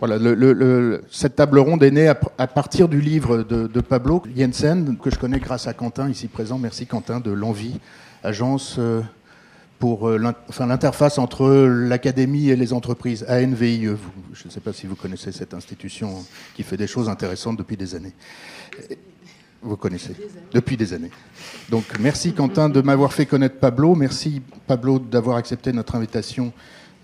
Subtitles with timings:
[0.00, 2.14] Voilà, le, cette table ronde est née à,
[2.46, 6.58] partir du livre de, Pablo Jensen, que je connais grâce à Quentin, ici présent.
[6.58, 7.78] Merci Quentin, de l'Envie,
[8.22, 9.02] agence euh,
[9.78, 10.16] pour euh,
[10.58, 13.90] l'interface entre l'académie et les entreprises, ANVIE.
[14.32, 16.24] Je ne sais pas si vous connaissez cette institution
[16.54, 18.14] qui fait des choses intéressantes depuis des années.
[19.60, 20.16] Vous connaissez
[20.54, 21.10] Depuis des années.
[21.68, 23.94] Donc merci Quentin de m'avoir fait connaître Pablo.
[23.94, 26.54] Merci Pablo d'avoir accepté notre invitation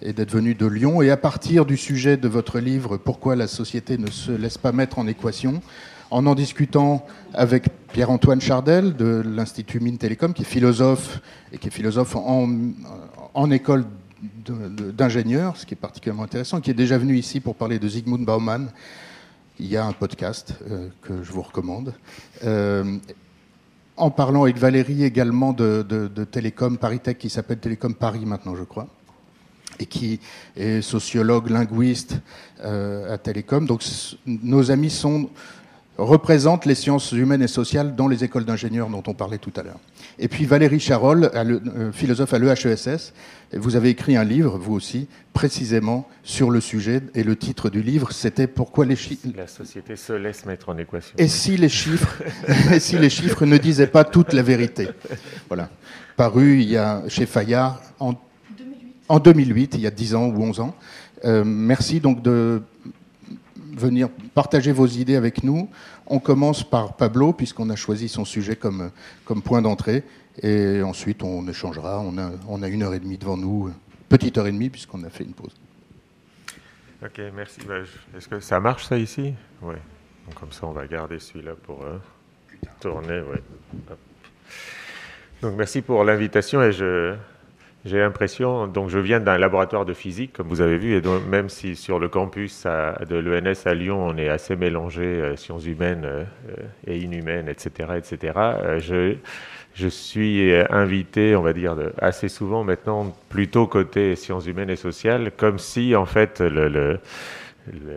[0.02, 1.02] et d'être venu de Lyon.
[1.02, 4.72] Et à partir du sujet de votre livre, Pourquoi la société ne se laisse pas
[4.72, 5.60] mettre en équation,
[6.10, 11.20] en en discutant avec Pierre-Antoine Chardel de l'Institut Mines Télécom, qui est philosophe
[11.52, 12.48] et qui est philosophe en,
[13.34, 13.84] en école
[14.96, 18.24] d'ingénieur, ce qui est particulièrement intéressant, qui est déjà venu ici pour parler de Zygmunt
[18.24, 18.68] Bauman.
[19.58, 21.94] Il y a un podcast euh, que je vous recommande.
[22.44, 22.98] Euh,
[23.96, 28.26] en parlant avec Valérie également de, de, de Télécom Paris Tech, qui s'appelle Télécom Paris
[28.26, 28.86] maintenant, je crois
[29.78, 30.20] et qui
[30.56, 32.16] est sociologue, linguiste
[32.64, 33.66] euh, à Télécom.
[33.66, 33.82] Donc
[34.26, 35.30] nos amis sont
[35.98, 39.62] représentent les sciences humaines et sociales dans les écoles d'ingénieurs dont on parlait tout à
[39.62, 39.78] l'heure.
[40.18, 43.12] Et puis Valérie Charol, euh, philosophe à l'EHESS,
[43.52, 47.82] vous avez écrit un livre, vous aussi, précisément sur le sujet, et le titre du
[47.82, 49.28] livre, c'était Pourquoi les chiffres...
[49.36, 51.14] La société se laisse mettre en équation.
[51.18, 52.22] Et si les chiffres,
[52.72, 54.88] et si les chiffres ne disaient pas toute la vérité?
[55.48, 55.70] Voilà.
[56.16, 58.14] Paru il y a, chez Fayard en
[59.08, 60.74] en 2008, il y a 10 ans ou 11 ans.
[61.24, 62.62] Euh, merci donc de
[63.76, 65.68] venir partager vos idées avec nous.
[66.06, 68.90] On commence par Pablo, puisqu'on a choisi son sujet comme,
[69.44, 70.04] point d'entrée.
[70.42, 72.00] Et ensuite, on échangera.
[72.00, 73.72] On a, on a une heure et demie devant nous,
[74.08, 75.54] petite heure et demie, puisqu'on a fait une pause.
[77.04, 77.60] Ok, merci.
[77.66, 77.74] Bah,
[78.16, 79.34] est-ce que ça marche, ça, ici?
[79.62, 79.76] Oui.
[80.34, 81.98] Comme ça, on va garder celui-là pour euh,
[82.80, 83.20] tourner.
[83.20, 83.42] Ouais.
[85.42, 87.14] Donc, merci pour l'invitation et je,
[87.86, 91.24] j'ai l'impression, donc je viens d'un laboratoire de physique, comme vous avez vu, et donc
[91.26, 95.66] même si sur le campus de l'ENS à Lyon, on est assez mélangé euh, sciences
[95.66, 96.24] humaines euh,
[96.86, 99.14] et inhumaines, etc., etc., euh, je,
[99.74, 105.30] je suis invité, on va dire, assez souvent maintenant, plutôt côté sciences humaines et sociales,
[105.36, 106.98] comme si en fait le, le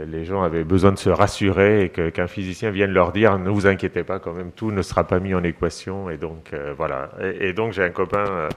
[0.08, 3.68] les gens avaient besoin de se rassurer et qu'un physicien vienne leur dire ne vous
[3.68, 7.54] inquiétez pas quand même tout ne sera pas mis en équation et donc voilà et,
[7.54, 8.50] donc j'ai un copain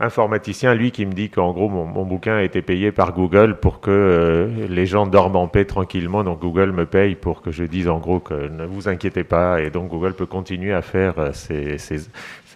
[0.00, 3.80] informaticien, lui, qui me dit qu'en gros, mon, bouquin a été payé par Google pour
[3.80, 6.22] que euh, les gens dorment en paix tranquillement.
[6.22, 9.60] Donc Google me paye pour que je dise en gros que ne vous inquiétez pas.
[9.62, 11.32] Et donc Google peut continuer à faire euh,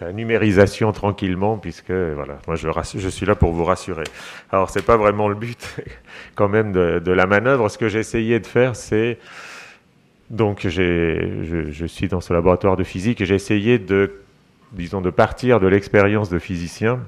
[0.01, 2.67] sa numérisation tranquillement, puisque voilà, moi je,
[2.97, 4.05] je, suis là pour vous rassurer.
[4.51, 5.75] Alors c'est pas vraiment le but
[6.35, 7.69] quand même de, la manœuvre.
[7.69, 9.19] Ce que j'ai essayé de faire, c'est
[10.31, 14.21] donc je, je suis dans ce laboratoire de physique et j'ai essayé de
[14.71, 17.01] disons de partir de l'expérience de physicien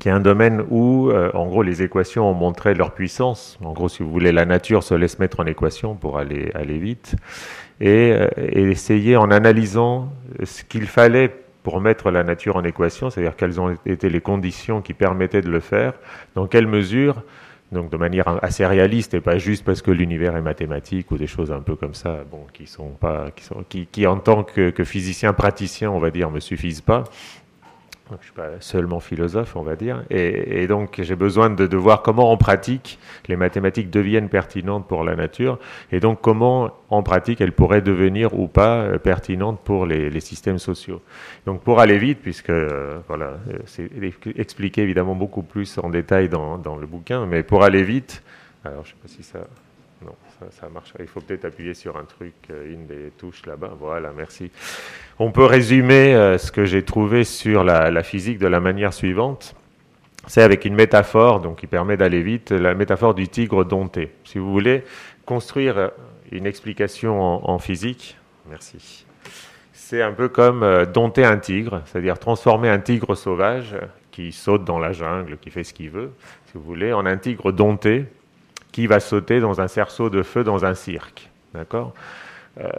[0.00, 3.58] qui est un domaine où, euh, en gros, les équations ont montré leur puissance.
[3.64, 6.78] En gros, si vous voulez, la nature se laisse mettre en équation pour aller, aller
[6.78, 7.16] vite.
[7.80, 10.12] Et, euh, et essayer, en analysant
[10.44, 14.80] ce qu'il fallait pour mettre la nature en équation, c'est-à-dire quelles ont été les conditions
[14.80, 15.94] qui permettaient de le faire,
[16.34, 17.22] dans quelle mesure,
[17.72, 21.26] donc de manière assez réaliste et pas juste parce que l'univers est mathématique ou des
[21.26, 24.70] choses un peu comme ça, bon, qui sont pas, qui sont, qui, en tant que,
[24.70, 27.04] que physicien praticien, on va dire, me suffisent pas,
[28.12, 32.02] je ne suis pas seulement philosophe, on va dire, et, donc j'ai besoin de, voir
[32.02, 32.98] comment en pratique
[33.28, 35.58] les mathématiques deviennent pertinentes pour la nature,
[35.92, 40.58] et donc comment en pratique elles pourraient devenir ou pas euh, pertinentes pour les, systèmes
[40.58, 41.00] sociaux.
[41.46, 43.88] Donc pour aller vite, puisque euh, voilà, euh, c'est
[44.36, 48.22] expliqué évidemment beaucoup plus en détail dans, dans le bouquin, mais pour aller vite,
[48.64, 49.40] alors je ne sais pas si ça
[51.00, 53.72] Il faut peut-être appuyer sur un truc, euh, une des touches là-bas.
[53.78, 54.50] Voilà, merci.
[55.18, 59.54] On peut résumer euh, ce que j'ai trouvé sur la, physique de la manière suivante.
[60.26, 64.12] C'est avec une métaphore, donc qui permet d'aller vite, la métaphore du tigre dompté.
[64.24, 64.84] Si vous voulez
[65.24, 65.88] construire euh,
[66.30, 68.16] une explication en, physique,
[68.48, 69.06] merci.
[69.72, 73.74] C'est un peu comme dompter un tigre, c'est-à-dire transformer un tigre sauvage
[74.10, 76.12] qui saute dans la jungle, qui fait ce qu'il veut,
[76.46, 78.04] si vous voulez, en un tigre dompté
[78.78, 81.30] qui va sauter dans un cerceau de feu dans un cirque.
[81.52, 81.94] D'accord
[82.60, 82.70] euh,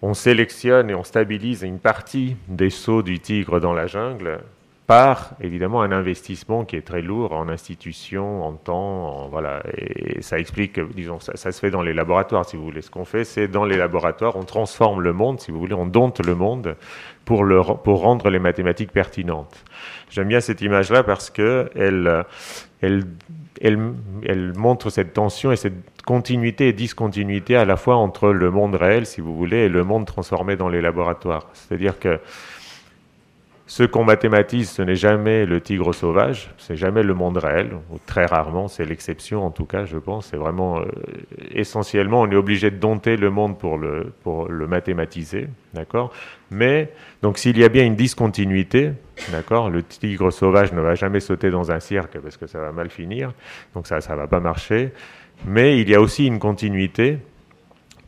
[0.00, 4.40] On sélectionne et on stabilise une partie des sauts du tigre dans la jungle
[4.86, 9.62] par évidemment un investissement qui est très lourd en institutions, en temps, voilà.
[9.76, 12.80] Et ça explique, disons, ça, se fait dans les laboratoires, si vous voulez.
[12.80, 15.86] Ce qu'on fait, c'est dans les laboratoires, on transforme le monde, si vous voulez, on
[15.86, 16.74] dompte le monde
[17.26, 17.44] pour,
[17.84, 19.62] pour rendre les mathématiques pertinentes.
[20.08, 22.24] J'aime bien cette image-là parce que elle,
[22.80, 23.04] elle,
[23.60, 28.74] elle, montre cette tension et cette continuité et discontinuité à la fois entre le monde
[28.74, 31.48] réel, si vous voulez, et le monde transformé dans les laboratoires.
[31.52, 32.18] C'est-à-dire que
[33.66, 37.98] ce qu'on mathématise, ce n'est jamais le tigre sauvage, c'est jamais le monde réel, ou
[38.04, 40.26] très rarement, c'est l'exception en tout cas, je pense.
[40.26, 40.86] C'est vraiment euh,
[41.50, 46.12] essentiellement, on est obligé de dompter le monde pour le, pour le mathématiser, d'accord?
[46.50, 46.92] Mais,
[47.22, 48.92] donc s'il y a bien une discontinuité,
[49.30, 52.72] d'accord Le tigre sauvage ne va jamais sauter dans un cirque parce que ça va
[52.72, 53.32] mal finir,
[53.74, 54.92] donc ça, ça va pas marcher.
[55.46, 57.18] Mais il y a aussi une continuité,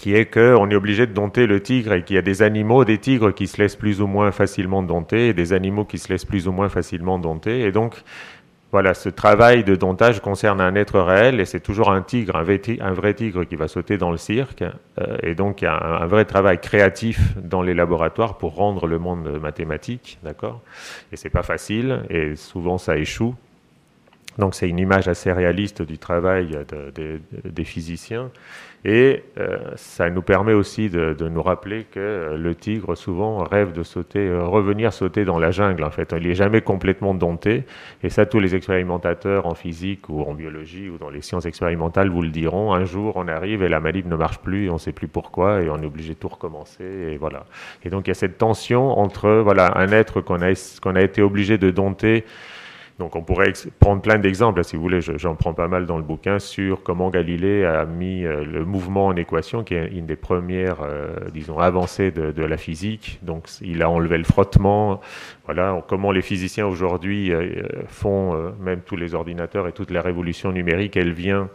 [0.02, 2.84] qui est qu'on est obligé de dompter le tigre et qu'il y a des animaux,
[2.84, 6.08] des tigres qui se laissent plus ou moins facilement dompter et des animaux qui se
[6.08, 7.60] laissent plus ou moins facilement dompter.
[7.60, 8.02] Et donc,
[8.72, 12.92] voilà, ce travail de domptage concerne un être réel et c'est toujours un tigre, un
[12.92, 14.62] vrai tigre qui va sauter dans le cirque.
[14.62, 18.86] Euh, et donc, il y a un, vrai travail créatif dans les laboratoires pour rendre
[18.86, 20.62] le monde mathématique, d'accord?
[21.12, 23.34] Et c'est pas facile et souvent ça échoue.
[24.38, 26.58] Donc, c'est une image assez réaliste du travail
[27.44, 28.30] des physiciens.
[28.84, 33.84] Et euh, ça nous permet aussi de, nous rappeler que le tigre souvent rêve de
[33.84, 35.84] sauter, euh, revenir sauter dans la jungle.
[35.84, 37.62] En fait, il n'est jamais complètement dompté.
[38.02, 42.08] Et ça, tous les expérimentateurs en physique ou en biologie ou dans les sciences expérimentales
[42.08, 42.74] vous le diront.
[42.74, 45.08] Un jour, on arrive et la manip ne marche plus, et on ne sait plus
[45.08, 46.84] pourquoi, et on est obligé de tout recommencer.
[46.84, 47.44] Et voilà.
[47.84, 50.52] Et donc, il y a cette tension entre voilà un être qu'on a,
[50.82, 52.24] qu'on a été obligé de dompter
[52.98, 56.02] donc on pourrait prendre plein d'exemples, si vous voulez, j'en prends pas mal dans le
[56.02, 60.16] bouquin, sur comment Galilée a mis euh, le mouvement en équation, qui est une des
[60.16, 63.18] premières, euh, disons, avancées de, la physique.
[63.22, 65.00] Donc il a enlevé le frottement.
[65.46, 70.52] Voilà, comment les physiciens aujourd'hui euh, font, même tous les ordinateurs et toute la révolution
[70.52, 71.48] numérique, elle vient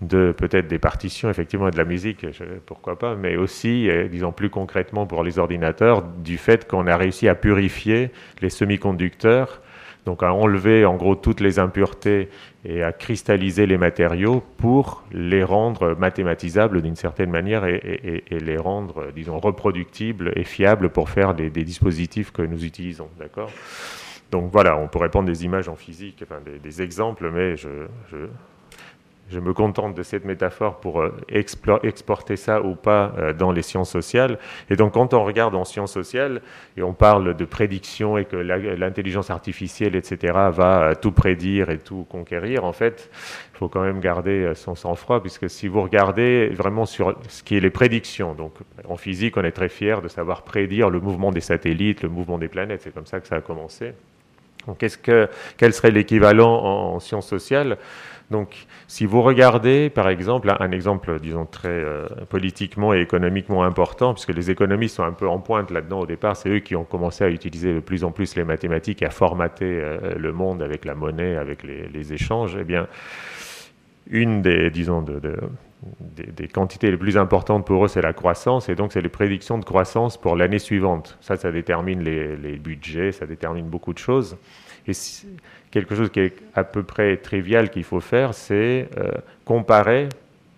[0.00, 2.24] de peut-être des partitions, effectivement, et de la musique,
[2.64, 7.28] pourquoi pas, mais aussi, disons plus concrètement pour les ordinateurs, du fait qu'on a réussi
[7.28, 8.10] à purifier
[8.40, 9.60] les semi-conducteurs
[10.06, 12.28] donc à enlever en gros toutes les impuretés
[12.64, 19.12] et à cristalliser les matériaux pour les rendre mathématisables d'une certaine manière et, les rendre,
[19.14, 23.08] disons, reproductibles et fiables pour faire des, dispositifs que nous utilisons.
[23.18, 23.50] D'accord?
[24.30, 27.68] Donc voilà, on pourrait prendre des images en physique, enfin des, exemples, mais je
[29.38, 33.90] me contente de cette métaphore pour euh, exporter ça ou pas euh, dans les sciences
[33.90, 34.38] sociales.
[34.70, 36.42] Et donc quand on regarde en sciences sociales
[36.76, 41.78] et on parle de prédiction et que l'intelligence artificielle, etc., va euh, tout prédire et
[41.78, 43.10] tout conquérir, en fait,
[43.54, 47.56] il faut quand même garder son sang-froid, puisque si vous regardez vraiment sur ce qui
[47.56, 48.54] est les prédictions, donc
[48.88, 52.38] en physique, on est très fier de savoir prédire le mouvement des satellites, le mouvement
[52.38, 53.92] des planètes, c'est comme ça que ça a commencé.
[54.66, 57.78] Donc, que, quel serait l'équivalent en sciences sociales?
[58.30, 64.14] Donc, si vous regardez, par exemple, un exemple, disons, très euh, politiquement et économiquement important,
[64.14, 66.84] puisque les économistes sont un peu en pointe là-dedans au départ, c'est eux qui ont
[66.84, 70.62] commencé à utiliser de plus en plus les mathématiques et à formater euh, le monde
[70.62, 72.86] avec la monnaie, avec les, échanges, eh bien,
[74.08, 75.04] une des, disons,
[76.00, 79.58] des, quantités les plus importantes pour eux, c'est la croissance, et donc c'est les prédictions
[79.58, 81.18] de croissance pour l'année suivante.
[81.20, 84.36] Ça, ça détermine les, les, budgets, ça détermine beaucoup de choses.
[84.86, 84.92] Et
[85.70, 89.12] quelque chose qui est à peu près trivial qu'il faut faire, c'est euh,
[89.44, 90.08] comparer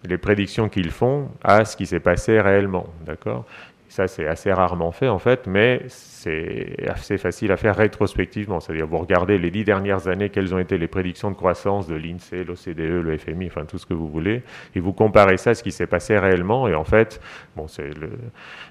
[0.04, 2.86] les prédictions qu'ils font à ce qui s'est passé réellement.
[3.04, 3.44] D'accord?
[3.92, 8.58] Ça, c'est assez rarement fait, en fait, mais c'est assez facile à faire rétrospectivement.
[8.58, 11.94] C'est-à-dire, vous regardez les dix dernières années, quelles ont été les prédictions de croissance de
[11.94, 14.44] l'INSEE, l'OCDE, le FMI, enfin tout ce que vous voulez,
[14.74, 16.68] et vous comparez ça à ce qui s'est passé réellement.
[16.68, 17.20] Et en fait,
[17.54, 17.66] bon,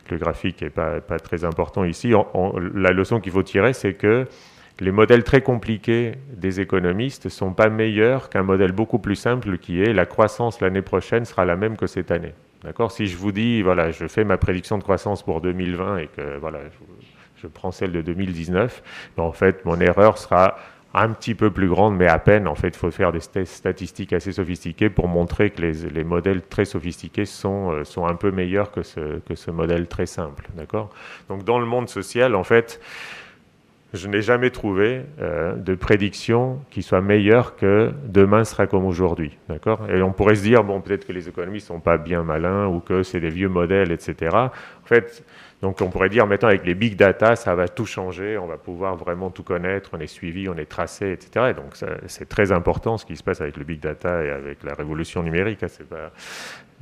[0.10, 2.14] le, graphique n'est pas, très important ici.
[2.74, 4.26] la leçon qu'il faut tirer, c'est que
[4.82, 9.60] les modèles très compliqués des économistes ne sont pas meilleurs qu'un modèle beaucoup plus simple
[9.60, 12.34] qui est la croissance l'année prochaine sera la même que cette année.
[12.64, 12.92] D'accord?
[12.92, 16.38] Si je vous dis, voilà, je fais ma prédiction de croissance pour 2020 et que
[16.40, 16.60] voilà,
[17.38, 18.84] je, prends celle de 2019,
[19.18, 20.58] ben, en fait, mon erreur sera
[20.96, 22.48] un petit peu plus grande, mais à peine.
[22.48, 26.66] En fait, il faut faire des statistiques assez sophistiquées pour montrer que les, modèles très
[26.66, 30.48] sophistiqués sont, euh, sont un peu meilleurs que ce, que ce modèle très simple.
[30.56, 30.90] D'accord?
[31.30, 32.82] Donc, dans le monde social, en fait,
[33.94, 39.38] je n'ai jamais trouvé euh, de prédiction qui soit meilleure que demain sera comme aujourd'hui.
[39.50, 39.90] D'accord?
[39.90, 42.80] Et on pourrait se dire, bon, peut-être que les économistes sont pas bien malins ou
[42.80, 44.36] que c'est des vieux modèles, etc.
[44.36, 45.26] En fait,
[45.62, 48.58] donc on pourrait dire maintenant avec les big data, ça va tout changer, on va
[48.58, 51.48] pouvoir vraiment tout connaître, on est suivi, on est tracé, etc.
[51.52, 51.76] Et donc
[52.08, 55.22] c'est très important ce qui se passe avec le big data et avec la révolution
[55.22, 55.64] numérique.
[55.64, 56.12] Hein, pas...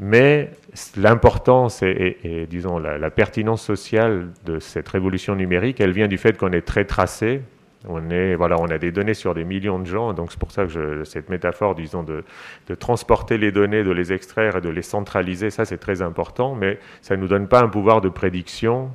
[0.02, 0.50] Mais
[0.96, 6.54] l'importance et, disons la, pertinence sociale de cette révolution numérique, elle vient du fait qu'on
[6.54, 7.42] est très tracé,
[7.86, 10.52] on, est, voilà, on a des données sur des millions de gens, donc c'est pour
[10.52, 12.24] ça que cette métaphore, disons, de,
[12.68, 16.56] de, transporter les données, de les extraire et de les centraliser, ça c'est très important,
[16.56, 18.92] mais ça ne nous donne pas un pouvoir de prédiction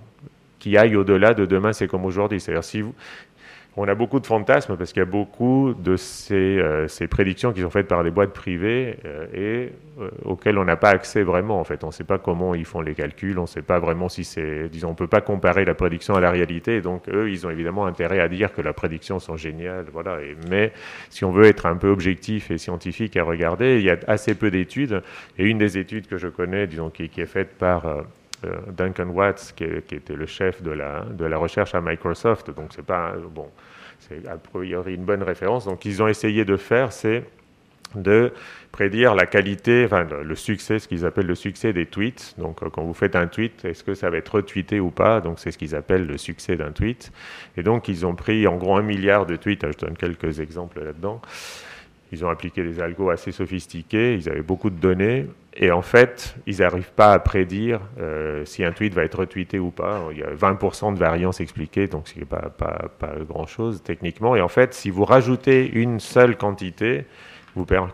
[0.65, 2.41] qui aille au-delà de demain, c'est comme aujourd'hui.
[2.41, 2.95] C'est-à-dire si vous,
[3.77, 7.63] on a beaucoup de fantasmes parce qu'il y a beaucoup de ces, euh, prédictions qui
[7.63, 11.59] sont faites par des boîtes privées euh, et euh, auxquelles on n'a pas accès vraiment.
[11.59, 13.81] En fait, on ne sait pas comment ils font les calculs, on ne sait pas
[13.81, 16.81] vraiment si c'est, disons, on peut pas comparer la prédiction à la réalité.
[16.81, 20.19] donc eux, ils ont évidemment intérêt à dire que la prédiction sont géniales, voilà.
[20.49, 20.73] Mais
[21.11, 24.35] si on veut être un peu objectif et scientifique à regarder, il y a assez
[24.35, 25.03] peu d'études.
[25.39, 28.05] Et une des études que je connais, disons, qui, qui est faite par
[28.69, 32.51] Duncan Watts, qui, était le chef de la, de la recherche à Microsoft.
[32.51, 33.49] Donc c'est pas bon,
[34.01, 35.65] c'est a priori une bonne référence.
[35.65, 37.25] Donc, ils ont essayé de faire, c'est
[37.95, 38.33] de
[38.73, 42.35] prédire la qualité, enfin le succès, ce qu'ils appellent le succès des tweets.
[42.39, 45.21] Donc quand vous faites un tweet, est-ce que ça va être retweeté ou pas?
[45.21, 47.13] Donc c'est ce qu'ils appellent le succès d'un tweet.
[47.57, 50.83] Et donc ils ont pris en gros un milliard de tweets, je donne quelques exemples
[50.83, 51.23] là-dedans.
[52.15, 56.37] Ils ont appliqué des algos assez sophistiqués, ils avaient beaucoup de données, et en fait,
[56.47, 60.01] ils n'arrivent pas à prédire euh, si un tweet va être retweeté ou pas.
[60.13, 64.37] Il y a 20% de variance expliquée, donc ce n'est pas, pas, pas grand-chose techniquement.
[64.37, 67.05] Et en fait, si vous rajoutez une seule quantité,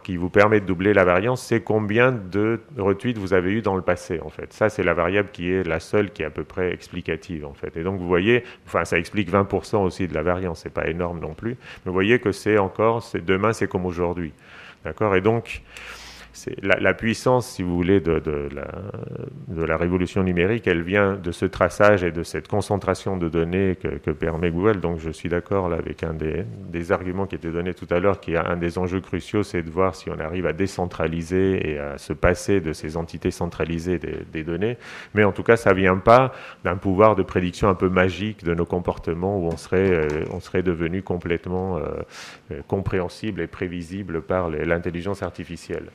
[0.03, 3.77] qui vous permet de doubler la variance, c'est combien de retweets vous avez eu dans
[3.77, 4.53] le passé, en fait.
[4.53, 7.53] Ça, c'est la variable qui est la seule qui est à peu près explicative, en
[7.53, 7.77] fait.
[7.77, 11.21] Et donc, vous voyez, enfin, ça explique 20% aussi de la variance, c'est pas énorme
[11.21, 11.51] non plus.
[11.51, 14.33] Mais vous voyez que c'est encore, demain, c'est comme aujourd'hui.
[14.85, 15.15] D'accord?
[15.15, 15.63] Et donc,
[16.63, 18.49] la, puissance, si vous voulez, de,
[19.57, 24.11] la, révolution numérique, elle vient de ce traçage et de cette concentration de données que,
[24.11, 24.81] permet Google.
[24.81, 28.33] Donc je suis d'accord avec un des, arguments qui était donné tout à l'heure, qui
[28.33, 31.99] est un des enjeux cruciaux, c'est de voir si on arrive à décentraliser et à
[31.99, 34.79] se passer de ces entités centralisées des, données.
[35.15, 36.33] Mais en tout cas, ça ne vient pas
[36.65, 40.41] d'un pouvoir de prédiction un peu magique de nos comportements où on serait, euh, on
[40.41, 41.83] serait devenu complètement euh,
[42.53, 45.91] euh, compréhensible et prévisible par l'intelligence artificielle.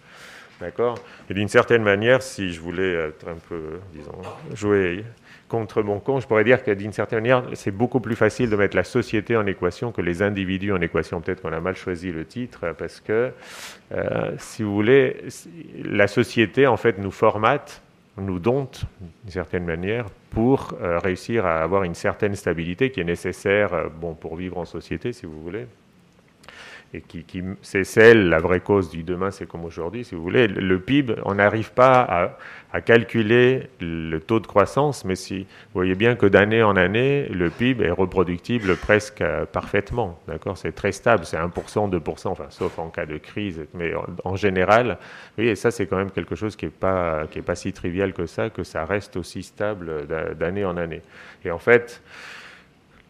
[0.59, 0.97] D'accord
[1.29, 4.21] Et d'une certaine manière, si je voulais être un peu, disons,
[4.53, 5.03] jouer
[5.49, 8.55] contre mon con, je pourrais dire que d'une certaine manière, c'est beaucoup plus facile de
[8.55, 11.21] mettre la société en équation que les individus en équation.
[11.21, 13.31] Peut-être qu'on a mal choisi le titre, parce que,
[13.91, 15.17] euh, si vous voulez,
[15.83, 17.81] la société, en fait, nous formate,
[18.17, 18.85] nous dompte,
[19.23, 23.89] d'une certaine manière, pour euh, réussir à avoir une certaine stabilité qui est nécessaire euh,
[23.89, 25.67] bon, pour vivre en société, si vous voulez
[26.95, 30.47] et qui, c'est celle, la vraie cause du demain, c'est comme aujourd'hui, si vous voulez.
[30.47, 32.37] Le PIB, on n'arrive pas à,
[32.81, 37.49] calculer le taux de croissance, mais si vous voyez bien que d'année en année, le
[37.49, 40.19] PIB est reproductible presque euh, parfaitement.
[40.27, 40.57] D'accord?
[40.57, 43.93] C'est très stable, c'est 1%, 2%, enfin, sauf en cas de crise, mais
[44.25, 44.97] en, général,
[45.37, 48.25] oui, et ça, c'est quand même quelque chose qui n'est pas, pas si trivial que
[48.25, 50.05] ça, que ça reste aussi stable
[50.37, 51.01] d'année en année.
[51.45, 52.01] Et en fait,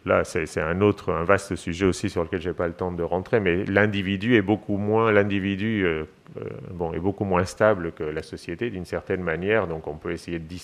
[0.06, 2.92] là, c'est un autre, un vaste sujet aussi sur lequel je n'ai pas le temps
[2.92, 6.04] de rentrer, mais l'individu est beaucoup moins, l'individu euh,
[6.40, 9.66] euh, bon, est beaucoup moins stable que la société d'une certaine manière.
[9.66, 10.56] Donc, on peut essayer de,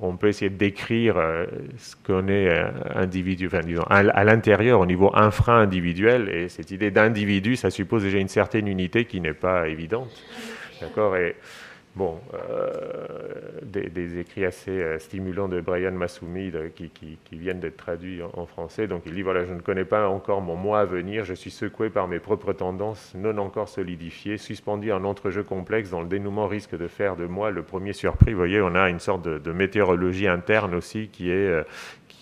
[0.00, 1.44] on peut essayer de décrire euh,
[1.76, 2.50] ce qu'on est
[2.94, 6.30] individu, enfin, disons, à, l'intérieur, au niveau infra-individuel.
[6.30, 10.10] Et cette idée d'individu, ça suppose déjà une certaine unité qui n'est pas évidente.
[10.80, 11.14] D'accord?
[11.96, 18.46] Bon, euh, des, écrits assez euh, stimulants de Brian Massoumi qui, viennent d'être traduits en,
[18.46, 18.88] français.
[18.88, 21.52] Donc il dit voilà, je ne connais pas encore mon moi à venir, je suis
[21.52, 26.48] secoué par mes propres tendances non encore solidifiées, suspendu en entrejeu complexe dont le dénouement
[26.48, 28.32] risque de faire de moi le premier surpris.
[28.32, 31.62] Vous voyez, on a une sorte de, météorologie interne aussi qui est, euh,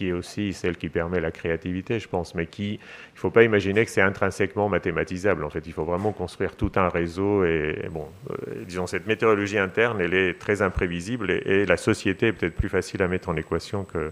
[0.03, 3.31] qui est aussi celle qui permet la créativité, je pense, mais qui, il ne faut
[3.31, 5.45] pas imaginer que c'est intrinsèquement mathématisable.
[5.45, 7.45] En fait, il faut vraiment construire tout un réseau.
[7.45, 12.33] Et, bon, euh, disons, cette météorologie interne, elle est très imprévisible et, la société est
[12.33, 14.11] peut-être plus facile à mettre en équation que,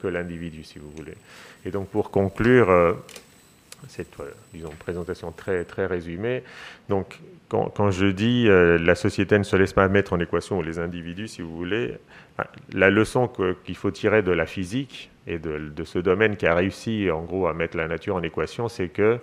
[0.00, 1.16] que l'individu, si vous voulez.
[1.64, 2.92] Et donc, pour conclure, euh,
[3.88, 6.44] cette euh, disons, présentation très, très résumée.
[6.88, 7.18] Donc,
[7.52, 11.28] quand, je dis la société ne se laisse pas mettre en équation, ou les individus,
[11.28, 11.98] si vous voulez,
[12.72, 13.30] la leçon
[13.64, 17.46] qu'il faut tirer de la physique, et de, ce domaine qui a réussi en gros
[17.46, 19.18] à mettre la nature en équation, c'est que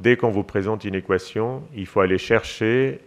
[0.00, 3.00] dès qu'on vous présente une équation, il faut aller chercher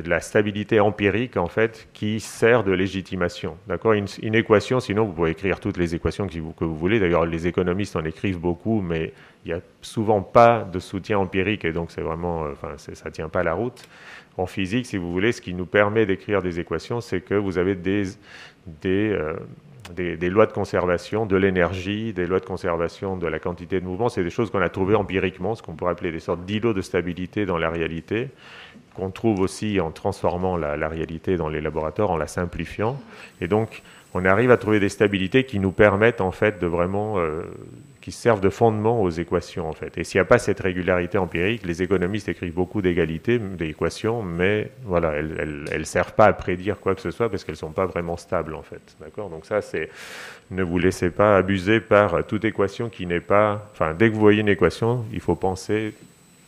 [0.00, 3.56] de la stabilité empirique en fait qui sert de légitimation.
[3.68, 3.92] D'accord?
[3.92, 6.98] Une, équation, sinon vous pouvez écrire toutes les équations que vous, voulez.
[6.98, 9.12] D'ailleurs, les économistes en écrivent beaucoup, mais
[9.44, 13.10] il n'y a souvent pas de soutien empirique et donc c'est vraiment, euh, enfin, ça
[13.10, 13.82] tient pas la route.
[14.38, 17.58] En physique, si vous voulez, ce qui nous permet d'écrire des équations, c'est que vous
[17.58, 18.04] avez des,
[18.80, 19.34] des euh,
[19.90, 24.08] des, lois de conservation de l'énergie, des lois de conservation de la quantité de mouvement.
[24.08, 26.82] C'est des choses qu'on a trouvées empiriquement, ce qu'on pourrait appeler des sortes d'îlots de
[26.82, 28.28] stabilité dans la réalité,
[28.94, 33.00] qu'on trouve aussi en transformant la, réalité dans les laboratoires, en la simplifiant.
[33.40, 33.82] Et donc,
[34.14, 37.42] on arrive à trouver des stabilités qui nous permettent en fait de vraiment euh,
[38.02, 39.96] qui servent de fondement aux équations en fait.
[39.96, 44.70] Et s'il n'y a pas cette régularité empirique, les économistes écrivent beaucoup d'égalités, d'équations, mais
[44.84, 47.72] voilà, elles ne servent pas à prédire quoi que ce soit parce qu'elles ne sont
[47.72, 48.82] pas vraiment stables en fait.
[49.00, 49.30] D'accord?
[49.30, 49.88] Donc ça, c'est
[50.50, 53.70] ne vous laissez pas abuser par toute équation qui n'est pas.
[53.72, 55.94] Enfin, dès que vous voyez une équation, il faut penser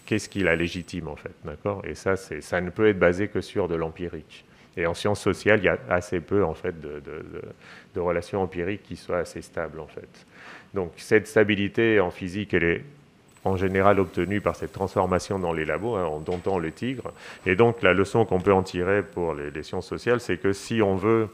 [0.07, 1.35] qu'est-ce qui la légitime en fait.
[1.45, 1.83] D'accord?
[1.85, 4.45] Et ça, ça ne peut être basé que sur de l'empirique.
[4.77, 8.97] Et en sciences sociales, il y a assez peu en fait de, relations empiriques qui
[8.97, 10.27] soient assez stables en fait.
[10.75, 12.85] Donc cette stabilité en physique, elle est
[13.45, 17.13] en général obtenue par cette transformation dans les labos, hein, en domptant le tigre.
[17.47, 20.83] Et donc la leçon qu'on peut en tirer pour les, sciences sociales, c'est que si
[20.83, 21.29] on veut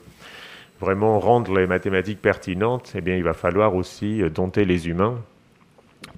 [0.81, 5.23] vraiment rendre les mathématiques pertinentes, eh bien, il va falloir aussi dompter les humains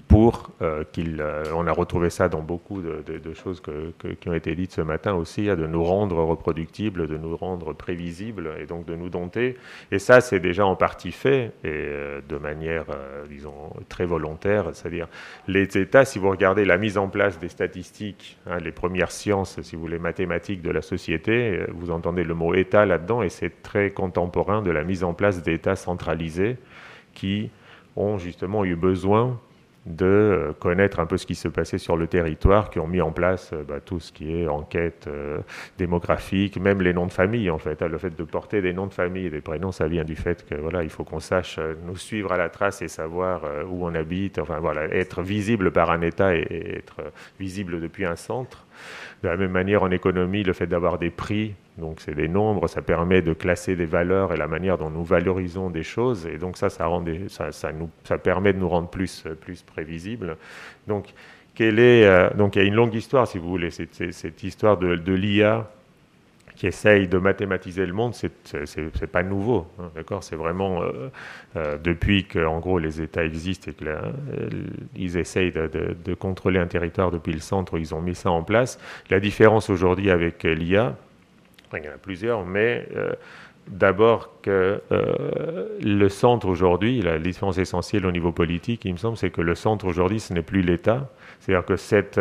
[0.07, 1.21] pour euh, qu'il.
[1.21, 5.13] Euh, on a retrouvé ça dans beaucoup de, choses qui ont été dites ce matin
[5.13, 9.57] aussi, hein, de nous rendre reproductibles, de nous rendre prévisibles et donc de nous dompter.
[9.91, 12.85] Et ça, c'est déjà en partie fait et euh, de manière,
[13.29, 14.69] disons, très volontaire.
[14.73, 15.07] C'est-à-dire,
[15.47, 19.61] les États, si vous regardez la mise en place des statistiques, hein, les premières sciences,
[19.61, 23.61] si vous voulez, mathématiques de la société, vous entendez le mot État là-dedans et c'est
[23.63, 26.57] très contemporain de la mise en place d'États centralisés
[27.13, 27.49] qui
[27.95, 29.39] ont justement eu besoin
[29.85, 33.01] de euh, connaître un peu ce qui se passait sur le territoire, qui ont mis
[33.01, 35.39] en place euh, bah, tout ce qui est enquête euh,
[35.77, 37.81] démographique, même les noms de famille en fait.
[37.81, 37.89] Hein.
[37.89, 40.45] le fait de porter des noms de famille et des prénoms, ça vient du fait
[40.45, 43.93] que voilà, il faut qu'on sache nous suivre à la trace et savoir où on
[43.93, 44.39] habite.
[44.39, 47.01] Enfin voilà, être visible par un État et être
[47.39, 48.65] visible depuis un centre.
[49.21, 52.67] De la même manière, en économie, le fait d'avoir des prix, donc c'est des nombres,
[52.67, 56.27] ça permet de classer des valeurs et la manière dont nous valorisons des choses.
[56.27, 60.37] Et donc ça, ça, rend ça, nous, ça permet de nous rendre plus, plus prévisibles.
[60.87, 61.13] Donc,
[61.55, 64.77] quelle est, euh, donc il y a une longue histoire, si vous voulez, cette, histoire
[64.77, 65.69] de, l'IA
[66.55, 70.23] qui essaye de mathématiser le monde, c'est pas nouveau, hein, d'accord?
[70.23, 71.09] C'est vraiment euh,
[71.55, 76.67] euh, depuis que, en gros, les États existent et qu'ils essayent de, de, contrôler un
[76.67, 78.79] territoire depuis le centre, ils ont mis ça en place.
[79.09, 80.95] La différence aujourd'hui avec l'IA,
[81.79, 83.13] il y en a plusieurs, mais euh,
[83.67, 89.29] d'abord que le centre aujourd'hui, la différence essentielle au niveau politique, il me semble, c'est
[89.29, 91.09] que le centre aujourd'hui, ce n'est plus l'État.
[91.39, 92.19] C'est-à-dire que cette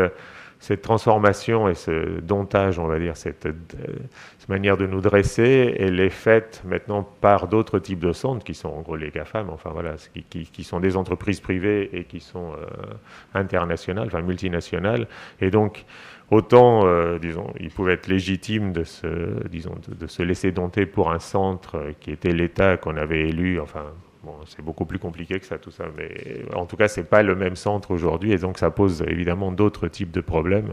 [0.63, 3.53] cette transformation et ce domptage, on va dire, cette, euh,
[4.49, 8.69] manière de nous dresser, elle est faite maintenant par d'autres types de centres qui sont
[8.69, 9.95] en gros les GAFAM, enfin voilà,
[10.31, 12.67] qui, sont des entreprises privées et qui sont euh,
[13.35, 15.09] internationales, enfin multinationales.
[15.41, 15.85] Et donc,
[16.33, 22.11] autant, euh, disons, il pouvait être légitime de se, laisser dompter pour un centre qui
[22.11, 23.85] était l'État qu'on avait élu, enfin
[24.47, 27.35] c'est beaucoup plus compliqué que ça, tout ça, mais en tout cas, c'est pas le
[27.35, 30.73] même centre aujourd'hui, et donc ça pose évidemment d'autres types de problèmes,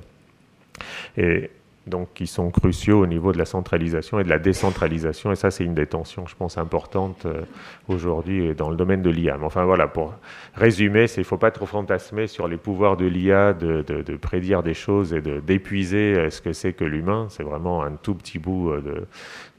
[1.18, 1.50] et
[1.90, 5.52] donc qui sont cruciaux au niveau de la centralisation et de la décentralisation, et ça,
[5.52, 7.42] c'est une des tensions, je pense, importante euh,
[7.88, 9.38] aujourd'hui dans le domaine de l'IA.
[9.38, 10.14] Mais enfin, voilà, pour
[10.56, 13.84] résumer, il ne faut pas trop fantasmer sur les pouvoirs de l'IA de,
[14.18, 17.28] prédire des choses et d'épuiser euh, ce que c'est que l'humain.
[17.30, 19.06] C'est vraiment un tout petit bout euh,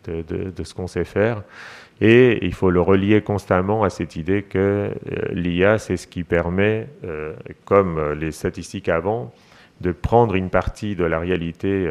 [0.07, 1.43] de, de ce qu'on sait faire.
[2.01, 4.90] Et il faut le relier constamment à cette idée que euh,
[5.33, 7.35] l'IA, c'est ce qui permet, euh,
[7.66, 9.33] comme euh, les statistiques avant,
[9.81, 11.90] de prendre une partie de la réalité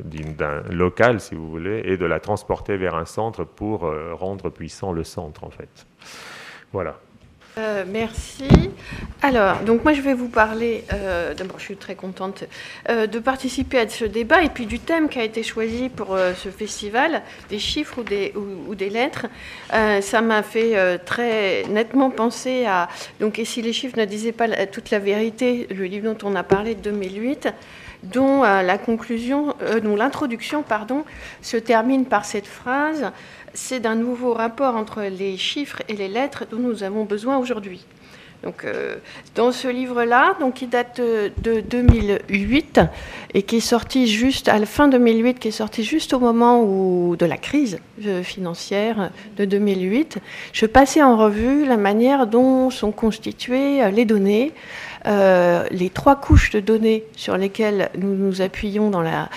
[0.00, 4.92] d'un local, si vous voulez, et de la transporter vers un centre pour rendre puissant
[4.92, 5.86] le centre, en fait.
[6.72, 6.98] Voilà.
[7.56, 8.44] Euh, merci.
[9.22, 12.44] Alors, donc moi je vais vous parler, euh, d'abord je suis très contente
[12.88, 16.16] euh, de participer à ce débat et puis du thème qui a été choisi pour
[16.36, 19.26] ce festival, des chiffres ou des, ou, des lettres.
[19.70, 24.66] ça m'a fait très nettement penser à, donc et si les chiffres ne disaient pas
[24.66, 27.48] toute la vérité, le livre dont on a parlé de 2008
[28.04, 31.04] dont la conclusion, dont l'introduction, pardon,
[31.42, 33.10] se termine par cette phrase
[33.58, 37.84] c'est d'un nouveau rapport entre les chiffres et les lettres dont nous avons besoin aujourd'hui.
[38.44, 38.94] Donc, euh,
[39.34, 42.80] dans ce livre-là, donc qui date de 2008
[43.34, 46.62] et qui est sorti juste à la fin 2008, qui est sorti juste au moment
[46.62, 50.18] où, de la crise euh, financière de 2008,
[50.52, 54.52] je passais en revue la manière dont sont constituées euh, les données,
[55.08, 59.28] euh, les trois couches de données sur lesquelles nous nous appuyons dans la,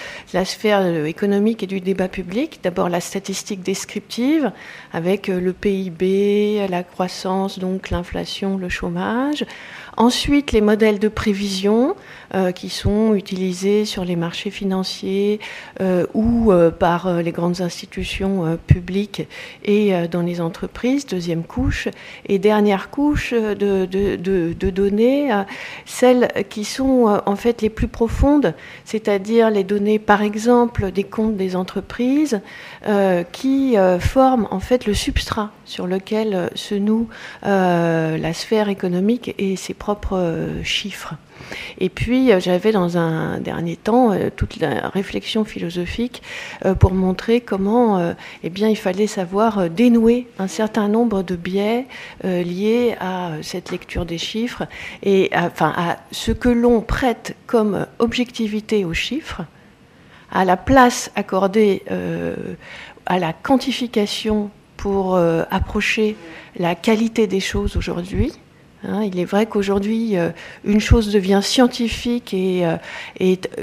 [0.43, 2.59] sphère économique et du débat public.
[2.61, 4.51] D'abord la statistique descriptive
[4.91, 9.45] avec euh, le PIB, la croissance, donc l'inflation, le chômage.
[9.97, 11.95] Ensuite, les modèles de prévision
[12.33, 15.41] euh, qui sont utilisés sur les marchés financiers
[15.81, 19.27] euh, ou euh, par les grandes institutions publiques
[19.65, 21.89] et dans les entreprises, deuxième couche.
[22.25, 25.29] Et dernière couche de, données,
[25.85, 28.53] celles qui sont en fait les plus profondes,
[28.85, 32.39] c'est-à-dire les données, par exemple, des comptes des entreprises,
[33.31, 37.07] qui forment en fait le substrat sur lequel se noue
[37.43, 41.15] la sphère économique et ses propres chiffres.
[41.79, 46.21] Et puis, euh, j'avais dans un dernier temps euh, toute la réflexion philosophique
[46.65, 51.85] euh, pour montrer comment eh bien, il fallait savoir dénouer un certain nombre de biais
[52.23, 54.65] liés à cette lecture des chiffres
[55.03, 59.43] et enfin, à ce que l'on prête comme objectivité aux chiffres,
[60.31, 61.83] à la place accordée
[63.05, 64.49] à la quantification
[64.81, 65.15] pour
[65.51, 66.15] approcher
[66.57, 68.33] la qualité des choses aujourd'hui
[68.83, 70.29] Hein, il est vrai qu'aujourd'hui, euh,
[70.65, 72.77] une chose devient scientifique et, euh,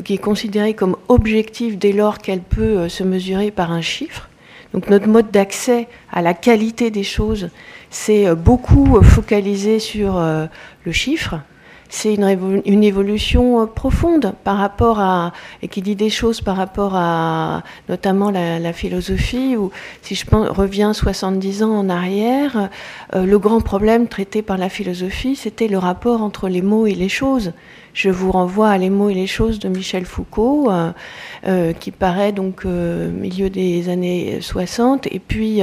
[0.05, 4.29] qui est considérée comme objective dès lors qu'elle peut euh, se mesurer par un chiffre.
[4.75, 7.51] Donc notre mode d'accès à la qualité des choses,
[7.91, 11.37] c'est beaucoup focalisé sur le chiffre
[11.89, 16.95] c'est une, évolution euh, profonde par rapport à, et qui dit des choses par rapport
[16.95, 19.71] à notamment la, philosophie, ou
[20.03, 22.69] si je reviens 70 ans en arrière,
[23.15, 26.95] euh, le grand problème traité par la philosophie, c'était le rapport entre les mots et
[26.95, 27.53] les choses.
[27.99, 30.93] Je vous renvoie à Les mots et les choses de Michel Foucault, euh,
[31.49, 35.63] euh, qui paraît donc au euh, milieu des années 60, et puis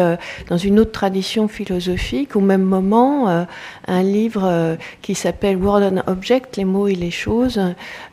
[0.49, 3.47] dans une autre tradition philosophique, au même moment,
[3.87, 7.61] un livre qui s'appelle Word and Object, Les mots et les choses,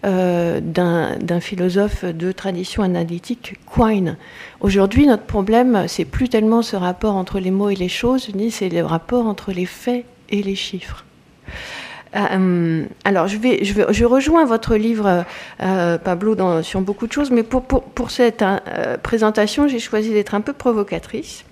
[0.04, 4.16] d'un philosophe de tradition analytique, Quine.
[4.60, 8.52] Aujourd'hui, notre problème, c'est plus tellement ce rapport entre les mots et les choses, ni
[8.52, 11.04] c'est le rapport entre les faits et les chiffres.
[12.14, 15.24] Euh, alors, je, vais, je, rejoins votre livre,
[15.62, 20.40] euh, Pablo, sur beaucoup de choses, mais pour, cette euh, présentation, j'ai choisi d'être un
[20.40, 21.44] peu provocatrice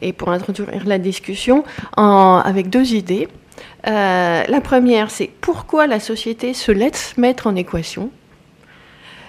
[0.00, 1.64] et pour introduire la discussion
[1.96, 3.28] avec deux idées.
[3.84, 8.10] la première, c'est pourquoi la société se laisse mettre en équation?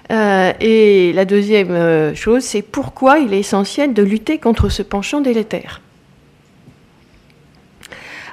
[0.10, 5.82] Et la deuxième chose, c'est pourquoi il est essentiel de lutter contre ce penchant délétère.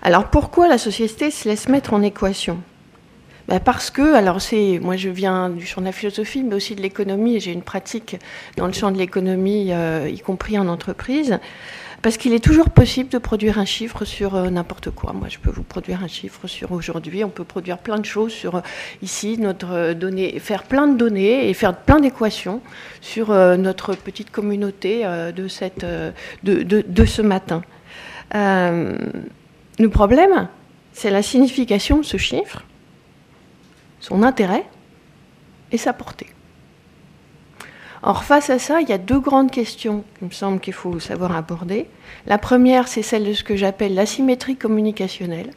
[0.05, 2.59] Alors pourquoi la société se laisse mettre en équation?
[3.47, 6.75] Ben parce que, alors c'est, moi je viens du champ de la philosophie, mais aussi
[6.75, 8.17] de l'économie, et j'ai une pratique
[8.57, 11.39] dans le champ de l'économie, euh, y compris en entreprise,
[12.03, 15.13] parce qu'il est toujours possible de produire un chiffre sur euh, n'importe quoi.
[15.13, 17.23] Moi, je peux vous produire un chiffre sur aujourd'hui.
[17.23, 18.61] On peut produire plein de choses sur euh,
[19.03, 22.61] ici notre donnée, faire plein de données et faire plein d'équations
[23.01, 27.63] sur notre petite communauté de, ce matin.
[29.83, 30.47] Le problème,
[30.93, 32.63] c'est la signification de ce chiffre,
[33.99, 34.65] son intérêt
[35.73, 36.29] et sa portée.
[38.05, 41.01] Or, face à ça, il y a deux grandes questions qu'il me semble qu'il faut
[41.01, 41.89] savoir aborder.
[42.29, 45.51] La première, c'est celle de ce que j'appelle l'asymétrie communicationnelle.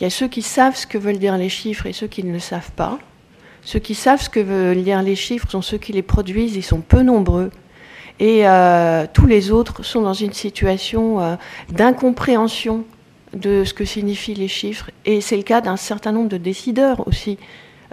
[0.00, 2.24] Il y a ceux qui savent ce que veulent dire les chiffres et ceux qui
[2.24, 2.98] ne le savent pas.
[3.60, 6.62] Ceux qui savent ce que veulent dire les chiffres sont ceux qui les produisent, ils
[6.62, 7.50] sont peu nombreux.
[8.20, 11.36] Et euh, tous les autres sont dans une situation euh,
[11.70, 12.86] d'incompréhension
[13.34, 14.90] de ce que signifient les chiffres.
[15.04, 17.38] Et c'est le cas d'un certain nombre de décideurs aussi,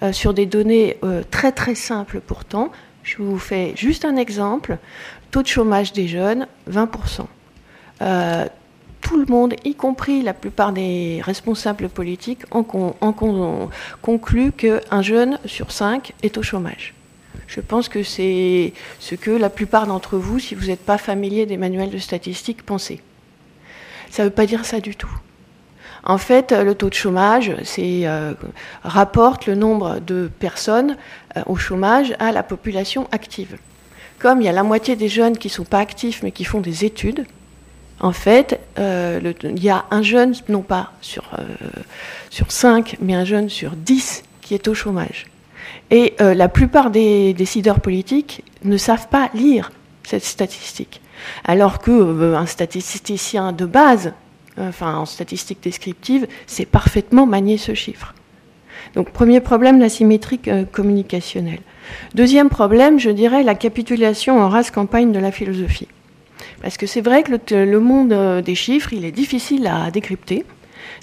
[0.03, 2.71] euh, sur des données euh, très très simples pourtant.
[3.03, 4.77] Je vous fais juste un exemple.
[5.31, 7.25] Taux de chômage des jeunes, 20%.
[8.01, 8.47] Euh,
[9.01, 12.63] tout le monde, y compris la plupart des responsables politiques, en,
[14.01, 16.93] conclut qu'un jeune sur cinq est au chômage.
[17.47, 21.45] Je pense que c'est ce que la plupart d'entre vous, si vous n'êtes pas familier
[21.45, 23.01] des manuels de statistiques, pensez.
[24.09, 25.11] Ça ne veut pas dire ça du tout.
[26.03, 28.33] En fait, le taux de chômage euh,
[28.83, 30.97] rapporte le nombre de personnes
[31.37, 33.57] euh, au chômage à la population active.
[34.19, 36.43] Comme il y a la moitié des jeunes qui ne sont pas actifs mais qui
[36.43, 37.25] font des études,
[37.99, 41.29] en fait, euh, il y a un jeune, non pas sur,
[42.31, 45.27] sur 5, mais un jeune sur 10 qui est au chômage.
[45.91, 49.71] Et la plupart des décideurs politiques ne savent pas lire
[50.03, 50.99] cette statistique.
[51.45, 54.13] Alors qu'un statisticien de base
[54.57, 58.13] enfin en statistique descriptive, c'est parfaitement manier ce chiffre.
[58.95, 61.61] Donc premier problème, la symétrie euh, communicationnelle.
[62.15, 65.87] Deuxième problème, je dirais la capitulation en race campagne de la philosophie.
[66.61, 70.45] Parce que c'est vrai que le, monde euh, des chiffres, il est difficile à décrypter.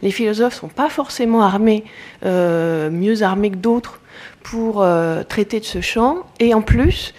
[0.02, 1.84] Les philosophes ne sont pas forcément armés,
[2.24, 4.00] euh, mieux armés que d'autres
[4.42, 4.86] pour
[5.28, 6.20] traiter de ce champ.
[6.40, 7.12] Et en plus,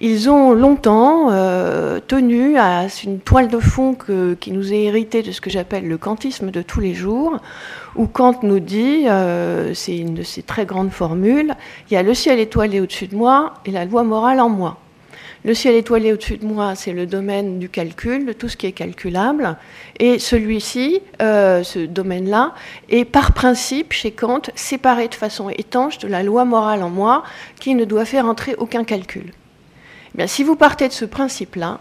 [0.00, 3.94] ils ont longtemps euh, tenu à une toile de fond
[4.40, 7.38] qui nous est héritée de ce que j'appelle le kantisme de tous les jours,
[7.96, 11.54] où Kant nous dit, euh, c'est une de ses très grandes formules,
[11.90, 14.78] il y a le ciel étoilé au-dessus de moi et la loi morale en moi.
[15.44, 18.66] Le ciel étoilé au-dessus de moi, c'est le domaine du calcul, de tout ce qui
[18.66, 19.56] est calculable.
[19.98, 22.54] Et celui-ci, euh, ce domaine-là,
[22.90, 27.22] est par principe, chez Kant, séparé de façon étanche de la loi morale en moi,
[27.58, 29.32] qui ne doit faire entrer aucun calcul.
[30.26, 31.80] Si vous partez de ce principe-là,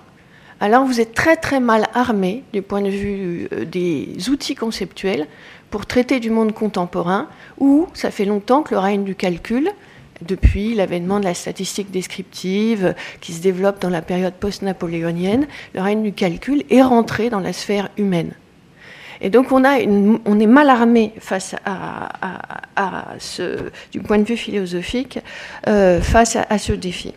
[0.60, 5.28] alors vous êtes très très mal armé du point de vue euh, des outils conceptuels
[5.69, 7.28] pour traiter du monde contemporain,
[7.60, 9.69] où ça fait longtemps que le règne du calcul,
[10.21, 16.04] depuis l'avènement de la statistique descriptive qui se développe dans la période post-napoléonienne, le règne
[16.04, 18.34] du calcul est rentré dans la sphère humaine.
[19.21, 25.19] Et donc on est mal armé face à, ce, du point de vue philosophique,
[25.67, 27.13] euh, face à, ce défi.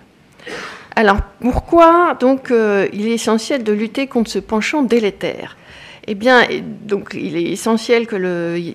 [0.94, 5.56] Alors pourquoi donc euh, il est essentiel de lutter contre ce penchant délétère?
[6.06, 6.42] Eh bien,
[7.14, 8.16] il est essentiel que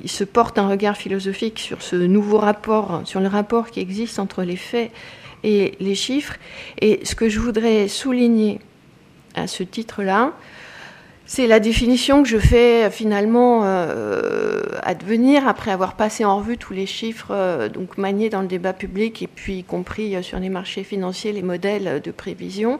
[0.06, 4.44] se porte un regard philosophique sur ce nouveau rapport, sur le rapport qui existe entre
[4.44, 4.92] les faits
[5.44, 6.38] et les chiffres.
[6.80, 8.62] Et ce que je voudrais souligner
[9.36, 10.32] à ce titre-là,
[11.28, 16.74] c'est la définition que je fais finalement euh, advenir après avoir passé en revue tous
[16.74, 20.40] les chiffres euh, donc maniés dans le débat public et puis y compris euh, sur
[20.40, 22.80] les marchés financiers les modèles de prévision.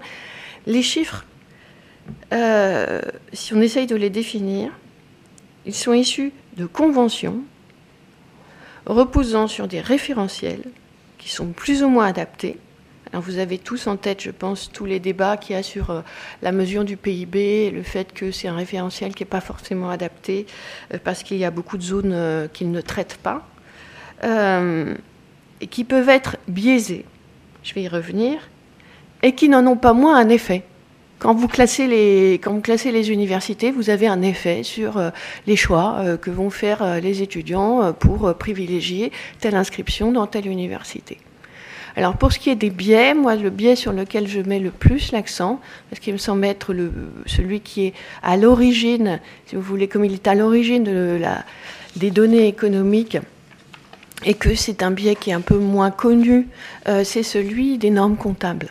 [0.66, 1.26] Les chiffres
[2.34, 3.02] euh,
[3.34, 4.72] si on essaye de les définir,
[5.66, 7.42] ils sont issus de conventions
[8.86, 10.64] reposant sur des référentiels
[11.18, 12.58] qui sont plus ou moins adaptés.
[13.14, 16.02] Vous avez tous en tête, je pense, tous les débats qu'il y a sur euh,
[16.42, 20.46] la mesure du PIB, le fait que c'est un référentiel qui n'est pas forcément adapté
[20.94, 23.48] euh, parce qu'il y a beaucoup de zones qu'il ne traite pas,
[24.24, 27.06] et qui peuvent être biaisés,
[27.64, 28.50] je vais y revenir,
[29.24, 30.64] et qui n'en ont pas moins un effet.
[31.20, 35.10] Quand vous, classez les, universités, vous avez un effet sur euh,
[35.48, 40.48] les choix euh, que vont faire euh, les étudiants pour privilégier telle inscription dans telle
[40.48, 41.18] université.
[41.98, 44.72] Alors pour ce qui est des biais, moi le biais sur lequel je mets le
[44.72, 46.74] plus l'accent, parce qu'il me semble être
[47.26, 51.20] celui qui est à l'origine, si vous voulez, comme il est à l'origine
[51.96, 53.18] des données économiques,
[54.26, 56.48] et que c'est un biais qui est un peu moins connu,
[56.86, 58.70] c'est celui des normes comptables.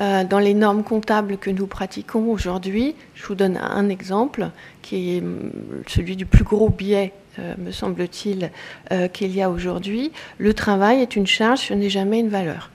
[0.00, 4.48] Euh, dans les normes comptables que nous pratiquons aujourd'hui, je vous donne un exemple
[4.80, 5.50] qui est mm,
[5.88, 7.19] celui du plus gros biais, euh,
[7.58, 8.50] me semble-t-il,
[8.92, 10.12] euh, qu'il y a aujourd'hui.
[10.38, 12.70] Le travail est une charge, ce n'est jamais une valeur.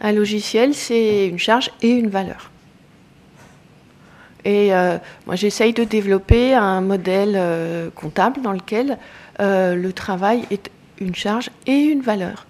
[0.00, 2.50] Un logiciel, c'est une charge et une valeur.
[4.46, 4.72] Et
[5.26, 7.40] moi, j'essaye de développer un modèle
[7.94, 8.98] comptable dans lequel
[9.38, 12.44] le travail est une charge et une valeur.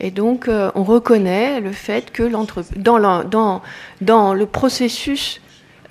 [0.00, 3.62] Et donc, euh, on reconnaît le fait que dans,
[4.34, 5.40] le processus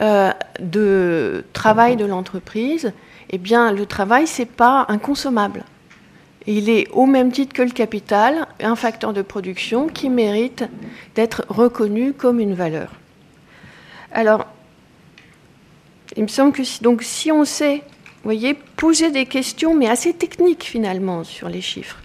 [0.02, 2.92] euh, de travail de l'entreprise,
[3.30, 5.64] eh bien, le travail, c'est pas inconsommable.
[6.48, 10.64] Il est au même titre que le capital, un facteur de production qui mérite
[11.16, 12.92] d'être reconnu comme une valeur.
[14.12, 14.48] Alors,
[16.18, 17.84] il me semble que si, donc, si on sait,
[18.24, 21.98] voyez, poser des questions, mais assez techniques finalement, sur les chiffres,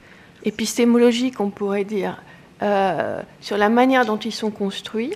[0.44, 2.22] épistémologique, on pourrait dire,
[2.62, 5.12] euh, sur la manière dont ils sont construits,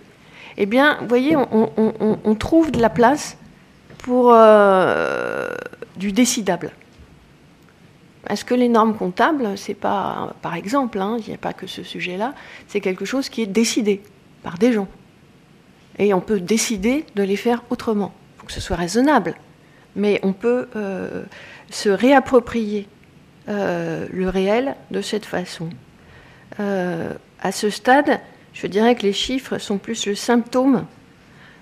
[0.57, 3.37] eh bien, vous voyez, on, trouve de la place
[3.99, 5.51] pour euh,
[5.99, 6.73] du décidable.
[8.29, 11.67] Est-ce que les normes comptables, c'est pas, par exemple, hein, il n'y a pas que
[11.67, 12.35] ce sujet-là,
[12.67, 14.03] c'est quelque chose qui est décidé
[14.43, 14.89] par des gens.
[15.99, 18.13] Et on peut décider de les faire autrement.
[18.37, 19.35] Il faut que ce soit raisonnable.
[19.97, 21.25] Mais on peut euh,
[21.71, 22.87] se réapproprier
[23.49, 25.71] euh, le réel de cette façon.
[26.61, 28.21] Euh, à ce stade,
[28.53, 30.87] je dirais que les chiffres sont plus le symptôme,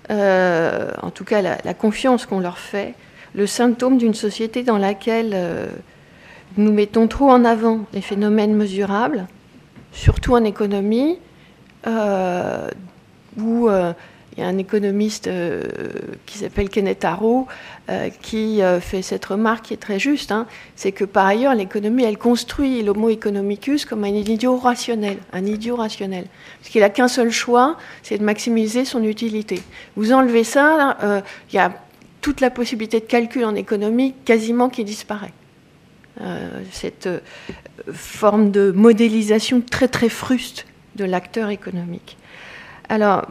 [0.09, 2.95] en tout cas la, confiance qu'on leur fait,
[3.37, 5.69] le symptôme d'une société dans laquelle
[6.57, 9.27] nous mettons trop en avant les phénomènes mesurables,
[9.93, 11.19] surtout en économie,
[13.37, 13.69] où
[14.37, 15.63] il y a un économiste euh,
[16.27, 17.47] qui s'appelle Kenneth Arrow
[17.89, 20.31] euh, qui euh, fait cette remarque qui est très juste.
[20.31, 20.45] Hein.
[20.75, 25.17] c'est que par ailleurs, l'économie, elle construit l'homo economicus comme un idiot rationnel.
[25.33, 26.27] Un idiot rationnel.
[26.59, 29.59] Parce qu'il n'a qu'un seul choix, c'est de maximiser son utilité.
[29.95, 30.97] Vous enlevez ça,
[31.51, 31.71] il y a
[32.27, 35.31] toute la possibilité de calcul en économie quasiment qui disparaît.
[36.73, 37.07] cette
[37.93, 40.65] forme de modélisation très très fruste
[40.97, 42.17] de l'acteur économique.
[42.89, 43.27] Alors,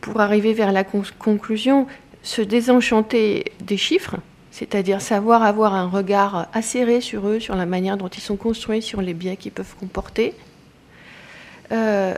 [0.00, 1.86] pour arriver vers la conclusion,
[2.22, 4.16] se désenchanter des chiffres,
[4.50, 8.80] c'est-à-dire savoir avoir un regard acéré sur eux, sur la manière dont ils sont construits,
[8.80, 10.32] sur les biais qu'ils peuvent comporter,
[11.70, 12.14] euh,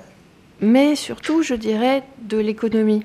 [0.60, 3.02] mais surtout, je dirais, de l'économie.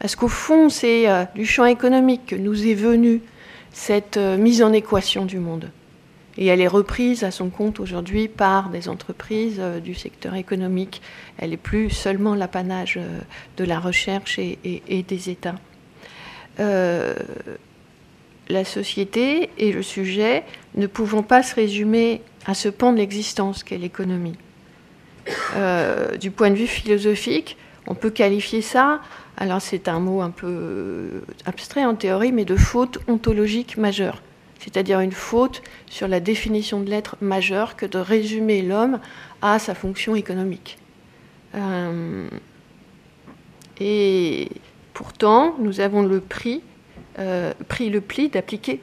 [0.00, 3.20] Parce qu'au fond, c'est euh, du champ économique que nous est venue
[3.70, 5.70] cette euh, mise en équation du monde.
[6.38, 11.02] Et elle est reprise à son compte aujourd'hui par des entreprises euh, du secteur économique.
[11.36, 12.98] Elle n'est plus seulement l'apanage
[13.58, 15.56] de la recherche et, des États.
[18.48, 23.62] La société et le sujet ne pouvant pas se résumer à ce pan de l'existence
[23.62, 24.36] qu'est l'économie.
[26.20, 29.00] du point de vue philosophique, on peut qualifier ça,
[29.40, 34.22] alors c'est un mot un peu abstrait en théorie, mais de faute ontologique majeure
[34.60, 39.00] c'est-à-dire une faute sur la définition de l'être majeur que de résumer l'homme
[39.42, 40.78] à sa fonction économique.
[41.54, 42.28] Euh,
[43.80, 44.48] et
[44.92, 46.60] pourtant, nous avons le prix,
[47.18, 48.80] euh, pris le pli d'appliquer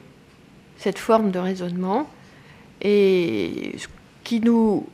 [0.76, 2.10] cette forme de raisonnement
[2.82, 3.76] et
[4.24, 4.84] qui nous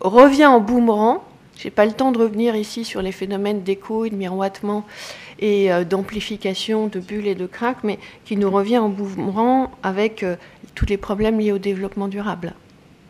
[0.00, 1.20] revient en boomerang.
[1.56, 4.84] Je n'ai pas le temps de revenir ici sur les phénomènes d'écho et de miroitement
[5.38, 10.22] et euh, d'amplification de bulles et de craques, mais qui nous revient en boomerang avec
[10.22, 10.36] euh,
[10.74, 12.54] tous les problèmes liés au développement durable.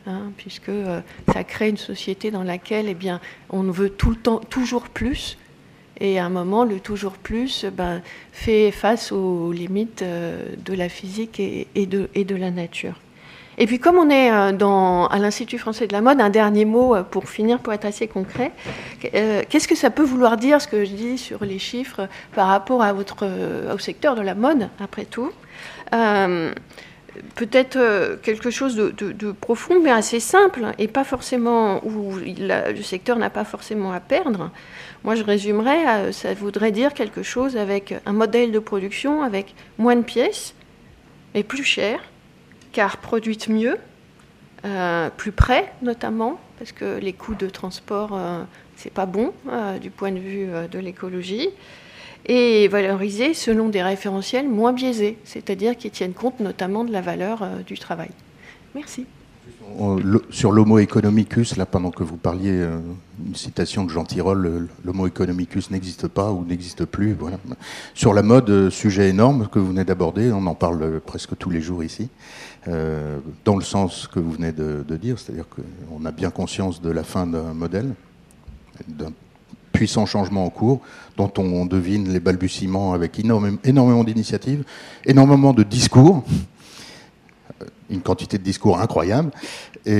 [0.06, 1.00] Hein, puisque euh,
[1.32, 5.38] ça crée une société dans laquelle eh bien, on veut tout le temps toujours plus,
[6.00, 8.02] et à un moment, le toujours plus ben,
[8.32, 12.98] fait face aux limites de la physique et de la nature.
[13.58, 16.94] Et puis comme on est euh, à l'Institut français de la mode, un dernier mot
[16.94, 18.52] euh, pour finir, pour être assez concret.
[19.14, 22.48] Euh, qu'est-ce que ça peut vouloir dire, ce que je dis sur les chiffres, par
[22.48, 25.30] rapport à au secteur de la mode, après tout?
[27.36, 27.78] Peut-être
[28.22, 33.44] quelque chose de, profond, mais assez simple, et pas forcément où le secteur n'a pas
[33.44, 34.50] forcément à perdre.
[35.04, 39.94] Moi, je résumerais, ça voudrait dire quelque chose avec un modèle de production avec moins
[39.94, 40.54] de pièces,
[41.34, 42.00] mais plus cher,
[42.74, 43.78] car produite mieux,
[44.66, 48.42] euh, plus près notamment, parce que les coûts de transport, euh,
[48.76, 51.48] c'est pas bon euh, du point de vue de l'écologie,
[52.26, 57.46] et valorisée selon des référentiels moins biaisés, c'est-à-dire qui tiennent compte notamment de la valeur
[57.66, 58.10] du travail.
[58.74, 59.06] Merci.
[60.30, 62.78] Sur l'homo economicus, là, pendant que vous parliez, euh,
[63.26, 67.16] une citation de Jean Tirole, l'homo economicus n'existe pas ou n'existe plus.
[67.92, 71.50] Sur la mode, euh, sujet énorme que vous venez d'aborder, on en parle presque tous
[71.50, 72.08] les jours ici,
[72.68, 76.90] euh, dans le sens que vous venez de, dire, c'est-à-dire qu'on a bien conscience de
[76.90, 77.94] la fin d'un modèle,
[78.86, 79.12] d'un
[79.72, 80.80] puissant changement en cours,
[81.16, 84.64] dont on devine les balbutiements avec énormément d'initiatives,
[85.04, 86.22] énormément de discours
[87.90, 89.30] une quantité de discours incroyable
[89.86, 89.92] et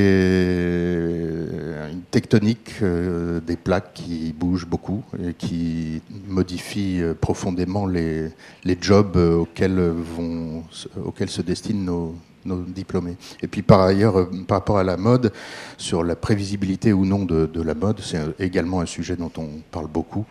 [1.90, 8.30] une tectonique euh, des plaques qui bougent beaucoup et qui modifie euh, profondément les,
[8.64, 10.64] les jobs auxquels, vont,
[11.04, 12.14] auxquels se destinent nos,
[12.46, 13.16] nos diplômés.
[13.42, 15.32] Et puis par ailleurs, euh, par rapport à la mode,
[15.76, 19.88] sur la prévisibilité ou non de la mode, c'est également un sujet dont on parle
[19.88, 20.24] beaucoup.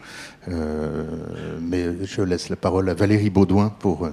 [0.47, 4.09] mais je laisse la parole à Valérie Baudouin pour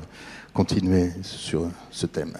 [0.53, 2.33] continuer sur ce thème.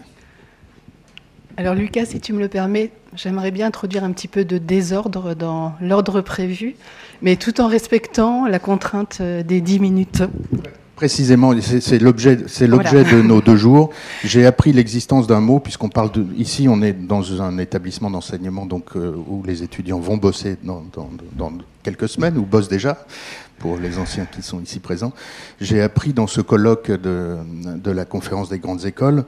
[1.57, 5.35] Alors Lucas, si tu me le permets, j'aimerais bien introduire un petit peu de désordre
[5.35, 6.77] dans l'ordre prévu,
[7.23, 10.23] mais tout en respectant la contrainte euh, des 10 minutes.
[10.95, 13.91] Précisément, c'est l'objet, de nos deux jours.
[14.25, 16.27] J'ai appris l'existence d'un mot puisqu'on parle de.
[16.37, 20.85] Ici, on est dans un établissement d'enseignement donc euh, où les étudiants vont bosser dans,
[21.37, 23.07] dans, quelques semaines ou bossent déjà.
[23.59, 25.13] Pour les anciens qui sont ici présents,
[25.61, 27.37] j'ai appris dans ce colloque de,
[27.77, 29.25] de la conférence des grandes écoles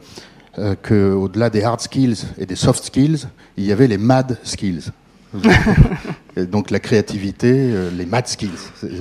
[0.55, 4.91] qu'au-delà des hard skills et des soft skills, il y avait les mad skills.
[6.37, 8.51] donc la créativité, euh, les mad skills.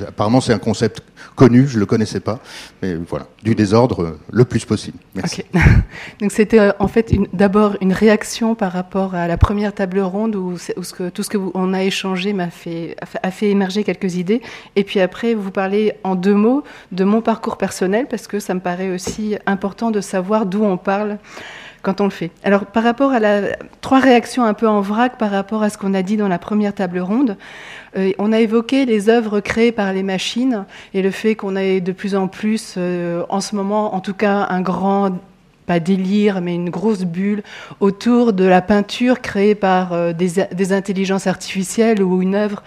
[0.08, 1.04] Apparemment, c'est un concept
[1.36, 2.40] connu, je ne le connaissais pas,
[2.82, 4.98] mais voilà, du désordre euh, le plus possible.
[5.16, 5.44] Merci.
[6.20, 10.58] donc c'était en fait d'abord une réaction par rapport à la première table ronde où,
[11.14, 14.42] tout ce que on a échangé m'a fait, a fait émerger quelques idées,
[14.76, 18.54] et puis après vous parlez en deux mots de mon parcours personnel parce que ça
[18.54, 21.18] me paraît aussi important de savoir d'où on parle
[21.82, 22.32] quand on le fait.
[22.44, 25.78] Alors par rapport à la trois réactions un peu en vrac par rapport à ce
[25.78, 27.38] qu'on a dit dans la première table ronde,
[27.98, 31.82] euh, on a évoqué les œuvres créées par les machines et le fait qu'on ait
[31.82, 35.18] de plus en plus euh, en ce moment en tout cas un grand
[35.68, 37.44] pas délire, mais une grosse bulle
[37.80, 42.64] autour de la peinture créée par euh, des, intelligences artificielles ou une œuvre,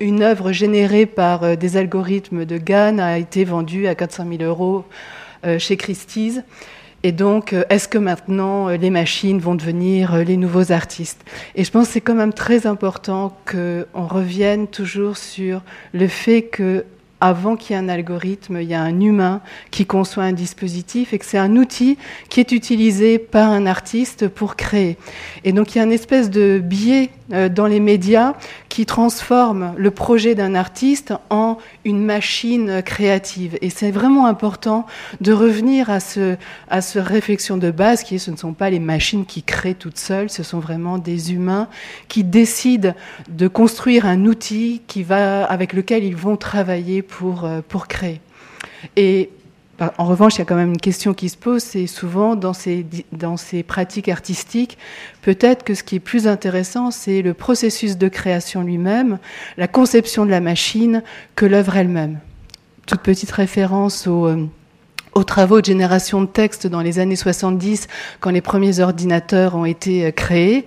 [0.00, 4.84] une œuvre générée par des algorithmes de GAN a été vendue à 400 000 euros
[5.58, 6.40] chez Christie's.
[7.04, 11.22] Et donc, euh, est-ce que maintenant euh, les machines vont devenir euh, les nouveaux artistes?
[11.54, 15.60] Et je pense que c'est quand même très important qu'on revienne toujours sur
[15.92, 16.86] le fait que
[17.20, 21.12] avant qu'il y ait un algorithme, il y a un humain qui conçoit un dispositif
[21.12, 21.98] et que c'est un outil
[22.30, 24.96] qui est utilisé par un artiste pour créer.
[25.44, 28.34] Et donc il y a une espèce de biais dans les médias
[28.68, 33.58] qui transforme le projet d'un artiste en une machine créative.
[33.60, 34.86] Et c'est vraiment important
[35.20, 36.36] de revenir à ce,
[36.68, 39.74] à ce réflexion de base qui est ce ne sont pas les machines qui créent
[39.74, 41.68] toutes seules, ce sont vraiment des humains
[42.08, 42.94] qui décident
[43.28, 48.20] de construire un outil qui va, avec lequel ils vont travailler pour, euh, pour créer.
[48.96, 49.30] Et
[49.98, 52.52] en revanche, il y a quand même une question qui se pose, c'est souvent dans
[52.52, 54.78] ces, dans ces pratiques artistiques,
[55.22, 59.18] peut-être que ce qui est plus intéressant, c'est le processus de création lui-même,
[59.56, 61.02] la conception de la machine,
[61.34, 62.20] que l'œuvre elle-même.
[62.86, 64.06] Toute petite référence.
[64.06, 64.46] Euh,
[65.14, 67.86] aux travaux de génération de texte dans les années 70,
[68.20, 70.66] quand les premiers ordinateurs ont été euh, créés.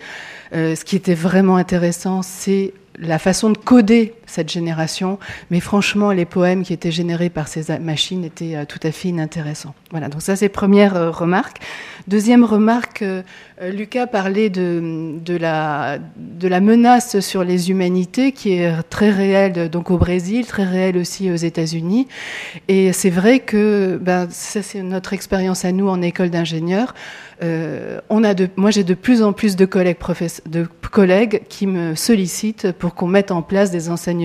[0.53, 5.17] Euh, ce qui était vraiment intéressant, c'est la façon de coder cette génération,
[5.49, 9.07] mais franchement, les poèmes qui étaient générés par ces machines étaient euh, tout à fait
[9.07, 9.73] inintéressants.
[9.91, 11.57] Voilà, donc ça c'est première euh, remarque.
[12.07, 13.23] Deuxième remarque, euh,
[13.71, 15.99] Lucas parlait de, la,
[16.59, 21.35] menace sur les humanités qui est très réelle donc au Brésil, très réelle aussi aux
[21.35, 22.07] États-Unis.
[22.67, 26.93] Et c'est vrai que ben, ça c'est notre expérience à nous en école d'ingénieurs.
[27.43, 29.97] Euh, on a de, moi j'ai de plus en plus de collègues,
[30.47, 34.16] de collègues qui me sollicitent pour qu'on mette en place des enseignements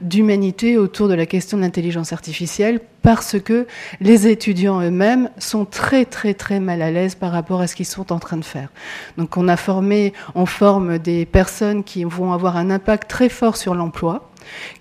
[0.00, 3.66] d'humanité autour de la question de l'intelligence artificielle parce que
[4.00, 7.86] les étudiants eux-mêmes sont très très très mal à l'aise par rapport à ce qu'ils
[7.86, 8.68] sont en train de faire.
[9.16, 13.56] Donc on a formé, on forme des personnes qui vont avoir un impact très fort
[13.56, 14.30] sur l'emploi,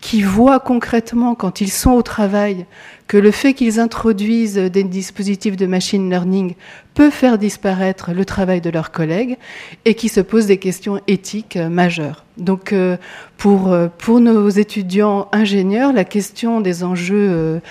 [0.02, 2.66] qui voient concrètement quand ils sont au travail
[3.08, 6.56] que le fait qu'ils introduisent des dispositifs de machine learning
[6.96, 9.38] peut faire disparaître le travail de leurs collègues
[9.84, 12.26] et qui se posent des questions éthiques majeures.
[12.38, 12.98] Donc euh,
[13.38, 17.62] pour, euh, pour nos étudiants ingénieurs, la question des enjeux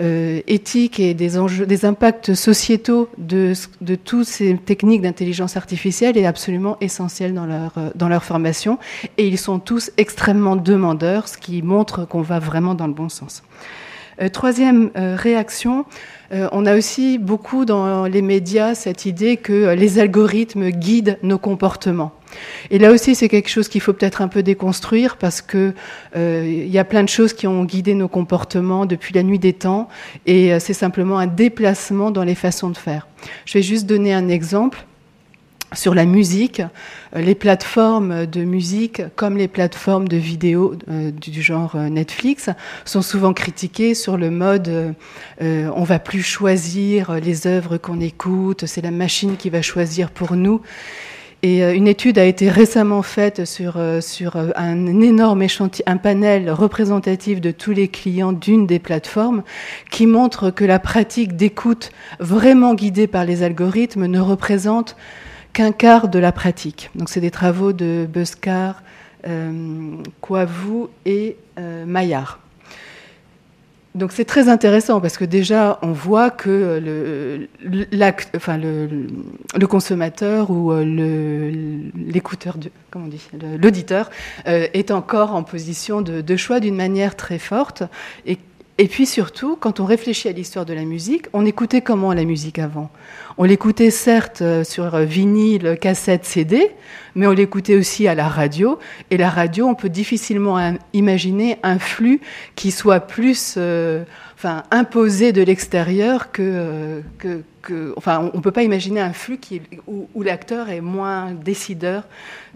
[0.00, 6.18] euh, éthiques et des, enjeux, des impacts sociétaux de, de toutes ces techniques d'intelligence artificielle
[6.18, 8.78] est absolument essentielle dans leur, dans leur formation
[9.16, 13.08] et ils sont tous extrêmement demandeurs, ce qui montre qu'on va vraiment dans le bon
[13.08, 13.42] sens.
[14.32, 15.84] Troisième réaction,
[16.32, 21.38] euh, on a aussi beaucoup dans les médias cette idée que les algorithmes guident nos
[21.38, 22.12] comportements.
[22.70, 25.74] Et là aussi, c'est quelque chose qu'il faut peut-être un peu déconstruire parce que
[26.16, 29.52] il y a plein de choses qui ont guidé nos comportements depuis la nuit des
[29.52, 29.88] temps,
[30.24, 33.06] et c'est simplement un déplacement dans les façons de faire.
[33.44, 34.86] Je vais juste donner un exemple
[35.74, 36.62] sur la musique,
[37.16, 42.50] euh, les plateformes de musique comme les plateformes de vidéo euh, du genre euh, Netflix
[42.84, 44.94] sont souvent critiquées sur le mode
[45.40, 50.10] euh, on va plus choisir les œuvres qu'on écoute, c'est la machine qui va choisir
[50.10, 50.60] pour nous.
[51.44, 57.40] Et une étude a été récemment faite sur, sur un énorme échantillon, un panel représentatif
[57.40, 59.42] de tous les clients d'une des plateformes
[59.90, 64.94] qui montre que la pratique d'écoute vraiment guidée par les algorithmes ne représente
[65.52, 66.90] qu'un quart de la pratique.
[66.94, 68.82] Donc c'est des travaux de Buscar,
[69.26, 70.02] euh,
[71.04, 72.38] et euh, Maillard.
[73.94, 77.46] Donc c'est très intéressant parce que déjà on voit que le,
[79.66, 82.56] consommateur ou euh, l'écouteur,
[82.90, 83.20] comment on dit,
[83.60, 84.08] l'auditeur
[84.46, 87.82] euh, est encore en position de, de choix d'une manière très forte
[88.24, 88.38] et
[88.82, 92.24] et puis surtout, quand on réfléchit à l'histoire de la musique, on écoutait comment la
[92.24, 92.90] musique avant?
[93.38, 96.72] On l'écoutait certes euh, sur euh, vinyle, cassette, CD,
[97.14, 98.80] mais on l'écoutait aussi à la radio.
[99.12, 102.20] Et la radio, on peut difficilement imaginer un flux
[102.56, 104.02] qui soit plus euh,
[104.72, 107.04] imposé de l'extérieur que,
[107.96, 109.38] Enfin, on ne peut pas imaginer un flux
[109.86, 112.02] où l'acteur est moins décideur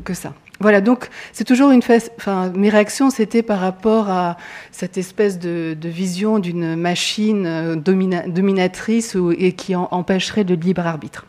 [0.03, 0.35] que ça.
[0.59, 1.83] Voilà, donc c'est toujours une
[2.19, 4.37] enfin, mes réactions, c'était par rapport à
[4.73, 11.27] cette espèce de, vision d'une machine euh, dominatrice et qui empêcherait le libre arbitre.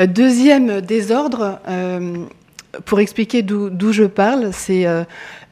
[0.00, 2.24] Euh, deuxième désordre, euh,
[2.84, 4.86] pour expliquer d'où je parle, c'est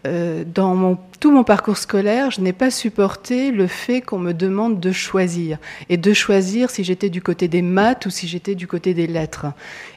[0.06, 4.80] euh, dans tout mon parcours scolaire, je n'ai pas supporté le fait qu'on me demande
[4.80, 5.58] de choisir
[5.90, 9.06] et de choisir si j'étais du côté des maths ou si j'étais du côté des
[9.06, 9.46] lettres.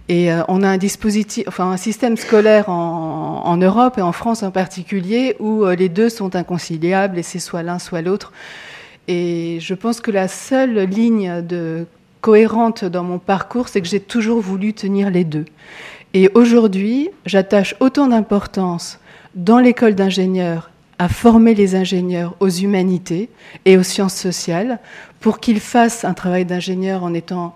[0.10, 4.12] Et euh, on a un dispositif, enfin un système scolaire en, en, Europe et en
[4.12, 8.34] France en particulier où euh, les deux sont inconciliables et c'est soit l'un soit l'autre.
[9.08, 11.86] Et je pense que la seule ligne de
[12.20, 15.46] cohérente dans mon parcours, c'est que j'ai toujours voulu tenir les deux.
[16.14, 19.00] Et aujourd'hui, j'attache autant d'importance
[19.36, 20.70] dans l'école d'ingénieurs
[21.00, 23.30] à former les ingénieurs aux humanités
[23.66, 24.80] et aux sciences sociales
[25.20, 27.56] pour qu'ils fassent un travail d'ingénieur en étant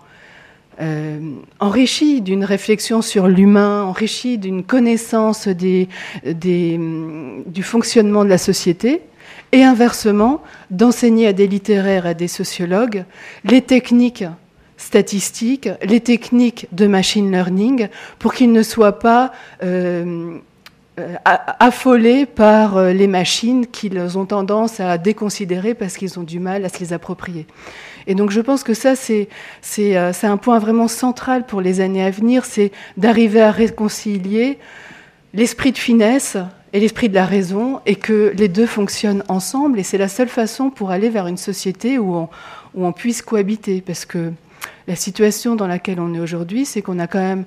[0.80, 1.19] euh,
[1.59, 5.88] enrichi d'une réflexion sur l'humain, enrichi d'une connaissance des,
[6.23, 9.01] du fonctionnement de la société,
[9.51, 13.05] Et inversement, d'enseigner à des littéraires, à des sociologues,
[13.43, 14.25] les techniques
[14.78, 17.88] statistiques, les techniques de machine learning,
[18.19, 19.32] pour qu'ils ne soient pas
[19.63, 20.38] euh,
[21.24, 26.66] affolés par euh, les machines qu'ils ont tendance à déconsidérer parce qu'ils ont du mal
[26.66, 27.45] à se les approprier.
[28.08, 29.28] Et donc je pense que ça, c'est
[29.95, 34.58] un point vraiment central pour les années à venir, c'est d'arriver à réconcilier
[35.34, 36.38] l'esprit de finesse
[36.74, 40.28] et l'esprit de la raison, et que les deux fonctionnent ensemble, et c'est la seule
[40.28, 42.30] façon pour aller vers une société où on,
[42.76, 44.34] où on puisse cohabiter, parce que
[44.88, 47.45] la situation dans laquelle on est aujourd'hui, c'est qu'on a quand même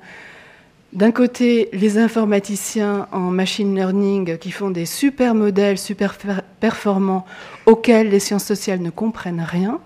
[0.92, 6.16] d'un côté les informaticiens en machine learning qui font des super modèles super
[6.58, 7.24] performants
[7.66, 9.80] auxquels les sciences sociales ne comprennent rien,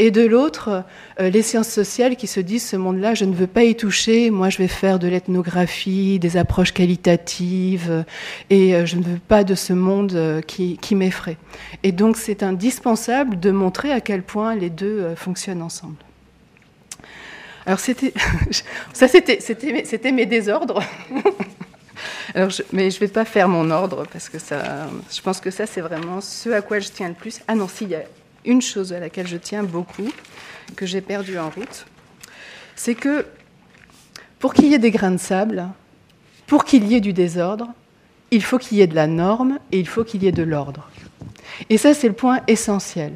[0.00, 0.84] et de l'autre,
[1.20, 4.30] euh, les sciences sociales qui se disent ce monde-là, je ne veux pas y toucher,
[4.30, 8.02] moi je vais faire de l'ethnographie, des approches qualitatives, euh,
[8.48, 11.36] et euh, je ne veux pas de ce monde qui, qui m'effraie.
[11.82, 15.96] Et donc c'est indispensable de montrer à quel point les deux fonctionnent ensemble.
[17.68, 18.14] Alors c'était,
[18.94, 20.82] ça c'était, mes désordres.
[22.72, 25.66] Mais je ne vais pas faire mon ordre parce que ça, je pense que ça
[25.66, 27.40] c'est vraiment ce à quoi je tiens le plus.
[27.46, 28.04] Ah non, si, il y a
[28.46, 30.10] une chose à laquelle je tiens beaucoup,
[30.76, 31.84] que j'ai perdu en route,
[32.74, 33.26] c'est que
[34.38, 35.68] pour qu'il y ait des grains de sable,
[36.46, 37.68] pour qu'il y ait du désordre,
[38.30, 40.42] il faut qu'il y ait de la norme et il faut qu'il y ait de
[40.42, 40.88] l'ordre.
[41.68, 43.12] Et ça, c'est le point essentiel.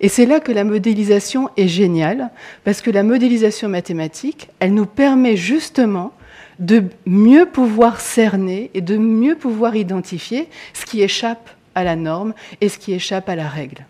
[0.00, 2.30] Et c'est là que la modélisation est géniale,
[2.64, 6.12] parce que la modélisation mathématique, elle nous permet justement
[6.58, 12.34] de mieux pouvoir cerner et de mieux pouvoir identifier ce qui échappe à la norme
[12.60, 13.84] et ce qui échappe à la règle.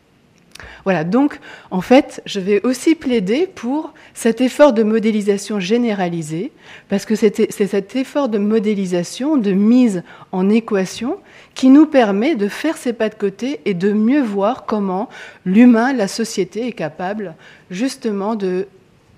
[0.87, 1.41] Voilà, donc
[1.73, 6.53] en fait, je vais aussi plaider pour cet effort de modélisation généralisé,
[6.89, 11.19] parce que c'est cet effort de modélisation, de mise en équation,
[11.57, 15.09] qui nous permet de faire ses pas de côté et de mieux voir comment
[15.45, 17.35] l'humain, la société est capable
[17.69, 18.39] justement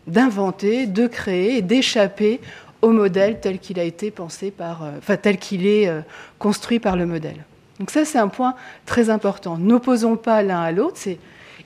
[0.07, 2.41] d'inventer, de créer et d'échapper
[2.81, 6.01] au modèle tel qu'il a été pensé par, euh, tel qu'il est euh,
[6.39, 7.45] construit par le modèle.
[7.79, 8.55] Donc ça, c'est un point
[8.87, 9.59] très important.
[9.59, 10.97] N'opposons pas l'un à l'autre,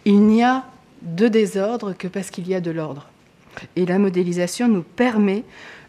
[0.05, 0.65] il n'y a
[1.03, 3.09] de désordre que parce qu'il y a de l'ordre.
[3.77, 5.45] Et la modélisation nous permet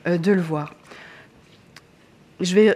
[0.08, 0.76] euh, de le voir.
[2.42, 2.74] J'ai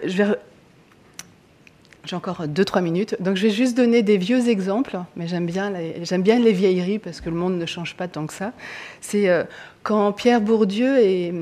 [2.16, 3.18] encore 2-3 minutes.
[3.20, 7.30] Donc je vais juste donner des vieux exemples, mais j'aime bien, les, vieilleries parce que
[7.30, 8.54] le monde ne change pas tant que ça.
[9.02, 9.44] C'est euh,
[9.84, 11.34] quand Pierre Bourdieu et,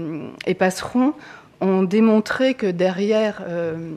[0.57, 1.13] Passeron
[1.61, 3.91] ont démontré que derrière euh,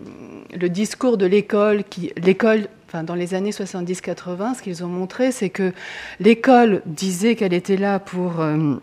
[0.55, 1.84] le discours de l'école,
[2.16, 2.68] l'école
[3.05, 5.72] dans les années 70-80, ce qu'ils ont montré, c'est que
[6.20, 8.74] l'école disait qu'elle était là pour, euh,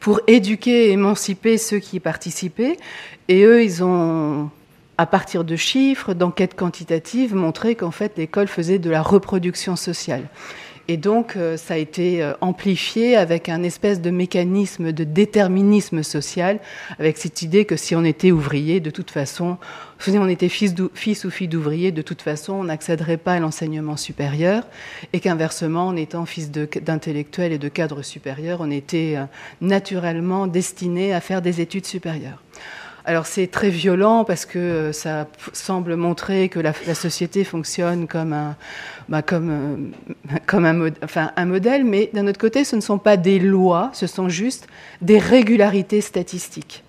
[0.00, 2.76] pour éduquer et émanciper ceux qui y participaient,
[3.28, 4.50] et eux, ils ont
[4.98, 10.24] à partir de chiffres, d'enquêtes quantitatives, montré qu'en fait l'école faisait de la reproduction sociale.
[10.90, 16.02] Et donc, euh, ça a été euh, amplifié avec un espèce de mécanisme de déterminisme
[16.02, 16.60] social,
[16.98, 19.58] avec cette idée que si on était ouvrier, de toute façon,
[19.98, 20.74] si on était fils,
[21.24, 24.64] ou fille d'ouvrier, de toute façon, on n'accéderait pas à l'enseignement supérieur,
[25.12, 29.24] et qu'inversement, en étant fils d'intellectuels et de cadres supérieurs, on était euh,
[29.60, 32.42] naturellement destiné à faire des études supérieures.
[33.04, 38.54] Alors c'est très violent parce que ça semble montrer que la, société fonctionne comme un,
[39.08, 39.76] bah, euh,
[40.52, 44.66] un modèle, mais d'un autre côté, ce ne sont pas des lois, ce sont juste
[45.00, 46.84] des régularités statistiques.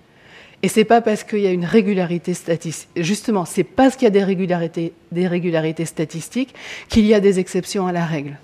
[0.62, 4.08] Et c'est pas parce qu'il y a une régularité statistique, justement, c'est parce qu'il y
[4.08, 6.54] a des régularités, des régularités statistiques
[6.88, 8.36] qu'il y a des exceptions à la règle.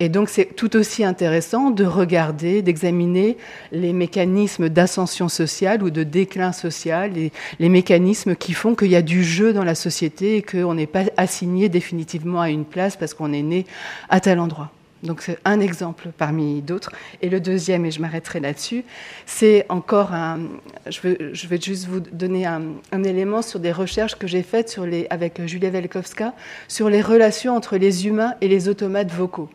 [0.00, 3.36] Et donc c'est tout aussi intéressant de regarder, d'examiner
[3.72, 8.96] les mécanismes d'ascension sociale ou de déclin social, les, les mécanismes qui font qu'il y
[8.96, 12.96] a du jeu dans la société et qu'on n'est pas assigné définitivement à une place
[12.96, 13.66] parce qu'on est né
[14.08, 14.70] à tel endroit.
[15.02, 16.90] Donc c'est un exemple parmi d'autres.
[17.22, 18.84] Et le deuxième, et je m'arrêterai là-dessus,
[19.26, 20.40] c'est encore un...
[20.88, 22.62] Je vais, juste vous donner un,
[23.04, 26.34] élément sur des recherches que j'ai faites sur les, avec Julia Velkowska
[26.66, 29.48] sur les relations entre les humains et les automates vocaux.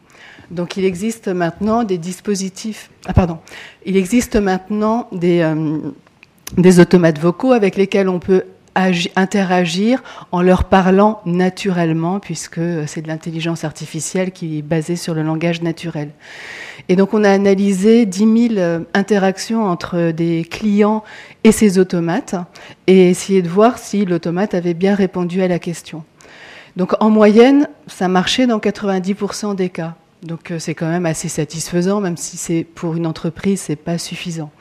[0.52, 2.90] Donc il existe maintenant des dispositifs.
[3.06, 3.40] Ah pardon.
[3.86, 5.80] Il existe maintenant des, euh,
[6.58, 8.44] des automates vocaux avec lesquels on peut
[8.76, 15.24] interagir en leur parlant naturellement, puisque c'est de l'intelligence artificielle qui est basée sur le
[15.24, 16.10] langage naturel.
[16.90, 21.04] Et donc on a analysé 10 000 euh, interactions entre des clients
[21.44, 22.36] et ces automates
[22.88, 26.04] et essayé de voir si l'automate avait bien répondu à la question.
[26.76, 29.96] Donc en moyenne, ça marchait dans 90% des cas.
[30.24, 33.98] Donc euh, c'est quand même assez satisfaisant, même si c'est pour une entreprise, c'est pas
[33.98, 34.52] suffisant.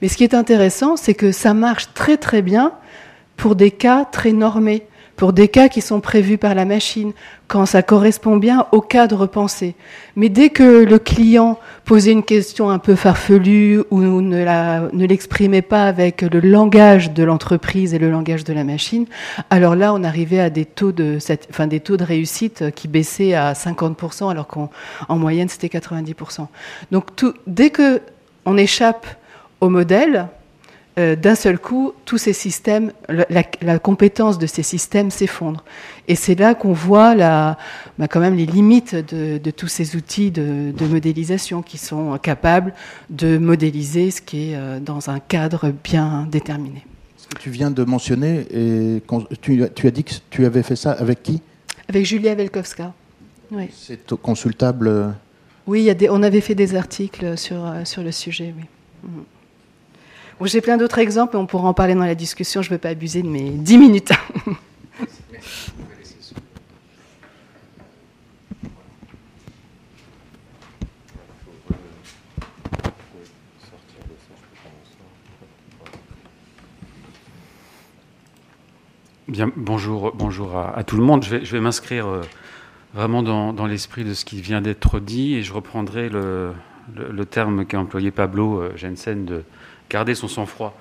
[0.00, 2.72] Mais ce qui est intéressant, c'est que ça marche très très bien
[3.40, 4.82] pour des cas très normés.
[5.16, 7.12] pour des cas qui sont prévus par la machine,
[7.46, 9.74] quand ça correspond bien au cadre pensé.
[10.16, 15.84] Mais dès que le client posait une question un peu farfelue ou ne l'exprimait pas
[15.84, 19.04] avec le langage de l'entreprise et le langage de la machine,
[19.50, 21.18] alors là, on arrivait à des taux de,
[21.66, 24.70] des taux de réussite qui baissaient à 50%, alors qu'en
[25.10, 26.46] moyenne, c'était 90%.
[26.92, 27.08] Donc,
[27.46, 28.00] dès que
[28.46, 29.06] on échappe
[29.60, 30.28] au modèle,
[31.00, 35.64] euh, d'un seul coup, tous ces systèmes, la, compétence de ces systèmes s'effondre.
[36.08, 37.56] Et c'est là qu'on voit la,
[37.98, 42.74] bah, quand même les limites de, tous ces outils de, modélisation qui sont capables
[43.08, 46.84] de modéliser ce qui est euh, dans un cadre bien déterminé.
[47.16, 49.02] Ce que tu viens de mentionner, et
[49.40, 51.40] tu, as dit que tu avais fait ça avec qui?
[51.88, 52.92] Avec Julia Velkovska.
[53.52, 53.68] Oui.
[53.72, 55.08] C'est consultable euh,
[55.66, 58.64] Oui, y a des, on avait fait des articles sur, sur le sujet, oui.
[60.42, 62.62] J'ai plein d'autres exemples, on pourra en parler dans la discussion.
[62.62, 64.12] Je ne veux pas abuser de mes 10 minutes.
[79.56, 81.22] Bonjour, bonjour à, tout le monde.
[81.24, 82.22] Je vais, m'inscrire euh,
[82.94, 86.54] vraiment dans, l'esprit de ce qui vient d'être dit et je reprendrai le,
[87.30, 89.44] terme qu'a employé Pablo euh, Jensen de
[89.90, 90.78] garder son sang-froid.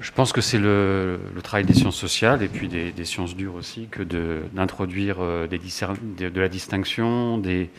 [0.00, 3.88] Je pense que c'est le, travail des sciences sociales et puis des, sciences dures aussi
[3.90, 7.70] que d'introduire euh, de, la distinction, des,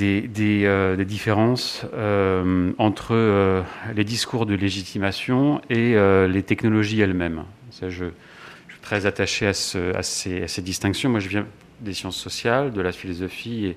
[0.00, 3.64] euh, différences euh, entre
[3.94, 5.94] les discours de légitimation et
[6.28, 7.44] les technologies elles-mêmes.
[7.80, 11.08] Je, suis très attaché à, ce, à, ces, distinctions.
[11.08, 11.46] Moi, je viens
[11.80, 13.74] des sciences sociales, de la philosophie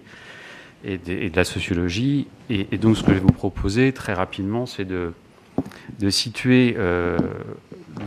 [0.83, 2.27] et, de, la sociologie.
[2.49, 5.13] Et, donc, ce que je vais vous proposer très rapidement, c'est de
[5.99, 7.17] de situer euh,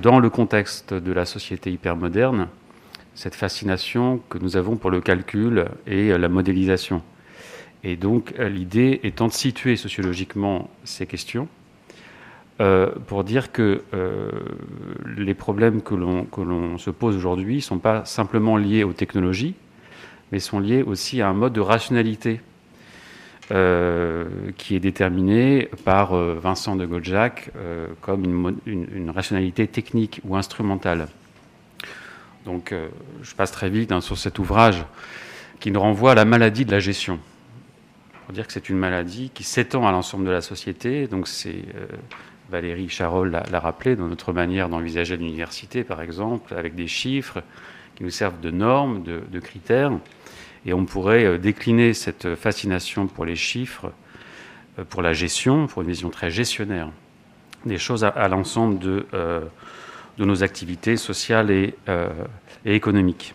[0.02, 2.48] dans le contexte de la société hypermoderne
[3.14, 7.02] cette fascination que nous avons pour le calcul et euh, la modélisation.
[7.84, 11.48] Et donc euh, l'idée étant de situer sociologiquement ces questions
[13.08, 13.82] pour dire que
[15.16, 19.56] les problèmes que l'on se pose aujourd'hui ne sont pas simplement liés aux technologies,
[20.30, 22.40] mais sont liés aussi à un mode de rationalité
[23.50, 24.24] euh,
[24.56, 31.08] qui est déterminé par euh, Vincent de Goldjac euh, comme une, rationalité technique ou instrumentale.
[32.46, 32.74] Donc
[33.22, 34.84] je passe très vite hein, sur cet ouvrage
[35.60, 37.18] qui nous renvoie à la maladie de la gestion.
[38.24, 41.06] Pour dire que c'est une maladie qui s'étend à l'ensemble de la société.
[41.06, 41.64] Donc c'est
[42.50, 47.42] Valérie Charol l'a rappelé dans notre manière d'envisager l'université, par exemple, avec des chiffres
[47.94, 49.92] qui nous servent de normes, de critères.
[50.66, 53.92] Et on pourrait euh, décliner cette fascination pour les chiffres,
[54.78, 56.90] euh, pour la gestion, pour une vision très gestionnaire
[57.66, 59.40] des choses à, l'ensemble de, euh,
[60.18, 61.74] de, nos activités sociales et,
[62.66, 63.34] économiques.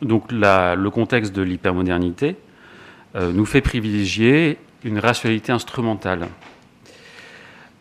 [0.00, 2.36] Donc le contexte de l'hypermodernité
[3.14, 6.28] nous fait privilégier une rationalité instrumentale.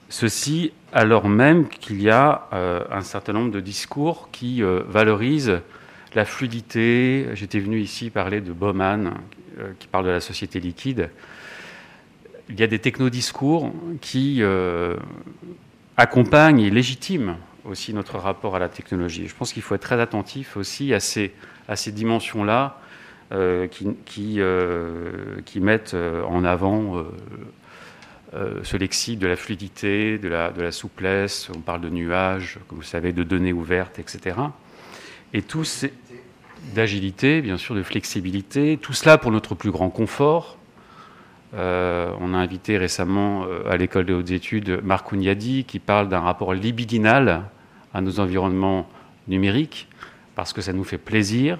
[0.10, 2.50] Ceci alors même qu'il y a
[2.92, 5.62] un certain nombre de discours qui valorisent
[6.16, 7.28] la fluidité.
[7.34, 9.14] J'étais venu ici parler de Bauman,
[9.59, 11.09] euh, qui parle de la société liquide.
[12.49, 14.95] Il y a des technodiscours qui euh,
[15.97, 19.28] accompagnent et légitiment aussi notre rapport à la technologie.
[19.28, 21.32] Je pense qu'il faut être très attentif aussi à ces,
[21.88, 22.80] dimensions-là
[23.32, 23.95] euh, qui,
[25.45, 27.05] qui, mettent en avant
[28.34, 31.49] ce lexique de la fluidité, de la, de la souplesse.
[31.55, 34.38] On parle de nuages, comme vous savez, de données ouvertes, etc.
[35.34, 35.93] Et tous ces,
[36.74, 40.57] d'agilité, bien sûr, de flexibilité, tout cela pour notre plus grand confort.
[41.53, 46.07] Euh, on a invité récemment euh, à l'école des hautes études Marc Ougnadi qui parle
[46.07, 47.43] d'un rapport libidinal
[47.93, 48.88] à nos environnements
[49.28, 49.89] numériques
[50.36, 51.57] parce que ça nous fait plaisir.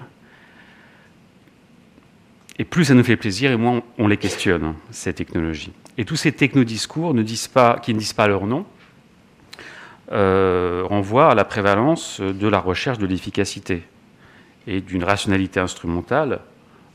[2.58, 5.72] Et plus ça nous fait plaisir, et moins on les questionne, ces technologies.
[5.98, 8.64] Et tous ces technodiscours ne disent pas, qui ne disent pas leur nom
[10.12, 13.82] euh, renvoient à la prévalence de la recherche de l'efficacité
[14.66, 16.40] et d'une rationalité instrumentale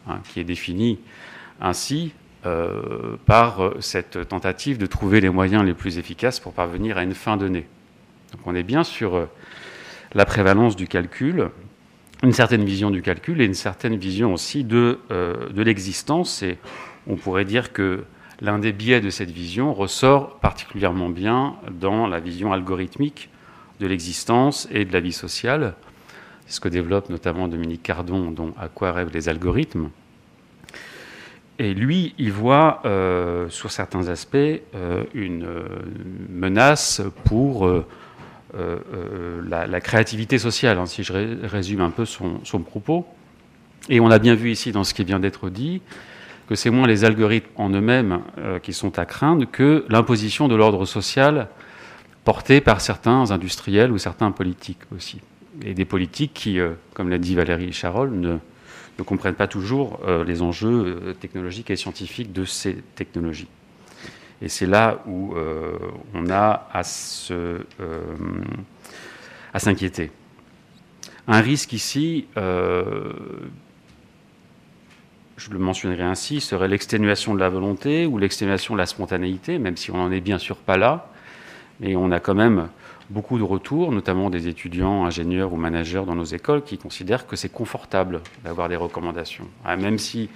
[0.07, 0.99] hein, qui est définie
[1.59, 2.13] ainsi
[2.45, 7.03] euh, par euh, cette tentative de trouver les moyens les plus efficaces pour parvenir à
[7.03, 7.65] une fin donnée.
[8.31, 9.25] Donc on est bien sur euh,
[10.13, 11.49] la prévalence du calcul,
[12.23, 16.41] une certaine vision du calcul et une certaine vision aussi de, de l'existence.
[16.41, 16.57] Et
[17.05, 18.05] on pourrait dire que
[18.41, 23.29] l'un des biais de cette vision ressort particulièrement bien dans la vision algorithmique
[23.79, 25.75] de l'existence et de la vie sociale,
[26.47, 29.89] ce que développe notamment Dominique Cardon, dont À quoi rêvent les algorithmes.
[31.59, 35.63] Et lui, il voit euh, sur certains aspects euh, une euh,
[36.29, 37.69] menace pour
[38.53, 41.13] la, créativité sociale, hein, si je
[41.45, 43.05] résume un peu son, son, propos.
[43.89, 45.81] Et on a bien vu ici dans ce qui vient d'être dit
[46.47, 48.21] que c'est moins les algorithmes en eux-mêmes
[48.63, 51.49] qui sont à craindre que l'imposition de l'ordre social
[52.23, 55.21] porté par certains industriels ou certains politiques aussi.
[55.63, 56.59] Et des politiques qui,
[56.93, 58.37] comme l'a dit Valérie Charol, ne,
[58.97, 63.49] ne comprennent pas toujours euh, les enjeux euh, technologiques et scientifiques de ces technologies.
[64.41, 65.77] Et c'est là où euh,
[66.13, 66.83] on a à
[69.59, 70.11] s'inquiéter.
[71.27, 73.11] Un risque ici, je
[75.51, 79.91] le mentionnerai ainsi, serait l'exténuation de la volonté ou l'exténuation de la spontanéité, même si
[79.91, 81.09] on n'en est bien sûr pas là.
[81.79, 82.69] Mais on a quand même
[83.09, 87.35] beaucoup de retours, notamment des étudiants, ingénieurs ou managers dans nos écoles, qui considèrent que
[87.35, 89.47] c'est confortable d'avoir des recommandations.
[89.63, 90.29] Ah, même si,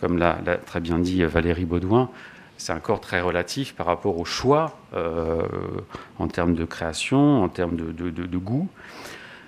[0.00, 2.10] comme l'a très bien dit Valérie Baudouin,
[2.58, 5.42] c'est encore très relatif par rapport au choix euh,
[6.18, 8.68] en termes de création, en termes de, goût.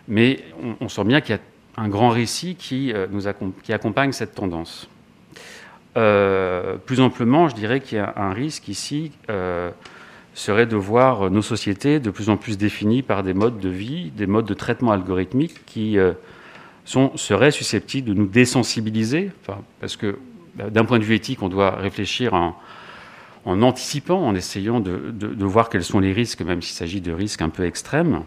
[0.08, 0.44] Mais
[0.80, 1.42] on, sent bien qu'il y a
[1.76, 3.06] un grand récit qui, euh,
[3.68, 4.88] accompagne cette tendance.
[5.96, 9.10] Euh, plus amplement, je dirais qu'il y a un risque ici
[10.34, 14.10] serait de voir nos sociétés de plus en plus définies par des modes de vie,
[14.16, 16.12] des modes de traitement algorithmique qui euh,
[16.84, 19.30] seraient susceptibles de nous désensibiliser,
[19.80, 20.18] parce que
[20.54, 22.54] bah, d'un point de vue éthique, on doit réfléchir en,
[23.44, 27.48] anticipant, en essayant de, voir quels sont les risques, même s'il s'agit de risques un
[27.48, 28.22] peu extrêmes.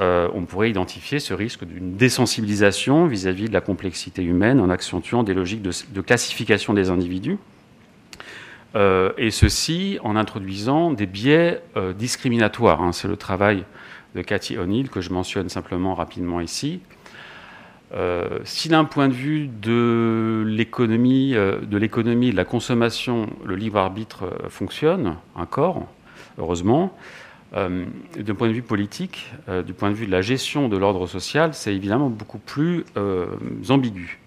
[0.00, 5.22] Euh, on pourrait identifier ce risque d'une désensibilisation vis-à-vis de la complexité humaine en accentuant
[5.22, 7.36] des logiques de classification des individus
[8.74, 12.82] euh, et ceci en introduisant des biais euh, discriminatoires.
[12.82, 12.92] Hein.
[12.92, 13.64] C'est le travail
[14.14, 16.80] de Cathy O'Neill que je mentionne simplement rapidement ici.
[17.94, 23.78] Euh, si d'un point de vue de l'économie, de l'économie, de la consommation, le libre
[23.78, 25.86] arbitre fonctionne encore,
[26.38, 26.96] heureusement,
[27.52, 29.30] d'un point de vue politique,
[29.66, 32.86] du point de vue de la gestion de l'ordre social, c'est évidemment beaucoup plus
[33.68, 34.21] ambigu.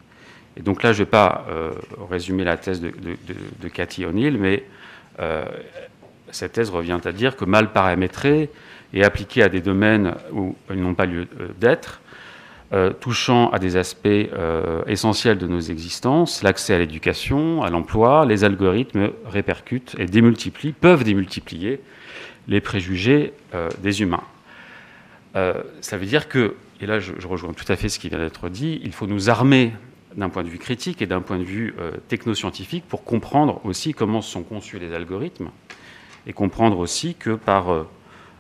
[0.58, 1.72] Et donc là, je ne vais pas euh,
[2.10, 4.64] résumer la thèse de, Cathy O'Neill, mais
[5.20, 5.45] euh,
[6.32, 8.49] cette thèse revient à dire que mal paramétré
[8.93, 12.01] et appliqué à des domaines où ils n'ont pas lieu euh, d'être,
[12.99, 14.10] touchant à des aspects
[14.86, 21.06] essentiels de nos existences, l'accès à l'éducation, à l'emploi, les algorithmes répercutent et démultiplient, peuvent
[21.06, 21.80] démultiplier
[22.49, 23.32] les préjugés
[23.78, 24.24] des humains.
[25.36, 28.49] ça veut dire que, et là je, rejoins tout à fait ce qui vient d'être
[28.49, 29.72] dit, il faut nous armer
[30.16, 33.93] d'un point de vue critique et d'un point de vue euh, technoscientifique pour comprendre aussi
[33.93, 35.49] comment sont conçus les algorithmes
[36.28, 37.88] et comprendre aussi que par euh,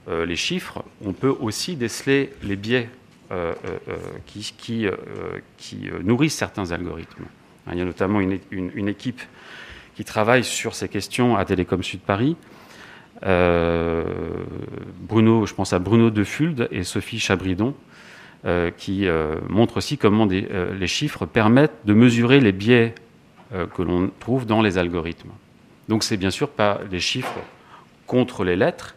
[0.07, 2.89] euh, les chiffres, on peut aussi déceler les biais
[4.27, 4.85] qui, qui,
[5.57, 7.25] qui nourrissent certains algorithmes.
[7.71, 9.19] Il y a notamment une, une, équipe
[9.95, 12.37] qui travaille sur ces questions à Télécom Sud Paris.
[13.23, 14.05] Bruno,
[15.47, 17.73] je pense à Bruno Defulde et Sophie Chabridon,
[18.45, 22.93] euh, qui euh, montre aussi comment euh, les chiffres permettent de mesurer les biais
[23.75, 25.29] que l'on trouve dans les algorithmes.
[25.87, 27.39] Donc c'est bien sûr pas des chiffres
[28.05, 28.95] contre les lettres,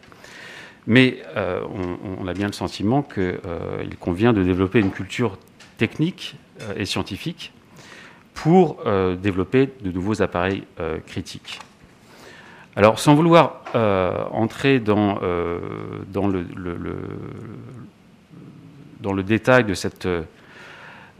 [0.87, 5.37] mais on, a bien le sentiment qu'il convient de développer une culture
[5.77, 6.35] technique
[6.75, 7.53] et scientifique
[8.33, 8.83] pour
[9.21, 10.63] développer de nouveaux appareils
[11.05, 11.59] critiques.
[12.75, 13.61] Alors, sans vouloir
[14.31, 16.45] entrer dans le,
[18.99, 20.23] dans le détail de cette euh,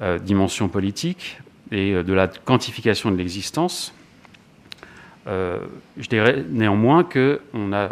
[0.01, 1.39] euh, dimension politique
[1.71, 3.93] et euh, de la quantification de l'existence,
[5.27, 7.89] je dirais néanmoins qu'on a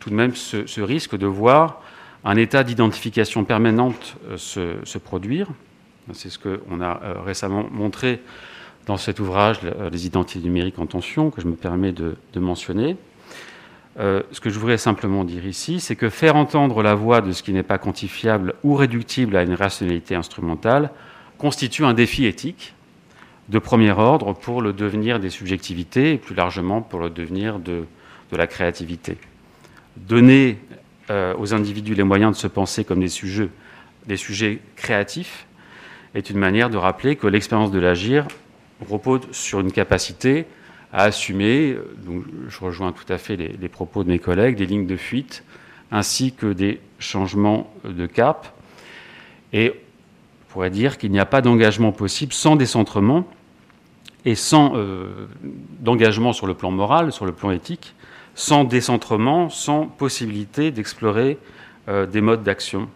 [0.00, 1.82] tout de même ce, risque de voir
[2.24, 5.48] un état d'identification permanente se, produire.
[6.14, 8.22] C'est ce qu'on a récemment montré
[8.86, 9.58] dans cet ouvrage,
[9.92, 12.96] Les identités numériques en tension, que je me permets de mentionner.
[13.98, 17.32] Euh, ce que je voudrais simplement dire ici, c'est que faire entendre la voix de
[17.32, 20.90] ce qui n'est pas quantifiable ou réductible à une rationalité instrumentale
[21.38, 22.74] constitue un défi éthique
[23.48, 27.84] de premier ordre pour le devenir des subjectivités et plus largement pour le devenir de,
[28.32, 29.16] la créativité.
[29.96, 30.58] Donner
[31.10, 33.48] euh, aux individus les moyens de se penser comme des sujets,
[34.06, 35.46] des sujets créatifs
[36.14, 38.26] est une manière de rappeler que l'expérience de l'agir
[38.90, 40.44] repose sur une capacité
[40.96, 41.76] à assumer,
[42.06, 45.44] donc je rejoins tout à fait les, propos de mes collègues, des lignes de fuite
[45.92, 48.48] ainsi que des changements de cap.
[49.52, 53.28] Et on pourrait dire qu'il n'y a pas d'engagement possible sans décentrement
[54.24, 55.28] et sans euh,
[55.80, 57.94] d'engagement sur le plan moral, sur le plan éthique,
[58.34, 61.36] sans décentrement, sans possibilité d'explorer
[61.88, 62.88] euh, des modes d'action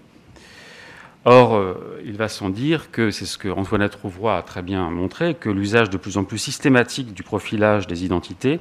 [1.27, 4.89] Or, euh, il va sans dire que, c'est ce que Antoinette Rouvroy a très bien
[4.91, 8.61] montré, que l'usage de plus en plus systématique du profilage des identités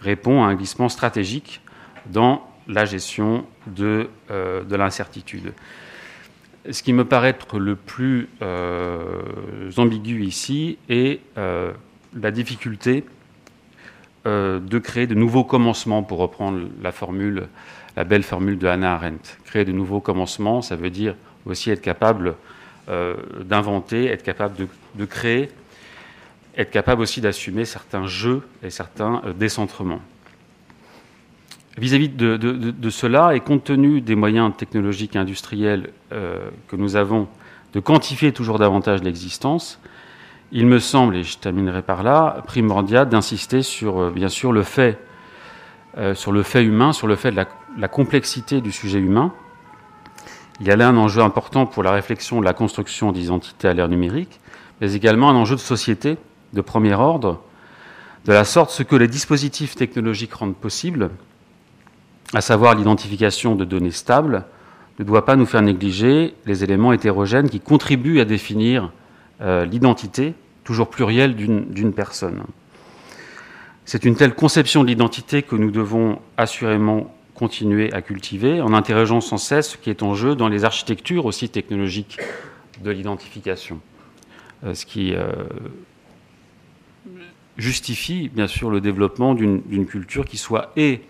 [0.00, 1.60] répond à un glissement stratégique
[2.06, 5.52] dans la gestion de, de l'incertitude.
[6.70, 8.28] Ce qui me paraît être le plus
[9.76, 13.04] ambigu ici est la difficulté
[14.24, 17.48] de créer de nouveaux commencements, pour reprendre la formule,
[17.96, 19.38] la belle formule de Hannah Arendt.
[19.44, 21.14] Créer de nouveaux commencements, ça veut dire
[21.46, 22.34] aussi être capable
[22.88, 24.66] d'inventer, être capable
[24.96, 25.48] de créer
[26.56, 30.00] être capable aussi d'assumer certains jeux et certains euh, décentrements.
[31.78, 37.28] Vis-à-vis de, cela, et compte tenu des moyens technologiques et industriels euh, que nous avons
[37.72, 39.80] de quantifier toujours davantage l'existence,
[40.50, 44.62] il me semble, et je terminerai par là, primordial d'insister sur, euh, bien sûr, le
[44.62, 44.98] fait,
[46.14, 49.34] sur le fait humain, sur le fait de la, complexité du sujet humain.
[50.62, 53.74] Il y a là un enjeu important pour la réflexion de la construction d'identité à
[53.74, 54.38] l'ère numérique,
[54.80, 56.18] mais également un enjeu de société
[56.52, 57.42] de premier ordre,
[58.26, 61.10] de la sorte ce que les dispositifs technologiques rendent possible,
[62.32, 64.44] à savoir l'identification de données stables,
[65.00, 68.92] ne doit pas nous faire négliger les éléments hétérogènes qui contribuent à définir
[69.40, 70.32] euh, l'identité,
[70.62, 72.40] toujours plurielle, d'une personne.
[73.84, 79.20] C'est une telle conception de l'identité que nous devons assurément continuer à cultiver en interrogeant
[79.20, 82.18] sans cesse ce qui est en jeu dans les architectures aussi technologiques
[82.82, 83.80] de l'identification.
[84.64, 85.32] Euh, ce qui euh,
[87.56, 91.02] justifie bien sûr le développement d'une culture qui soit et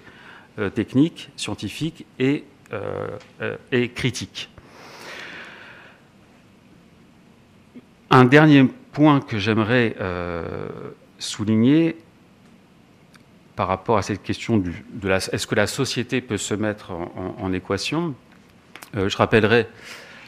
[0.59, 2.45] euh, technique, scientifique et,
[3.71, 4.49] et, critique.
[8.11, 9.95] Un dernier point que j'aimerais
[11.19, 11.97] souligner
[13.57, 17.53] par rapport à cette question de la, est-ce que la société peut se mettre en,
[17.53, 18.15] équation,
[18.95, 19.67] je rappellerai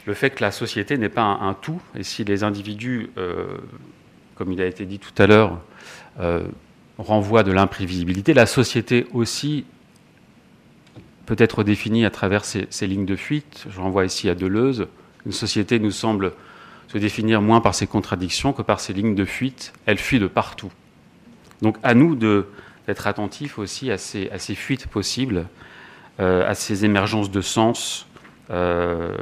[0.05, 3.09] le fait que la société n'est pas un, tout, et si les individus,
[4.35, 5.59] comme il a été dit tout à l'heure,
[6.19, 6.47] euh,
[6.97, 8.33] renvoie de l'imprévisibilité.
[8.33, 9.65] La société aussi
[11.25, 13.65] peut être définie à travers ces, lignes de fuite.
[13.69, 14.87] Je renvoie ici à Deleuze.
[15.25, 16.31] Une société nous semble
[16.87, 19.73] se définir moins par ses contradictions que par ses lignes de fuite.
[19.85, 20.71] Elle fuit de partout.
[21.61, 22.15] Donc à nous
[22.87, 25.47] d'être attentifs aussi à ces, fuites possibles,
[26.19, 28.07] euh, à ces émergences de sens.
[28.51, 29.13] Euh,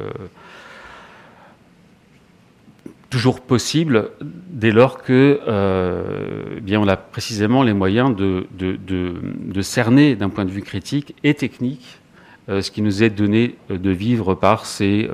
[3.10, 10.30] toujours possible dès lors que euh, bien on a précisément les moyens de, cerner d'un
[10.30, 12.00] point de vue critique et technique
[12.48, 15.10] ce qui nous est donné de vivre par ces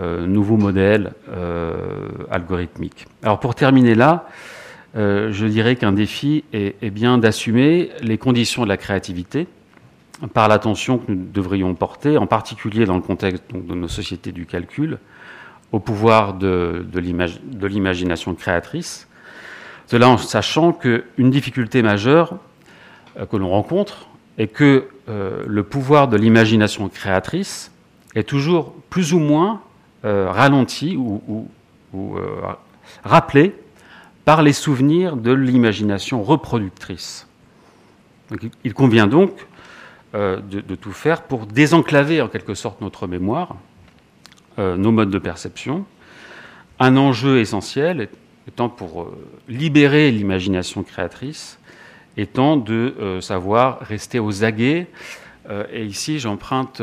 [0.00, 1.12] nouveaux modèles
[2.30, 3.06] algorithmiques.
[3.22, 4.26] Alors pour terminer là,
[4.94, 9.46] je dirais qu'un défi est, bien d'assumer les conditions de la créativité
[10.34, 14.46] par l'attention que nous devrions porter, en particulier dans le contexte de nos sociétés du
[14.46, 14.98] calcul,
[15.72, 19.08] au pouvoir de, l'imagination créatrice.
[19.86, 22.38] Cela en sachant qu'une difficulté majeure
[23.18, 27.72] euh, que l'on rencontre est que euh, le pouvoir de l'imagination créatrice
[28.14, 29.62] est toujours plus ou moins
[30.04, 31.48] euh, ralenti ou,
[33.04, 33.52] rappelé
[34.24, 37.26] par les souvenirs de l'imagination reproductrice.
[38.64, 39.32] il convient donc
[40.12, 43.56] de, tout faire pour désenclaver en quelque sorte notre mémoire
[44.60, 45.86] euh, nos modes de perception.
[46.80, 48.08] Un enjeu essentiel
[48.48, 51.58] étant pour euh, libérer l'imagination créatrice,
[52.16, 54.86] étant de euh, savoir rester aux aguets.
[55.72, 56.80] et ici, j'emprunte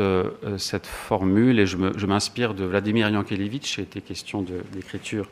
[0.58, 5.26] cette formule et je m'inspire de Vladimir Yankelevitch, il était question d'écriture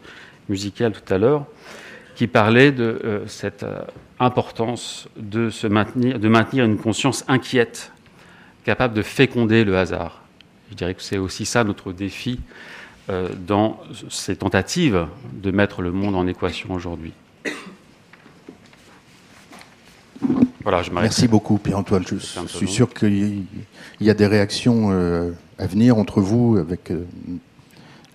[0.49, 1.45] musicale tout à l'heure,
[2.17, 3.65] qui parlait de cette
[4.19, 7.93] importance de, se maintenir, de maintenir une conscience inquiète,
[8.65, 10.23] capable de féconder le hasard.
[10.71, 12.41] Je dirais que c'est aussi ça notre défi
[13.09, 17.13] euh, dans ces tentatives de mettre le monde en équation aujourd'hui.
[20.63, 22.05] Voilà, je Merci beaucoup, Pierre-Antoine.
[22.05, 22.17] Je,
[22.49, 23.45] suis sûr qu'il
[24.01, 27.07] y a des réactions euh, à venir entre vous, avec euh,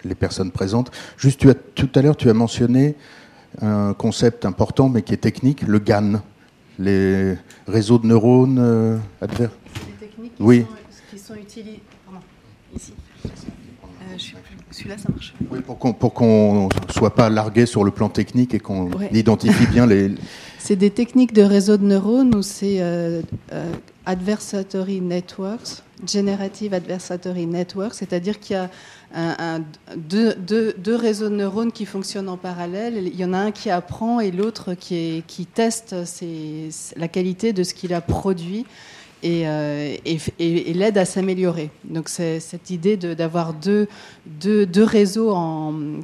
[0.03, 0.91] les personnes présentes.
[1.17, 2.95] Juste, tu as, tout à l'heure, tu as mentionné
[3.59, 6.21] un concept important, mais qui est technique, le GAN,
[6.79, 7.35] les
[7.67, 9.53] réseaux de neurones adverses.
[9.99, 10.65] techniques oui.
[11.09, 11.81] qui sont utilisées
[12.75, 12.93] ici.
[13.25, 14.17] Euh,
[14.71, 15.33] celui-là, ça marche.
[15.49, 15.77] Oui, pour
[16.13, 20.11] qu'on ne soit pas largué sur le plan technique et qu'on identifie bien les.
[20.59, 23.73] C'est des techniques de réseau de neurones ou c'est euh, euh,
[24.05, 28.69] adversatory networks, generative adversatory networks, c'est-à-dire qu'il y a
[29.95, 33.07] deux, réseaux de neurones qui fonctionnent en parallèle.
[33.07, 35.95] Il y en a un qui apprend et l'autre qui, teste
[36.95, 38.65] la qualité de ce qu'il a produit
[39.23, 39.95] euh,
[40.39, 41.69] et, l'aide à s'améliorer.
[41.83, 43.87] Donc c'est cette idée d'avoir deux,
[44.77, 45.35] réseaux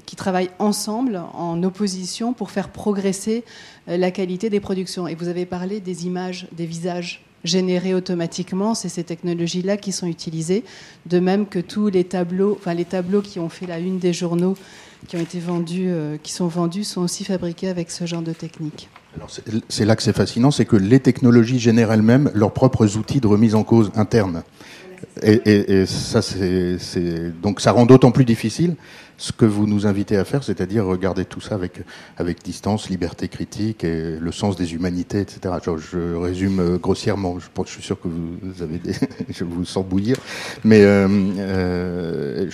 [0.05, 3.43] qui travaillent ensemble, en opposition, pour faire progresser
[3.89, 5.07] euh, la qualité des productions.
[5.07, 8.75] Et vous avez parlé des images, des visages générés automatiquement.
[8.75, 10.63] C'est ces technologies-là qui sont utilisées,
[11.05, 14.13] de même que tous les tableaux, enfin les tableaux qui ont fait la une des
[14.13, 14.55] journaux,
[15.07, 18.33] qui ont été vendus, euh, qui sont vendus, sont aussi fabriqués avec ce genre de
[18.33, 18.89] technique.
[19.69, 23.27] C'est là que c'est fascinant, c'est que les technologies génèrent elles-mêmes leurs propres outils de
[23.27, 24.43] remise en cause interne.
[25.23, 26.77] Et, et, ça, c'est
[27.41, 28.75] donc ça rend d'autant plus difficile
[29.17, 31.81] ce que vous nous invitez à faire, c'est-à-dire regarder tout ça avec,
[32.17, 35.55] avec distance, liberté critique et le sens des humanités, etc.
[35.63, 38.93] Je, je résume euh, grossièrement, je, je, suis sûr que vous avez des,
[39.29, 40.17] je vous sens bouillir,
[40.63, 41.07] mais euh,
[41.37, 42.49] euh,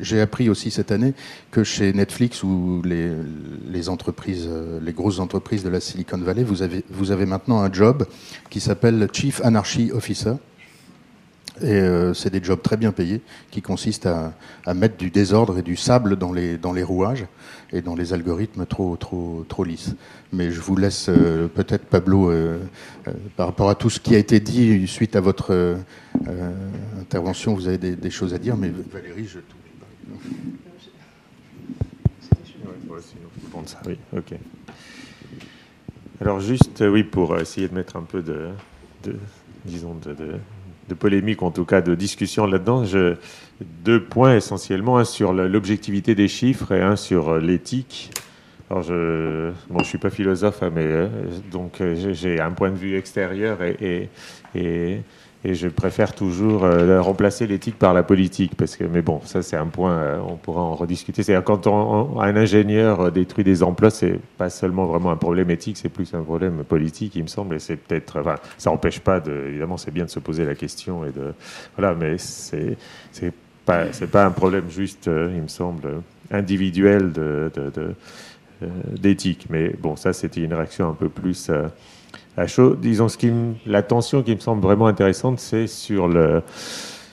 [0.00, 1.14] j'ai appris aussi cette année
[1.50, 3.10] que chez Netflix ou les,
[3.68, 7.60] les entreprises, euh, les grosses entreprises de la Silicon Valley, vous avez, vous avez maintenant
[7.60, 8.06] un job
[8.48, 10.34] qui s'appelle Chief Anarchy Officer
[11.62, 15.62] et euh, c'est des jobs très bien payés qui consistent à, mettre du désordre et
[15.62, 17.26] du sable dans les, rouages
[17.72, 19.94] et dans les algorithmes trop, lisses.
[20.32, 22.58] Mais je vous laisse euh, peut-être, Pablo, euh,
[23.36, 25.76] par rapport à tout ce qui a été dit suite à votre
[27.00, 29.38] intervention, vous avez des, choses à dire, mais Valérie, je.
[33.66, 34.34] ça, oui, ok.
[36.20, 38.50] Alors juste, oui, pour essayer de mettre un peu de,
[39.64, 40.38] disons, de
[40.90, 42.84] de polémique, en tout cas de discussion là-dedans.
[43.84, 48.10] deux points essentiellement, un sur l'objectivité des chiffres et un sur l'éthique.
[48.68, 51.08] Alors je, bon, suis pas philosophe, hein, mais euh,
[51.50, 54.08] donc euh, j'ai un point de vue extérieur et,
[54.54, 55.00] et
[55.42, 59.42] et je préfère toujours euh, remplacer l'éthique par la politique, parce que, mais bon, ça
[59.42, 61.22] c'est un point, euh, on pourra en rediscuter.
[61.22, 65.50] C'est quand on, un ingénieur euh, détruit des emplois, c'est pas seulement vraiment un problème
[65.50, 67.54] éthique, c'est plus un problème politique, il me semble.
[67.54, 70.54] Et c'est peut-être, enfin, ça n'empêche pas de, évidemment, c'est bien de se poser la
[70.54, 71.32] question et de,
[71.76, 72.76] voilà, mais c'est,
[73.10, 73.32] c'est
[73.64, 77.50] pas, c'est pas un problème juste, il me semble, individuel de
[78.90, 79.46] d'éthique.
[79.48, 81.50] Mais bon, ça c'était une réaction un peu plus
[82.40, 83.30] la chose, disons, ce qui
[83.66, 86.42] la tension qui me semble vraiment intéressante, c'est sur le,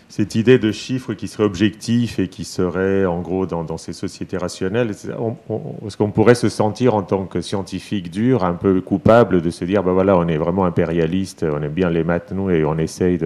[0.08, 4.38] cette idée de chiffres qui serait objectif et qui serait, en gros, dans, ces sociétés
[4.38, 4.92] rationnelles.
[4.92, 9.66] Est-ce qu'on pourrait se sentir, en tant que scientifique dur, un peu coupable de se
[9.66, 12.78] dire, ben voilà, on est vraiment impérialiste, on aime bien les maths, nous, et on
[12.78, 13.20] essaye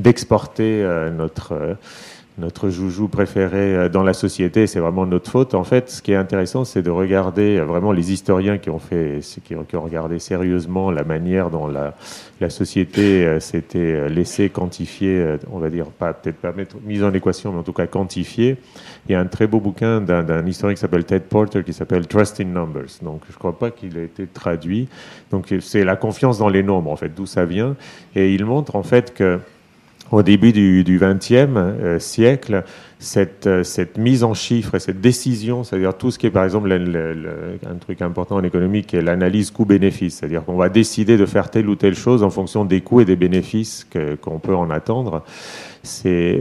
[0.00, 1.76] d'exporter de, euh, notre.
[2.38, 5.54] Notre joujou préféré euh, dans la société, c'est vraiment notre faute.
[5.54, 8.78] En fait, ce qui est intéressant, c'est de regarder euh, vraiment les historiens qui ont
[8.78, 11.94] fait, qui ont regardé sérieusement la manière dont la,
[12.40, 16.52] la société euh, s'était laissée quantifier, on va dire, pas peut-être pas
[16.84, 18.56] mise en équation, mais en tout cas quantifier.
[19.08, 22.06] Il y a un très beau bouquin d'un historien qui s'appelle Ted Porter qui s'appelle
[22.06, 23.00] Trust in Numbers.
[23.02, 24.88] Donc, je ne crois pas qu'il ait été traduit.
[25.30, 27.74] Donc, c'est la confiance dans les nombres, en fait, d'où ça vient.
[28.14, 29.40] Et il montre, en fait, que
[30.10, 32.64] au début du XXe euh, siècle,
[32.98, 36.44] cette, euh, cette, mise en chiffres et cette décision, c'est-à-dire tout ce qui est par
[36.44, 37.30] exemple le, le, le,
[37.68, 41.50] un truc important en économie qui est l'analyse coût-bénéfice, c'est-à-dire qu'on va décider de faire
[41.50, 43.86] telle ou telle chose en fonction des coûts et des bénéfices
[44.20, 45.22] qu'on peut en attendre.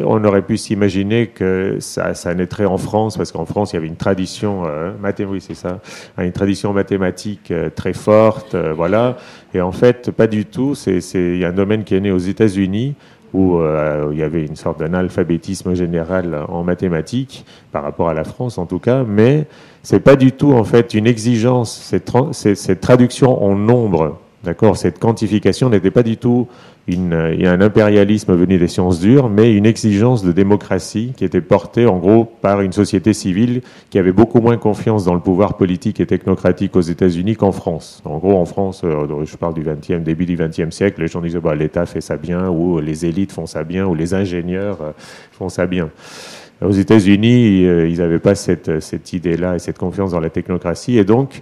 [0.04, 3.78] On aurait pu s'imaginer que ça, ça, naîtrait en France, parce qu'en France, il y
[3.78, 5.80] avait une tradition, euh, mathématique, c'est ça,
[6.18, 9.18] une tradition mathématique euh, très forte, voilà.
[9.54, 10.76] Et en fait, pas du tout.
[10.76, 12.96] C'est, il y a un domaine qui est né aux États-Unis
[13.34, 18.24] où euh, il y avait une sorte d'analphabétisme général en mathématiques par rapport à la
[18.24, 19.48] France en tout cas, mais
[19.84, 21.72] c'est pas du tout en fait une exigence.
[21.72, 26.48] Cette, cette traduction en nombre, d'accord, cette quantification n'était pas du tout
[26.88, 31.86] une, un impérialisme venu des sciences dures, mais une exigence de démocratie qui était portée
[31.86, 36.00] en gros par une société civile qui avait beaucoup moins confiance dans le pouvoir politique
[36.00, 38.02] et technocratique aux États-Unis qu'en France.
[38.06, 41.20] En gros, en France, euh, je parle du 20e, début du 20e siècle, les gens
[41.20, 44.78] disaient bah, l'État fait ça bien, ou les élites font ça bien, ou les ingénieurs
[44.82, 44.92] euh,
[45.34, 45.90] font ça bien.
[46.62, 50.98] Aux États-Unis, euh, ils n'avaient pas cette, cette idée-là et cette confiance dans la technocratie,
[50.98, 51.42] et donc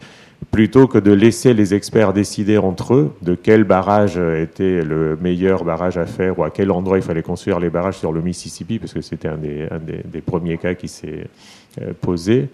[0.51, 5.63] plutôt que de laisser les experts décider entre eux de quel barrage était le meilleur
[5.63, 8.79] barrage à faire ou à quel endroit il fallait construire les barrages sur le Mississippi,
[8.79, 9.67] parce que c'était un, des,
[10.05, 11.27] des, premiers cas qui s'est
[11.81, 12.49] euh, posé,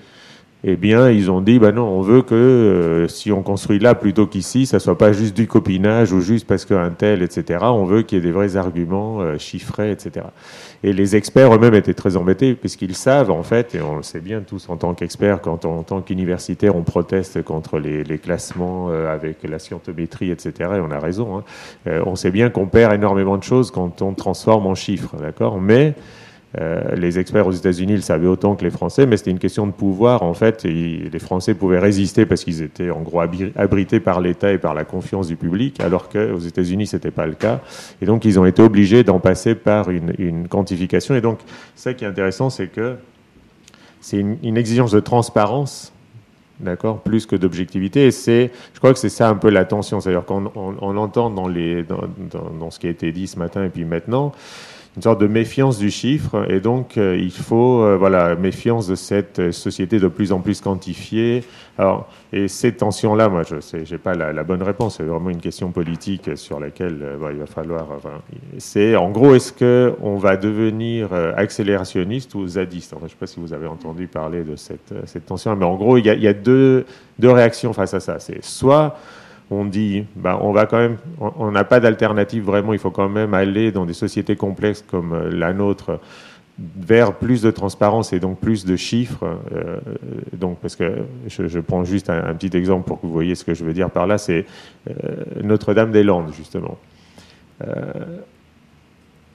[0.64, 3.95] eh bien, ils ont dit, ben non, on veut que euh, si on construit là
[3.95, 7.59] plutôt qu'ici, ça soit pas juste du copinage ou juste parce qu'un tel, etc.
[7.64, 10.28] On veut qu'il y ait des vrais arguments euh, chiffrés, etc.
[10.84, 14.20] Et les experts eux-mêmes étaient très embêtés puisqu'ils savent, en fait, et on le sait
[14.20, 18.20] bien tous en tant qu'experts, quand on, en tant qu'universitaire, on proteste contre les, les
[18.20, 20.53] classements euh, avec la scientométrie, etc.
[20.76, 21.38] Et on a raison.
[21.38, 21.43] Hein.
[21.88, 25.59] Euh, on sait bien qu'on perd énormément de choses quand on transforme en chiffres, d'accord?
[25.59, 25.95] Mais
[26.60, 29.66] euh, les experts aux États-Unis le savaient autant que les Français, mais c'était une question
[29.68, 30.22] de pouvoir.
[30.22, 34.58] En fait, les Français pouvaient résister parce qu'ils étaient en gros abrités par l'État et
[34.58, 37.62] par la confiance du public, alors qu'aux États-Unis, c'était pas le cas.
[38.02, 41.16] Et donc, ils ont été obligés d'en passer par une, quantification.
[41.16, 41.39] Et donc,
[41.76, 42.95] ça qui est intéressant, c'est que
[44.02, 45.93] c'est une, exigence de transparence
[46.60, 48.08] d'accord, plus que d'objectivité.
[48.08, 51.30] Et c'est, je crois que c'est ça un peu la tension, c'est-à-dire qu'on on, entend
[51.30, 54.34] dans, les, dans, ce qui a été dit ce matin et puis maintenant,
[54.98, 58.96] une sorte de méfiance du chiffre, et donc euh, il faut, euh, voilà, méfiance de
[58.96, 61.46] cette société de plus en plus quantifiée.
[61.78, 64.98] Alors, et ces tensions-là, moi, je j'ai pas la, bonne réponse.
[64.98, 67.88] C'est vraiment une question politique sur laquelle euh, il va falloir.
[68.58, 72.94] c'est, en gros, est-ce que on va devenir accélérationniste ou zadiste?
[73.00, 75.76] Je ne sais pas si vous avez entendu parler de cette, cette tension, mais en
[75.76, 76.86] gros, il y a, il y a deux,
[77.18, 78.20] deux réactions face à ça.
[78.20, 78.98] C'est soit
[79.52, 83.10] on dit, bah, on va quand même, on n'a pas d'alternative vraiment, il faut quand
[83.10, 85.99] même aller dans des sociétés complexes comme euh, la nôtre
[86.78, 89.39] vers plus de transparence et donc plus de chiffres.
[89.54, 89.80] Euh,
[90.34, 93.54] donc, parce que je, prends juste un, petit exemple pour que vous voyez ce que
[93.54, 94.45] je veux dire par là, c'est
[94.89, 94.93] euh,
[95.43, 96.78] Notre-Dame-des-Landes, justement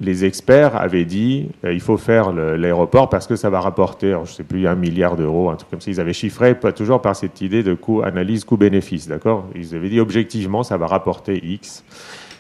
[0.01, 4.19] les experts avaient dit euh, il faut faire l'aéroport parce que ça va rapporter, je
[4.19, 5.91] ne sais plus, un milliard d'euros, un truc comme ça.
[5.91, 9.47] Ils avaient chiffré pas toujours par cette idée de coût, analyse coût-bénéfice, d'accord?
[9.55, 11.85] Ils avaient dit objectivement ça va rapporter X.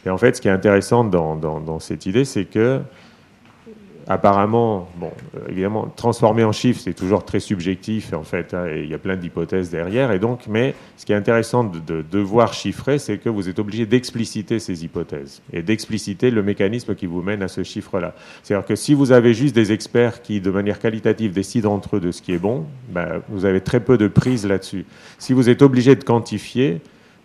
[0.04, 2.80] Et en fait, ce qui est intéressant dans cette idée, c'est que
[4.08, 8.82] apparemment, bon, euh, évidemment, transformer en chiffres, c'est toujours très subjectif, en fait, hein, et
[8.82, 10.12] il y a plein d'hypothèses derrière.
[10.12, 13.84] Et donc, mais ce qui est intéressant de, devoir chiffrer, c'est que vous êtes obligé
[13.84, 18.14] d'expliciter ces hypothèses et d'expliciter le mécanisme qui vous mène à ce chiffre-là.
[18.42, 22.00] C'est-à-dire que si vous avez juste des experts qui, de manière qualitative, décident entre eux
[22.00, 24.84] de ce qui est bon, ben, vous avez très peu de prise là-dessus.
[25.18, 26.80] Si vous êtes obligé de quantifier,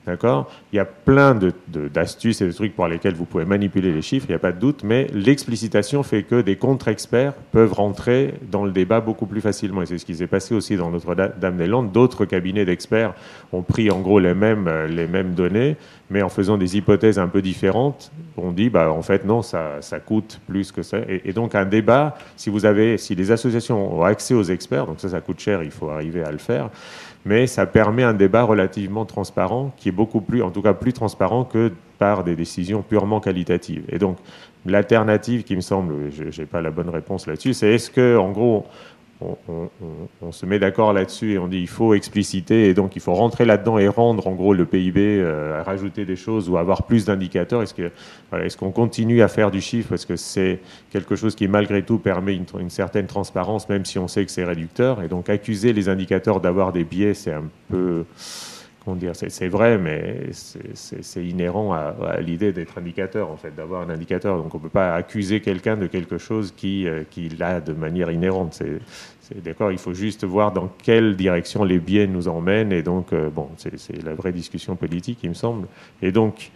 [0.08, 0.52] D'accord?
[0.74, 1.38] Il y a plein
[1.68, 4.52] d'astuces et de trucs pour lesquels vous pouvez manipuler les chiffres, il n'y a pas
[4.52, 9.42] de doute, mais l'explicitation fait que des contre-experts peuvent rentrer dans le débat beaucoup plus
[9.42, 9.84] facilement.
[9.84, 11.92] Et c'est ce qui s'est passé aussi dans Notre-Dame-des-Landes.
[11.92, 13.14] D'autres cabinets d'experts
[13.54, 15.76] ont pris en gros les mêmes, les mêmes données,
[16.10, 19.82] mais en faisant des hypothèses un peu différentes, on dit, bah, en fait, non, ça,
[19.82, 20.98] ça coûte plus que ça.
[21.08, 24.88] Et, et, donc, un débat, si vous avez, si les associations ont accès aux experts,
[24.88, 26.70] donc ça, ça coûte cher, il faut arriver à le faire
[27.26, 30.94] mais ça permet un débat relativement transparent, qui est beaucoup plus, en tout cas plus
[30.94, 33.84] transparent que par des décisions purement qualitatives.
[33.90, 34.18] Et donc,
[34.66, 38.32] l'alternative qui me semble, je n'ai pas la bonne réponse là-dessus, c'est est-ce que, en
[38.32, 38.66] gros,
[39.22, 43.14] on, se met d'accord là-dessus et on dit il faut expliciter et donc il faut
[43.14, 47.06] rentrer là-dedans et rendre en gros le PIB, euh, rajouter des choses ou avoir plus
[47.06, 47.62] d'indicateurs.
[47.62, 47.92] Est-ce que
[48.34, 50.60] est-ce qu'on continue à faire du chiffre Est-ce que c'est
[50.92, 54.32] quelque chose qui malgré tout permet une, une, certaine transparence même si on sait que
[54.32, 58.06] c'est réducteur Et donc accuser les indicateurs d'avoir des biais, c'est un peu
[58.96, 64.38] dire, c'est vrai, mais c'est inhérent à, l'idée d'être indicateur, en fait, d'avoir un indicateur.
[64.38, 67.74] Donc on ne peut pas accuser quelqu'un de quelque chose qui, euh, qui l'a de
[67.74, 68.62] manière inhérente.
[69.22, 72.72] C'est d'accord, il faut juste voir dans quelle direction les biais nous emmènent.
[72.72, 75.68] Et donc, euh, bon, c'est la vraie discussion politique, il me semble.
[76.02, 76.52] Et donc,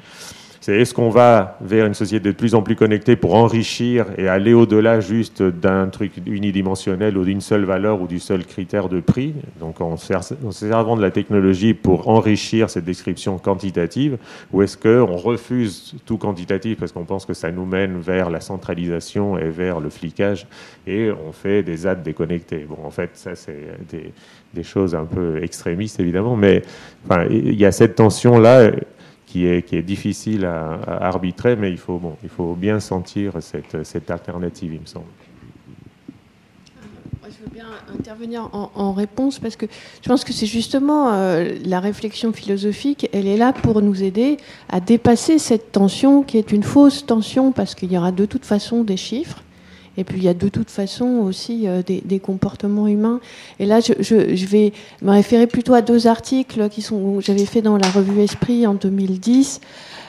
[0.65, 4.27] c'est est-ce qu'on va vers une société de plus en plus connectée pour enrichir et
[4.27, 8.99] aller au-delà juste d'un truc unidimensionnel ou d'une seule valeur ou du seul critère de
[8.99, 14.17] prix, donc en servant de la technologie pour enrichir cette description quantitative,
[14.51, 18.41] ou est-ce qu'on refuse tout quantitatif parce qu'on pense que ça nous mène vers la
[18.41, 20.47] centralisation et vers le flicage
[20.87, 22.65] et on fait des ads déconnectés.
[22.67, 24.11] Bon, en fait, ça c'est des,
[24.55, 26.63] des choses un peu extrémistes évidemment, mais
[27.29, 28.71] il y a cette tension-là
[29.35, 34.09] qui est, difficile à, arbitrer, mais il faut, bon, il faut bien sentir cette, cette
[34.09, 35.05] alternative, il me semble.
[37.23, 39.65] je veux bien intervenir en, réponse parce que
[40.01, 44.37] je pense que c'est justement euh, la réflexion philosophique, elle est là pour nous aider
[44.69, 48.45] à dépasser cette tension qui est une fausse tension parce qu'il y aura de toute
[48.45, 49.43] façon des chiffres
[49.97, 53.19] et puis il y a de toute façon aussi euh, des, comportements humains.
[53.59, 57.77] Et là, je, vais me référer plutôt à deux articles qui sont j'avais fait dans
[57.77, 59.61] la revue Esprit en 2010.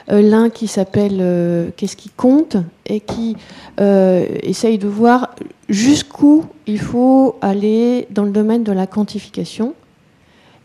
[0.08, 2.56] Euh, l'un qui s'appelle euh, Qu'est-ce qui compte?
[2.86, 3.36] Et qui
[3.78, 5.34] essaye de voir
[5.68, 9.74] jusqu'où il faut aller dans le domaine de la quantification.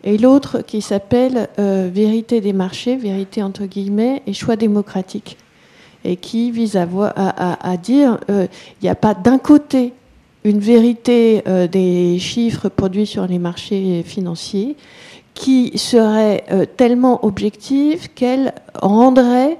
[0.03, 5.37] Et l'autre qui s'appelle Vérité des marchés, vérité entre guillemets, et choix démocratique
[6.03, 8.47] et qui vise à, dire euh,
[8.81, 9.93] il n'y a pas d'un côté
[10.43, 14.75] une vérité euh, des chiffres produits sur les marchés financiers
[15.33, 19.57] qui serait euh, tellement objective qu'elle rendrait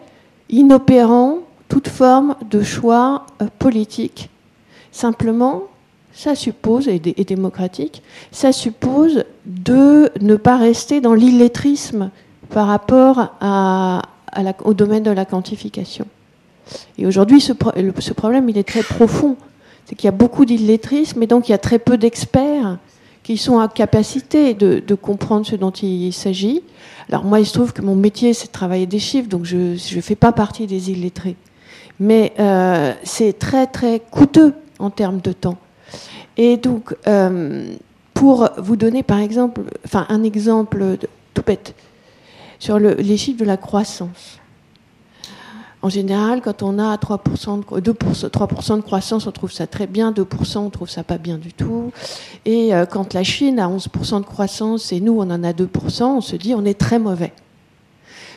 [0.49, 1.39] inopérant
[1.69, 3.25] toute forme de choix
[3.57, 4.29] politique.
[4.91, 5.63] Simplement,
[6.13, 12.11] ça suppose, et, démocratique, ça suppose de ne pas rester dans l'illettrisme
[12.49, 13.29] par rapport
[14.65, 16.05] au domaine de la quantification.
[16.97, 19.36] Et aujourd'hui, ce, problème, il est très profond.
[19.86, 22.78] C'est qu'il y a beaucoup d'illettrisme et donc il y a très peu d'experts
[23.24, 26.64] qui sont à capacité de, comprendre ce dont il s'agit.
[27.09, 29.95] Alors moi, il se trouve que mon métier, c'est de travailler des chiffres, donc je
[29.95, 31.36] ne fais pas partie des illettrés.
[31.99, 35.57] Mais euh, c'est très, très coûteux en termes de temps.
[36.38, 37.74] Et donc, euh,
[38.14, 40.97] pour vous donner par exemple, enfin un exemple
[41.34, 41.76] tout bête
[42.59, 44.40] sur les chiffres de la croissance.
[45.84, 50.11] En général, quand on a 3%, de, 3% de croissance, on trouve ça très bien,
[50.11, 51.91] 2%, on trouve ça pas bien du tout.
[52.45, 56.03] Et euh, quand la Chine a 11% de croissance et nous, on en a 2%,
[56.03, 57.34] on se dit on est très mauvais.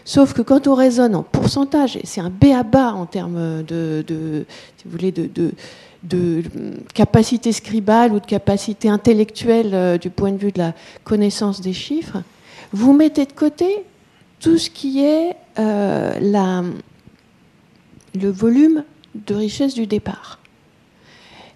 [0.07, 3.63] Sauf que quand on raisonne en pourcentage, et c'est un B à bas en termes
[3.63, 4.05] de,
[4.77, 6.43] si vous voulez, de,
[6.95, 11.73] capacité scribale ou de capacité intellectuelle euh, du point de vue de la connaissance des
[11.73, 12.19] chiffres,
[12.73, 13.85] vous mettez de côté
[14.41, 16.63] tout ce qui est euh, la,
[18.15, 18.85] le volume
[19.15, 20.39] de richesse du départ.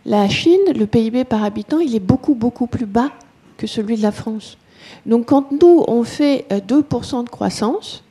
[0.04, 3.10] La Chine, le PIB par habitant, il est beaucoup, beaucoup plus bas
[3.56, 4.58] que celui de la France.
[5.06, 8.04] Donc quand nous, on fait 2% euh, de croissance,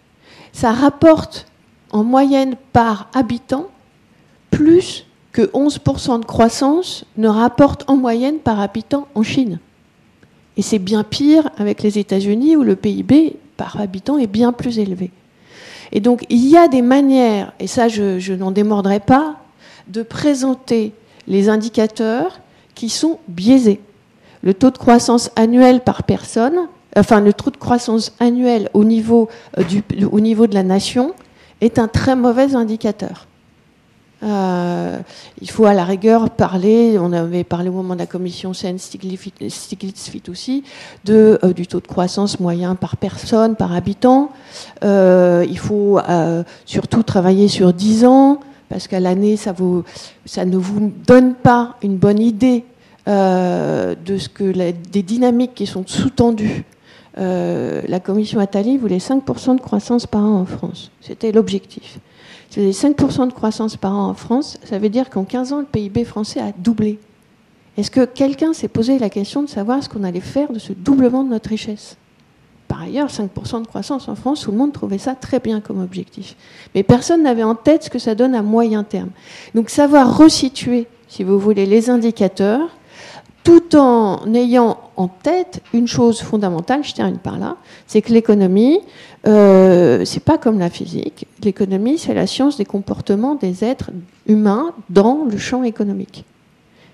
[0.52, 1.48] ça rapporte
[1.91, 3.68] en moyenne par habitant
[4.52, 9.60] plus que 11% de croissance ne rapporte en moyenne par habitant en Chine.
[10.57, 14.80] Et c'est bien pire avec les États-Unis où le PIB par habitant est bien plus
[14.80, 15.11] élevé.
[15.91, 19.38] Et donc, il y a des manières, et ça, je, n'en démordrai pas,
[19.88, 20.93] de présenter
[21.27, 22.39] les indicateurs
[22.76, 23.80] qui sont biaisés.
[24.43, 29.30] Le taux de croissance annuel par personne, enfin, le taux de croissance annuel au niveau,
[29.57, 31.14] euh, du, au niveau de la nation
[31.61, 33.27] est un très mauvais indicateur.
[34.23, 34.99] Euh,
[35.41, 38.77] il faut à la rigueur parler, on avait parlé au moment de la commission Sen
[38.80, 40.64] Stiglitz-Fit aussi,
[41.06, 44.31] de, euh, du taux de croissance moyen par personne, par habitant.
[44.84, 45.99] Euh, il faut
[46.65, 48.39] surtout travailler sur 10 ans,
[48.69, 49.53] parce qu'à l'année, ça,
[50.26, 52.65] ça ne vous donne pas une bonne idée
[53.06, 56.65] de ce que des dynamiques qui sont sous-tendues.
[57.15, 60.91] la commission Attali voulait 5% de croissance par an en France.
[61.02, 61.99] C'était l'objectif.
[62.57, 65.65] C'est 5% de croissance par an en France, ça veut dire qu'en 15 ans, le
[65.65, 66.97] PIB français a doublé.
[67.77, 70.73] Est-ce que quelqu'un s'est posé la question de savoir ce qu'on allait faire de ce
[70.73, 71.97] doublement de notre richesse?
[72.67, 75.79] Par ailleurs, 5% de croissance en France, tout le monde trouvait ça très bien comme
[75.79, 76.35] objectif.
[76.73, 79.11] Mais personne n'avait en tête ce que ça donne à moyen terme.
[79.53, 82.75] Donc savoir resituer, si vous voulez, les indicateurs,
[83.48, 87.56] tout en ayant en tête une chose fondamentale, je termine par là,
[87.86, 88.82] c'est que l'économie,
[89.26, 91.26] euh, c'est pas comme la physique.
[91.41, 93.91] L'économie, c'est la science des comportements des êtres
[94.28, 96.26] humains dans le champ économique.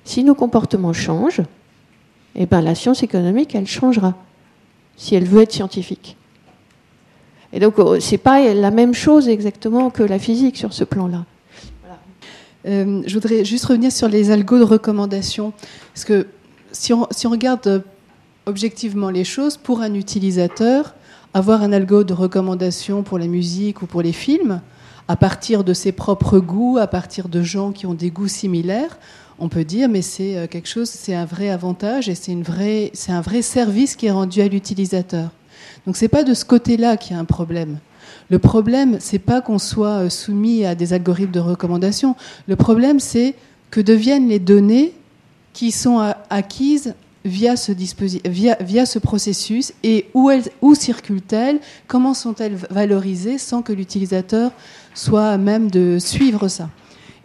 [0.06, 1.42] Si nos comportements changent,
[2.36, 4.14] eh ben, la science économique, elle changera,
[4.96, 6.18] si elle veut être scientifique.
[7.52, 11.26] Et donc, euh, c'est pas la même chose exactement que la physique sur ce plan-là.
[12.66, 15.52] Euh, je voudrais juste revenir sur les algos de recommandation.
[15.94, 16.28] Parce que
[16.74, 17.84] si on, regarde
[18.45, 20.95] objectivement les choses, pour un utilisateur,
[21.34, 24.62] avoir un algo de recommandation pour la musique ou pour les films,
[25.08, 28.98] à partir de ses propres goûts, à partir de gens qui ont des goûts similaires,
[29.40, 32.36] on peut dire, mais c'est euh, quelque chose, c'est un vrai avantage et c'est
[32.94, 35.30] c'est un vrai service qui est rendu à l'utilisateur.
[35.86, 37.80] Donc c'est pas de ce côté-là qu'il y a un problème.
[38.30, 42.16] Le problème, c'est pas qu'on soit euh, soumis à des algorithmes de recommandation.
[42.48, 43.36] Le problème, c'est
[43.70, 44.94] que deviennent les données
[45.54, 50.30] qui sont acquises via ce, processus et où,
[50.62, 54.52] où circulent-elles, comment sont-elles valorisées sans que l'utilisateur
[54.94, 56.70] soit à même de suivre ça.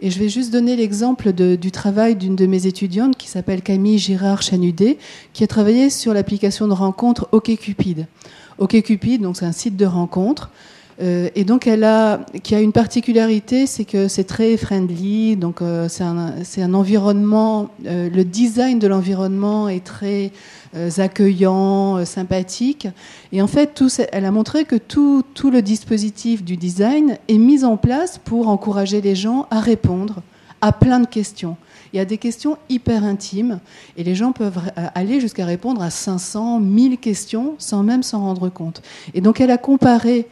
[0.01, 3.97] Et je vais juste donner l'exemple du travail d'une de mes étudiantes qui s'appelle Camille
[3.97, 4.97] Girard Chanudet,
[5.33, 8.07] qui a travaillé sur l'application de rencontre OkCupid.
[8.59, 10.51] OkCupid, donc c'est un site de rencontre
[11.01, 15.37] euh, et donc, elle a, qui a une particularité, c'est que c'est très friendly.
[15.37, 17.69] Donc, euh, c'est un, environnement.
[17.85, 20.31] Euh, le design de l'environnement est très
[20.97, 22.87] accueillant, sympathique.
[23.31, 23.81] Et en fait,
[24.11, 28.49] elle a montré que tout, tout le dispositif du design est mis en place pour
[28.49, 30.21] encourager les gens à répondre
[30.61, 31.57] à plein de questions.
[31.93, 33.59] Il y a des questions hyper intimes
[33.97, 38.19] et les gens peuvent euh, aller jusqu'à répondre à 500, 1000 questions sans même s'en
[38.19, 38.81] rendre compte.
[39.13, 40.27] Et donc elle a comparé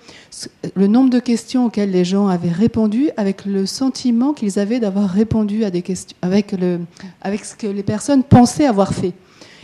[0.75, 5.09] le nombre de questions auxquelles les gens avaient répondu avec le sentiment qu'ils avaient d'avoir
[5.09, 9.13] répondu à des questions, avec, ce que les personnes pensaient avoir fait.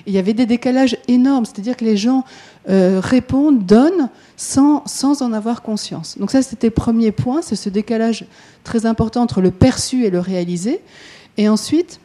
[0.06, 2.26] Il y avait des décalages énormes, c'est-à-dire que les gens
[2.70, 6.18] euh, répondent, donnent sans, sans en avoir conscience.
[6.18, 8.26] Donc ça, c'était le premier point, c'est ce décalage
[8.64, 10.82] très important entre le perçu et le réalisé.
[11.38, 12.00] Et ensuite,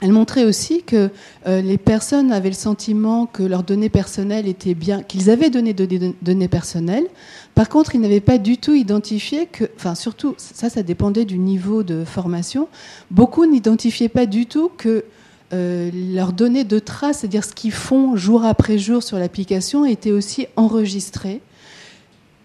[0.00, 1.10] elle montrait aussi que
[1.46, 5.74] euh, les personnes avaient le sentiment que leurs données personnelles étaient bien, qu'ils avaient donné
[5.74, 7.06] de données personnelles.
[7.54, 11.38] Par contre, ils n'avaient pas du tout identifié que, enfin surtout, ça, ça dépendait du
[11.38, 12.68] niveau de formation.
[13.10, 15.04] Beaucoup n'identifiaient pas du tout que
[15.52, 20.12] euh, leurs données de traces, c'est-à-dire ce qu'ils font jour après jour sur l'application, étaient
[20.12, 21.40] aussi enregistrées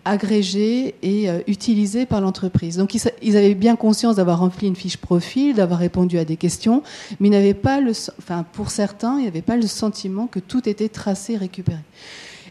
[0.05, 2.77] agrégés et euh, utilisés par l'entreprise.
[2.77, 6.83] Donc ils, avaient bien conscience d'avoir rempli une fiche profil, d'avoir répondu à des questions,
[7.19, 10.39] mais ils n'avaient pas le, enfin pour certains, il n'y avait pas le sentiment que
[10.39, 11.79] tout était tracé, récupéré.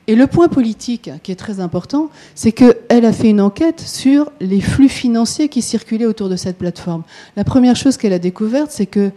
[0.09, 4.33] Et le point politique qui est très important, c'est qu'elle a fait une enquête sur
[4.41, 7.05] les flux financiers qui circulaient autour de cette plateforme.
[7.37, 9.13] La première chose qu'elle a découverte, c'est que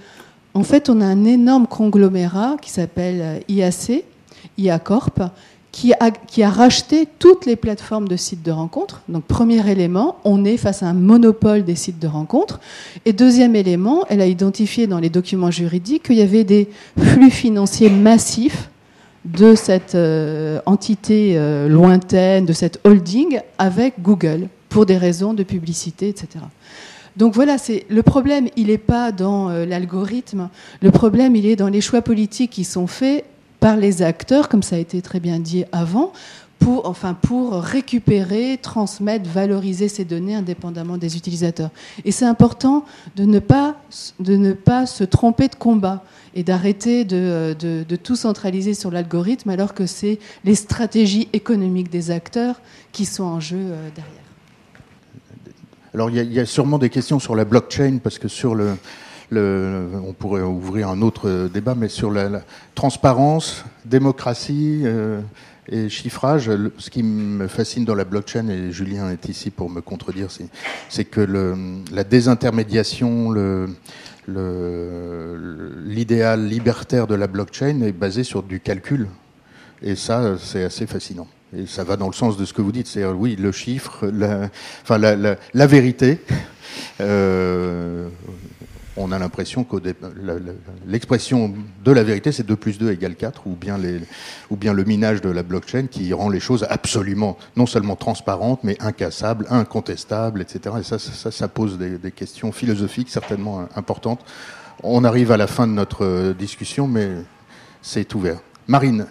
[0.53, 4.05] en fait, on a un énorme conglomérat qui s'appelle euh, IAC,
[4.57, 5.19] IACorp,
[5.75, 5.91] qui
[6.41, 9.01] a, racheté toutes les plateformes de sites de rencontres.
[9.09, 12.61] Donc, premier élément, on est face à un monopole des sites de rencontres.
[13.03, 17.29] Et deuxième élément, elle a identifié dans les documents juridiques qu'il y avait des flux
[17.29, 18.69] financiers massifs
[19.25, 25.43] de cette euh, entité euh, lointaine, de cette holding avec Google pour des raisons de
[25.43, 26.45] publicité, etc.
[27.17, 30.47] Donc voilà, c'est le problème, il n'est pas dans euh, l'algorithme,
[30.81, 33.25] le problème, il est dans les choix politiques qui sont faits
[33.59, 36.11] par les acteurs, comme ça a été très bien dit avant,
[36.59, 41.69] pour, enfin, pour récupérer, transmettre, valoriser ces données indépendamment des utilisateurs.
[42.05, 43.75] Et c'est important de ne, pas,
[44.19, 46.03] de ne pas se tromper de combat
[46.33, 52.11] et d'arrêter de, de, tout centraliser sur l'algorithme alors que c'est les stratégies économiques des
[52.11, 52.61] acteurs
[52.91, 54.21] qui sont en jeu euh, derrière.
[55.93, 58.75] Alors il y, a sûrement des questions sur la blockchain, parce que sur le,
[59.31, 62.41] on pourrait ouvrir un autre débat, mais sur la,
[62.75, 65.21] transparence, démocratie euh,
[65.67, 69.81] et chiffrage, ce qui me fascine dans la blockchain, et Julien est ici pour me
[69.81, 70.27] contredire,
[70.89, 71.55] c'est que
[71.91, 73.33] la désintermédiation,
[74.27, 79.07] l'idéal libertaire de la blockchain est basé sur du calcul.
[79.81, 81.27] Et ça, c'est assez fascinant
[81.57, 84.07] et ça va dans le sens de ce que vous dites, c'est oui, le chiffre,
[84.07, 84.49] la,
[84.81, 86.19] enfin la, vérité.
[86.99, 88.09] Euh,
[88.97, 89.77] on a l'impression que
[90.87, 91.53] l'expression
[91.83, 95.43] de la vérité, c'est 2 plus 2 égale 4, ou bien, le minage de la
[95.43, 100.75] blockchain qui rend les choses absolument, non seulement transparentes, mais incassables, incontestables, etc.
[100.79, 104.21] Et ça, ça, pose des, questions philosophiques certainement importantes.
[104.83, 107.09] On arrive à la fin de notre discussion, mais
[107.81, 108.39] c'est ouvert.
[108.67, 109.07] Marine.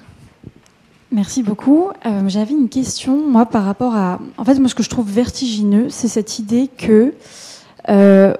[1.13, 1.91] Merci beaucoup.
[2.07, 4.19] Euh, j'avais une question, moi, par rapport à.
[4.37, 7.15] En fait, moi, ce que je trouve vertigineux, c'est cette idée que.
[7.89, 8.35] Euh,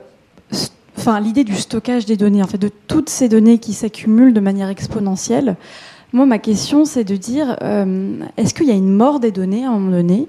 [0.97, 4.41] enfin, l'idée du stockage des données, en fait, de toutes ces données qui s'accumulent de
[4.41, 5.57] manière exponentielle.
[6.13, 9.65] Moi, ma question, c'est de dire euh, est-ce qu'il y a une mort des données
[9.65, 10.29] à un moment donné?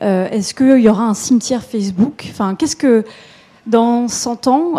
[0.00, 2.26] Est-ce qu'il y aura un cimetière Facebook?
[2.30, 3.04] Enfin, qu'est-ce que.
[3.66, 4.74] Dans 100 ans,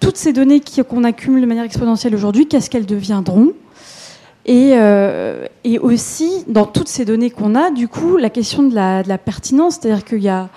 [0.00, 3.52] toutes ces données qu'on accumule de manière exponentielle aujourd'hui, qu'est-ce qu'elles deviendront?
[4.46, 8.74] Et, euh, et, aussi, dans toutes ces données qu'on a, du coup, la question de
[8.74, 10.48] la, de la pertinence, c'est-à-dire qu'il y a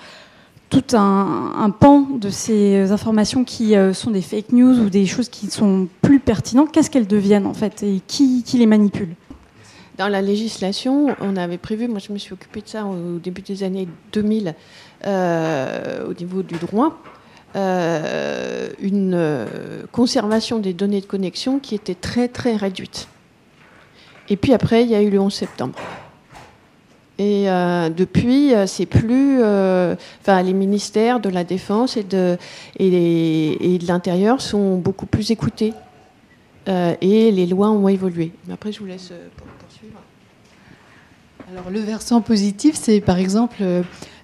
[0.80, 5.28] tout un, pan de ces informations qui euh, sont des fake news ou des choses
[5.28, 6.72] qui sont plus pertinentes.
[6.72, 9.14] Qu'est-ce qu'elles deviennent, en fait, et qui, les manipule?
[9.98, 13.42] Dans la législation, on avait prévu, moi je me suis occupée de ça au début
[13.42, 14.56] des années 2000,
[15.06, 16.98] euh, au niveau du droit,
[17.54, 19.46] euh, une
[19.92, 23.06] conservation des données de connexion qui était très très réduite.
[24.28, 25.78] Et puis après, il y a eu le 11 septembre.
[27.18, 29.38] Et euh, depuis, euh, c'est plus.
[29.40, 32.36] Euh, enfin, les ministères de la Défense et de,
[32.78, 35.72] et, de l'Intérieur sont beaucoup plus écoutés.
[36.66, 38.32] et les lois ont évolué.
[38.46, 40.00] Mais après, je vous laisse poursuivre.
[41.52, 43.62] Alors, le versant positif, c'est par exemple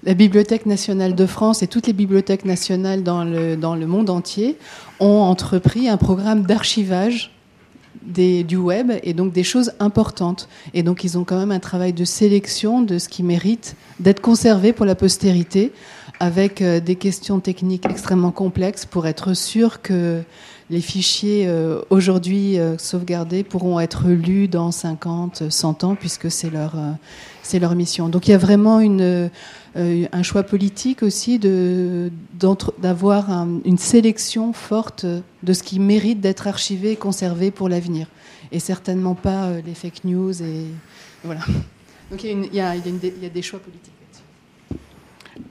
[0.03, 4.09] la Bibliothèque nationale de France et toutes les bibliothèques nationales dans le, dans le monde
[4.09, 4.57] entier
[4.99, 7.31] ont entrepris un programme d'archivage
[8.11, 10.49] du web et donc des choses importantes.
[10.75, 14.21] Et donc ils ont quand même un travail de sélection de ce qui mérite d'être
[14.21, 15.73] conservé pour la postérité
[16.21, 20.23] avec euh, des questions techniques extrêmement complexes pour être sûr que
[20.69, 26.51] les fichiers euh, aujourd'hui euh, sauvegardés pourront être lus dans 50, 100 ans puisque c'est
[26.51, 26.75] leur,
[27.43, 28.09] c'est leur mission.
[28.09, 29.31] Donc il y a vraiment une,
[29.75, 31.39] un choix politique aussi
[32.39, 35.07] d'avoir une sélection forte
[35.43, 38.07] de ce qui mérite d'être archivé et conservé pour l'avenir.
[38.53, 40.43] Et certainement pas les fake news.
[40.43, 40.67] Et,
[41.25, 41.41] voilà.
[42.11, 43.93] Donc il y, a, il y a des choix politiques.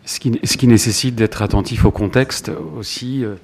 [0.06, 3.24] Ce qui, ce qui, nécessite d'être attentif au contexte aussi.
[3.24, 3.36] Euh,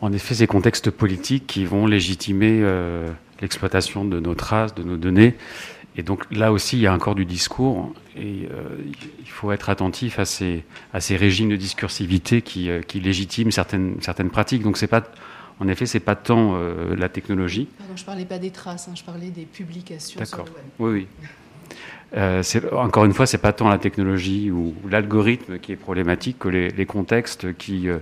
[0.00, 3.10] en effet, ces contextes politiques qui vont légitimer euh,
[3.40, 5.34] l'exploitation de nos traces, de nos données.
[5.98, 7.92] Et donc là aussi, il y a encore du discours.
[8.16, 8.78] Et euh,
[9.20, 10.64] il faut être attentif à ces,
[10.94, 14.62] à ces régimes de discursivité qui, qui légitiment certaines, certaines pratiques.
[14.62, 15.02] Donc c'est pas,
[15.60, 16.56] en effet, c'est pas tant
[16.96, 17.68] la technologie.
[17.76, 20.52] Pardon, je parlais pas des traces, hein, je parlais des publications sur le web.
[20.78, 21.06] Oui, oui.
[22.16, 22.42] Euh,
[22.72, 26.86] encore une fois, c'est pas tant la technologie ou, l'algorithme qui est problématique que les,
[26.86, 27.98] contextes qui, euh,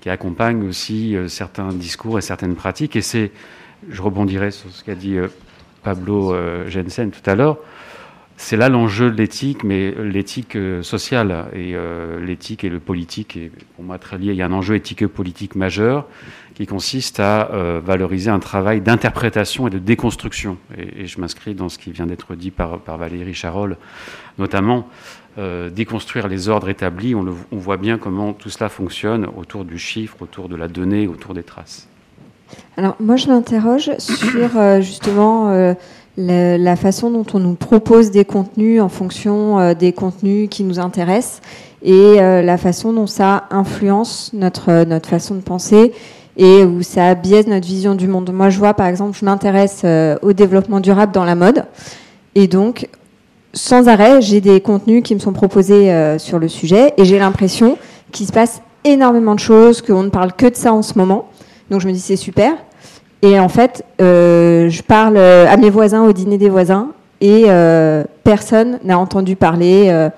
[0.00, 2.96] qui, accompagnent aussi euh, certains discours et certaines pratiques.
[2.96, 3.30] Et c'est,
[3.88, 5.16] je rebondirai sur ce qu'a dit
[5.86, 6.34] Pablo
[6.68, 7.58] Jensen tout à l'heure,
[8.38, 13.36] c'est là l'enjeu de l'éthique, mais l'éthique euh, sociale et euh, l'éthique et le politique
[13.36, 14.32] est pour moi très lié.
[14.32, 16.06] Il y a un enjeu éthique-politique majeur
[16.54, 20.58] qui consiste à euh, valoriser un travail d'interprétation et de déconstruction.
[20.76, 23.76] Et, je m'inscris dans ce qui vient d'être dit par, Valérie Charol,
[24.38, 24.88] notamment
[25.70, 27.14] déconstruire les ordres établis.
[27.14, 31.34] On, voit bien comment tout cela fonctionne autour du chiffre, autour de la donnée, autour
[31.34, 31.88] des traces.
[32.76, 35.74] Alors moi je m'interroge sur justement
[36.16, 40.78] la façon dont on nous propose des contenus en fonction euh, des contenus qui nous
[40.78, 41.40] intéressent
[41.82, 45.92] et euh, la façon dont ça influence notre, notre façon de penser
[46.38, 48.30] et où ça biaise notre vision du monde.
[48.30, 51.64] Moi, je vois, par exemple, je m'intéresse euh, au développement durable dans la mode
[52.34, 52.88] et donc,
[53.54, 57.78] sans arrêt, j'ai des contenus qui me sont proposés sur le sujet et j'ai l'impression
[58.12, 61.30] qu'il se passe énormément de choses, qu'on ne parle que de ça en ce moment.
[61.70, 62.56] Donc, je me dis, c'est super.
[63.22, 66.88] Et en fait, euh, je parle euh, à mes voisins au dîner des voisins
[67.20, 70.08] et euh, personne n'a entendu parler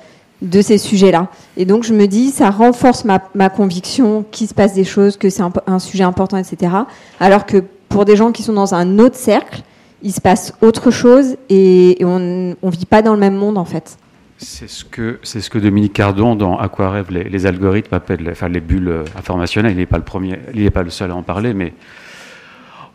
[0.42, 1.28] de ces sujets-là.
[1.56, 5.16] Et donc je me dis, ça renforce ma, ma conviction qu'il se passe des choses,
[5.16, 6.72] que c'est un, sujet important, etc.
[7.20, 9.62] Alors que pour des gens qui sont dans un autre cercle,
[10.02, 13.64] il se passe autre chose et, on ne vit pas dans le même monde en
[13.64, 13.96] fait.
[14.38, 19.72] C'est ce que Dominique Cardon dans Aquarêve les, les algorithmes appelle, les bulles informationnelles.
[19.72, 21.74] Il n'est pas le premier, il n'est pas le seul à en parler, mais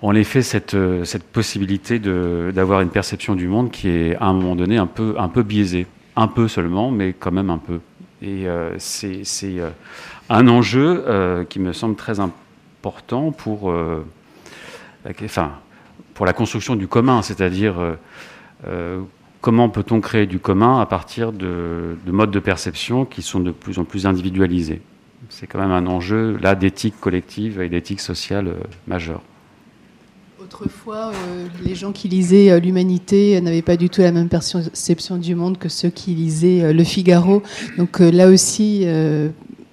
[0.03, 4.33] en effet cette, euh, cette possibilité d'avoir une perception du monde qui est à un
[4.33, 5.87] moment donné un peu, un peu biaisée.
[6.15, 7.79] Un peu seulement, mais quand même un peu.
[8.21, 9.69] Et euh, c'est euh,
[10.29, 13.33] un enjeu qui me semble très important
[15.07, 15.51] enfin,
[16.13, 17.75] pour la construction du commun, c'est-à-dire
[19.43, 23.51] comment peut-on créer du commun à partir de, de, modes de perception qui sont de
[23.51, 24.81] plus en plus individualisés.
[25.27, 28.55] C'est quand même un enjeu là d'éthique collective et d'éthique sociale
[28.87, 29.21] majeure.
[30.41, 35.17] Autrefois, euh, les gens qui lisaient euh, l'Humanité n'avaient pas du tout la même perception
[35.17, 37.43] du monde que ceux qui lisaient euh, Le Figaro.
[37.77, 38.85] Donc là aussi,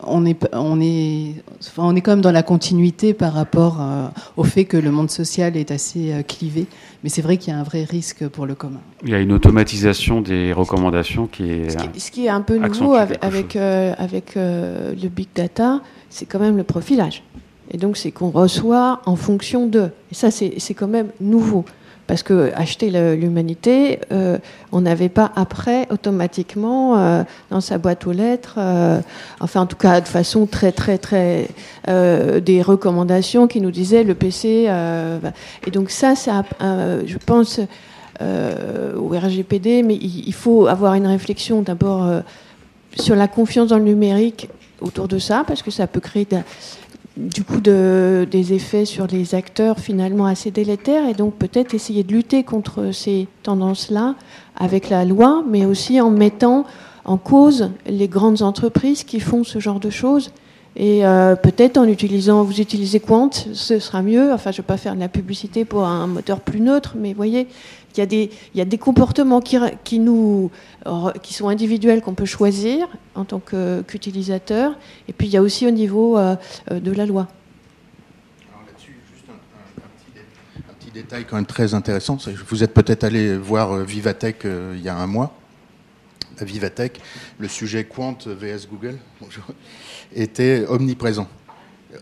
[0.04, 1.34] on est, on, est,
[1.76, 3.80] on est quand même dans la continuité par rapport
[4.36, 6.66] au fait que le monde social est assez clivé.
[7.02, 8.80] Mais c'est vrai qu'il y a un vrai risque pour le commun.
[9.04, 11.98] Il y a une automatisation des recommandations qui est.
[11.98, 16.56] Ce qui, est un peu nouveau avec, avec, avec le big data, c'est quand même
[16.56, 17.22] le profilage.
[17.70, 19.90] Et donc, c'est qu'on reçoit en fonction de.
[20.10, 21.64] Et ça, c'est quand même nouveau.
[22.10, 24.38] Parce que acheter l'humanité, euh,
[24.72, 29.00] on n'avait pas après automatiquement euh, dans sa boîte aux lettres, euh,
[29.38, 31.46] enfin en tout cas de façon très très très
[31.86, 34.68] des recommandations qui nous disaient le PC.
[35.64, 37.60] et donc ça, c'est je pense
[38.20, 42.10] au RGPD, mais il, il, faut avoir une réflexion d'abord
[42.96, 44.48] sur la confiance dans le numérique
[44.80, 46.26] autour de ça, parce que ça peut créer
[47.20, 52.02] du coup de, des effets sur les acteurs finalement assez délétères et donc peut-être essayer
[52.02, 54.14] de lutter contre ces tendances-là
[54.56, 56.64] avec la loi, mais aussi en mettant
[57.04, 60.32] en cause les grandes entreprises qui font ce genre de choses.
[60.76, 64.32] Et euh, peut-être en utilisant, vous utilisez Quant, ce sera mieux.
[64.32, 67.12] Enfin, je ne vais pas faire de la publicité pour un moteur plus neutre, mais
[67.12, 67.48] voyez,
[67.96, 70.50] il y a des, comportements qui, nous,
[70.84, 75.70] sont individuels qu'on peut choisir en tant qu'utilisateur, et puis il y a aussi au
[75.70, 76.36] niveau euh,
[76.70, 77.28] euh, de la loi.
[78.48, 82.18] Alors là-dessus, juste un, petit détail quand même très intéressant.
[82.48, 85.36] Vous êtes peut-être allé voir euh, Vivatech il y a un mois.
[86.38, 86.98] À Vivatech,
[87.38, 88.96] le sujet Quant vs Google
[90.14, 91.28] était omniprésent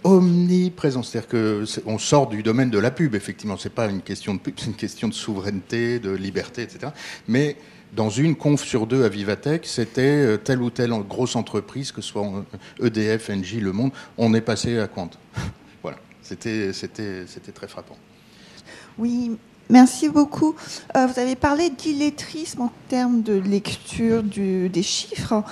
[0.04, 1.02] omniprésent.
[1.02, 3.56] C'est-à-dire qu'on sort du domaine de la pub, effectivement.
[3.56, 6.92] C'est pas une question de pub, c'est une question de souveraineté, de liberté, etc.
[7.26, 7.56] Mais
[7.94, 12.02] dans une conf sur deux à Vivatech, c'était euh, telle ou telle grosse entreprise, que
[12.02, 12.44] ce soit
[12.82, 15.10] EDF, Engie, Le Monde, on est passé à Quant.
[15.82, 16.72] voilà, c'était
[17.54, 17.96] très frappant.
[18.98, 19.38] Oui,
[19.70, 20.54] merci beaucoup.
[20.96, 25.44] Euh, vous avez parlé d'illettrisme en termes de lecture des chiffres.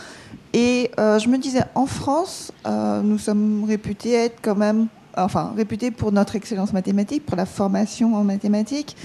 [0.52, 4.86] Et euh, je me disais, en France, euh, nous sommes réputés être quand même,
[5.16, 8.96] enfin, réputés pour notre excellence mathématique, pour la formation en mathématiques.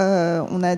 [0.00, 0.76] Euh, on a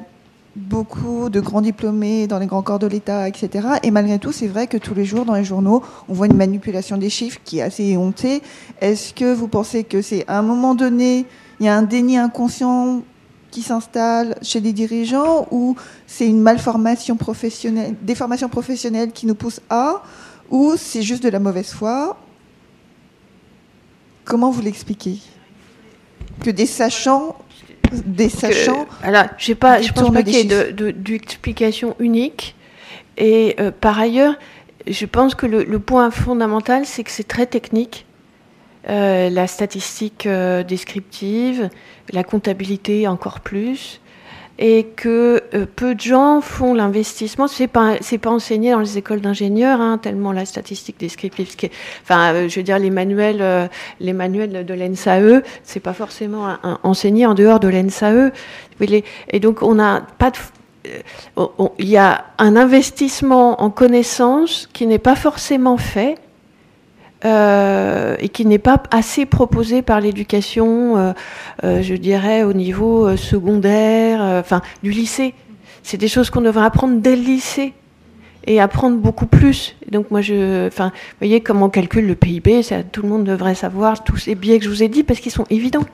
[0.54, 3.68] beaucoup de grands diplômés dans les grands corps de l'État, etc.
[3.82, 6.36] Et malgré tout, c'est vrai que tous les jours dans les journaux, on voit une
[6.36, 8.42] manipulation des chiffres qui est assez éhontée.
[8.80, 11.24] Est-ce que vous pensez que c'est à un moment donné,
[11.58, 13.02] il y a un déni inconscient
[13.52, 15.76] qui s'installe chez les dirigeants ou
[16.08, 20.02] c'est une malformation professionnelle, des formations professionnelles qui nous poussent à
[20.50, 22.16] ou c'est juste de la mauvaise foi?
[24.24, 25.18] Comment vous l'expliquez?
[26.42, 27.36] Que des sachants,
[27.92, 28.86] des sachants.
[29.02, 32.56] alors, j'ai pas, je pense pas qu'il y ait d'explication unique.
[33.18, 34.34] Et euh, par ailleurs,
[34.86, 38.06] je pense que le, point fondamental, c'est que c'est très technique.
[38.88, 41.70] Euh, la statistique euh, descriptive,
[42.12, 44.00] la comptabilité encore plus.
[44.58, 47.48] et que euh, peu de gens font l'investissement.
[47.48, 51.48] C'est pas pas enseigné dans les écoles d'ingénieurs, hein, tellement la statistique descriptive.
[52.02, 57.34] Enfin, je veux dire les manuels, les manuels de l'ENSAE, c'est pas forcément enseigné en
[57.34, 58.30] dehors de l'ENSAE.
[59.28, 60.36] Et donc on n'a pas de
[61.78, 66.18] il y a un investissement en connaissances qui n'est pas forcément fait
[67.24, 71.12] euh, et qui n'est pas assez proposé par l'éducation, euh,
[71.62, 75.34] euh, je dirais, au niveau secondaire, enfin, du lycée.
[75.84, 77.74] C'est des choses qu'on devrait apprendre dès le lycée
[78.46, 79.76] et apprendre beaucoup plus.
[79.90, 83.24] donc moi, je, enfin, vous voyez comment on calcule le PIB, ça, tout le monde
[83.24, 85.86] devrait savoir tous ces biais que je vous ai dit parce qu'ils sont évidents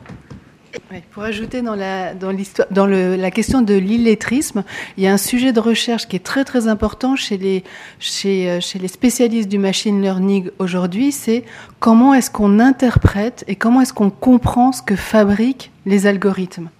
[1.13, 4.65] pour ajouter dans, la, dans, l'histoire, dans le, la question de l'illettrisme,
[4.97, 7.65] il y a un sujet de recherche qui est très très important chez les,
[7.99, 11.45] chez, euh, chez les spécialistes du machine learning aujourd'hui, c'est
[11.81, 16.71] comment est-ce qu'on interprète et comment est-ce qu'on comprend ce que fabriquent les algorithmes.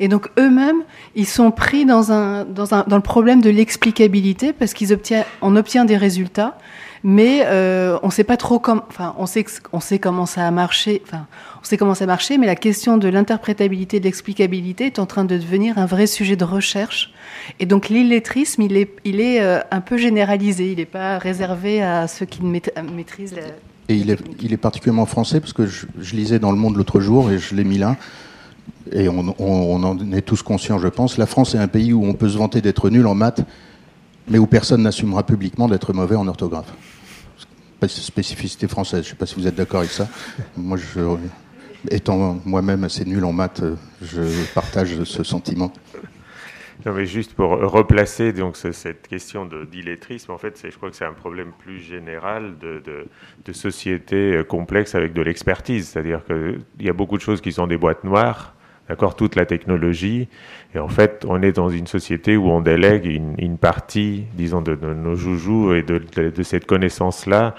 [0.00, 0.82] Et donc eux-mêmes,
[1.14, 5.26] ils sont pris dans, un, dans, un, dans le problème de l'explicabilité parce qu'ils obtiennent,
[5.42, 6.56] on obtient des résultats,
[7.02, 11.26] mais euh, on sait pas trop comment, enfin, on sait, comment ça a marché, enfin,
[11.60, 15.06] on sait comment ça a marché, mais la question de l'interprétabilité, de l'explicabilité est en
[15.06, 17.12] train de devenir un vrai sujet de recherche.
[17.58, 21.82] Et donc l'illettrisme, il est, il est euh, un peu généralisé, il n'est pas réservé
[21.82, 23.34] à ceux qui maîtrisent.
[23.34, 23.42] La...
[23.88, 27.38] Et il est, particulièrement français parce que je, lisais dans Le Monde l'autre jour et
[27.38, 27.96] je l'ai mis là.
[28.92, 31.18] Et on, en est tous conscients, je pense.
[31.18, 33.40] La France est un pays où on peut se vanter d'être nul en maths,
[34.28, 36.72] mais où personne n'assumera publiquement d'être mauvais en orthographe.
[37.88, 39.02] Spécificité française.
[39.02, 40.08] Je ne sais pas si vous êtes d'accord avec ça.
[40.56, 40.78] Moi,
[41.90, 43.62] étant moi-même assez nul en maths,
[44.02, 44.22] je
[44.54, 45.72] partage ce sentiment.
[46.86, 51.04] Non, mais juste pour replacer donc cette question d'illettrisme, en fait, je crois que c'est
[51.04, 53.06] un problème plus général de, de,
[53.44, 55.88] de société complexe avec de l'expertise.
[55.88, 58.54] C'est-à-dire qu'il y a beaucoup de choses qui sont des boîtes noires,
[58.90, 60.28] d'accord, toute la technologie.
[60.74, 64.74] Et en fait, on est dans une société où on délègue une, partie, disons, de,
[64.74, 67.54] nos joujoux et de, de cette connaissance-là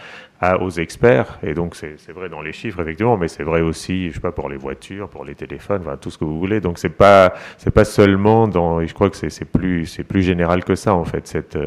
[0.59, 1.39] aux experts.
[1.43, 4.31] Et donc, c'est vrai dans les chiffres, effectivement, mais c'est vrai aussi, je sais pas,
[4.31, 6.59] pour les voitures, pour les téléphones, enfin, tout ce que vous voulez.
[6.61, 10.23] Donc, c'est pas, c'est pas seulement dans, et je crois que c'est plus, c'est plus
[10.23, 11.57] général que ça, en fait, cette,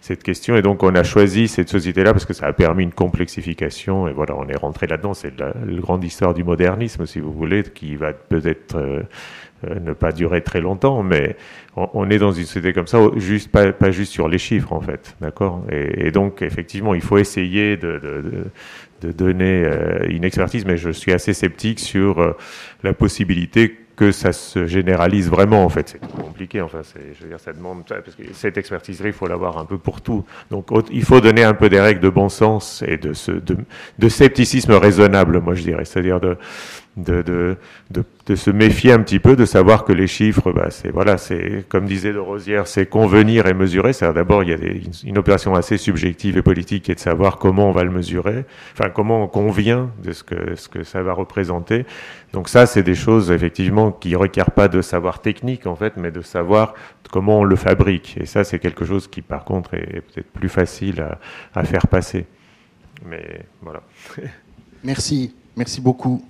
[0.00, 0.56] cette question.
[0.56, 4.06] Et donc, on a choisi cette société-là parce que ça a permis une complexification.
[4.06, 5.14] Et voilà, on est rentré là-dedans.
[5.14, 9.02] C'est la, la, grande histoire du modernisme, si vous voulez, qui va peut-être, euh,
[9.68, 11.36] euh, ne pas durer très longtemps, mais
[11.76, 14.80] on, est dans une société comme ça, juste pas, pas juste sur les chiffres en
[14.80, 15.64] fait, d'accord?
[15.70, 18.44] Et, et, donc effectivement, il faut essayer de, de, de,
[19.02, 22.36] de donner euh, une expertise, mais je suis assez sceptique sur euh,
[22.82, 25.90] la possibilité que ça se généralise vraiment en fait.
[25.90, 29.58] C'est compliqué, enfin, je veux dire, ça demande parce que cette expertise-là, il faut l'avoir
[29.58, 30.24] un peu pour tout.
[30.50, 33.58] Donc, il faut donner un peu des règles de bon sens et de, ce, de,
[33.98, 36.38] de scepticisme raisonnable, moi je dirais, c'est-à-dire de
[36.96, 37.56] de, de,
[38.26, 41.64] de, se méfier un petit peu, de savoir que les chiffres, bah, c'est voilà, c'est
[41.68, 43.92] comme disait de Rosière, c'est convenir et mesurer.
[43.92, 47.00] C'est d'abord il y a des, une, opération assez subjective et politique qui est de
[47.00, 50.82] savoir comment on va le mesurer, enfin comment on convient de ce que ce que
[50.82, 51.86] ça va représenter.
[52.32, 56.10] Donc ça, c'est des choses effectivement qui requièrent pas de savoir technique en fait, mais
[56.10, 56.74] de savoir
[57.10, 58.16] comment on le fabrique.
[58.20, 61.18] Et ça, c'est quelque chose qui par contre est peut-être plus facile à,
[61.54, 62.26] à faire passer.
[63.06, 63.82] Mais voilà.
[64.82, 66.24] Merci, merci beaucoup.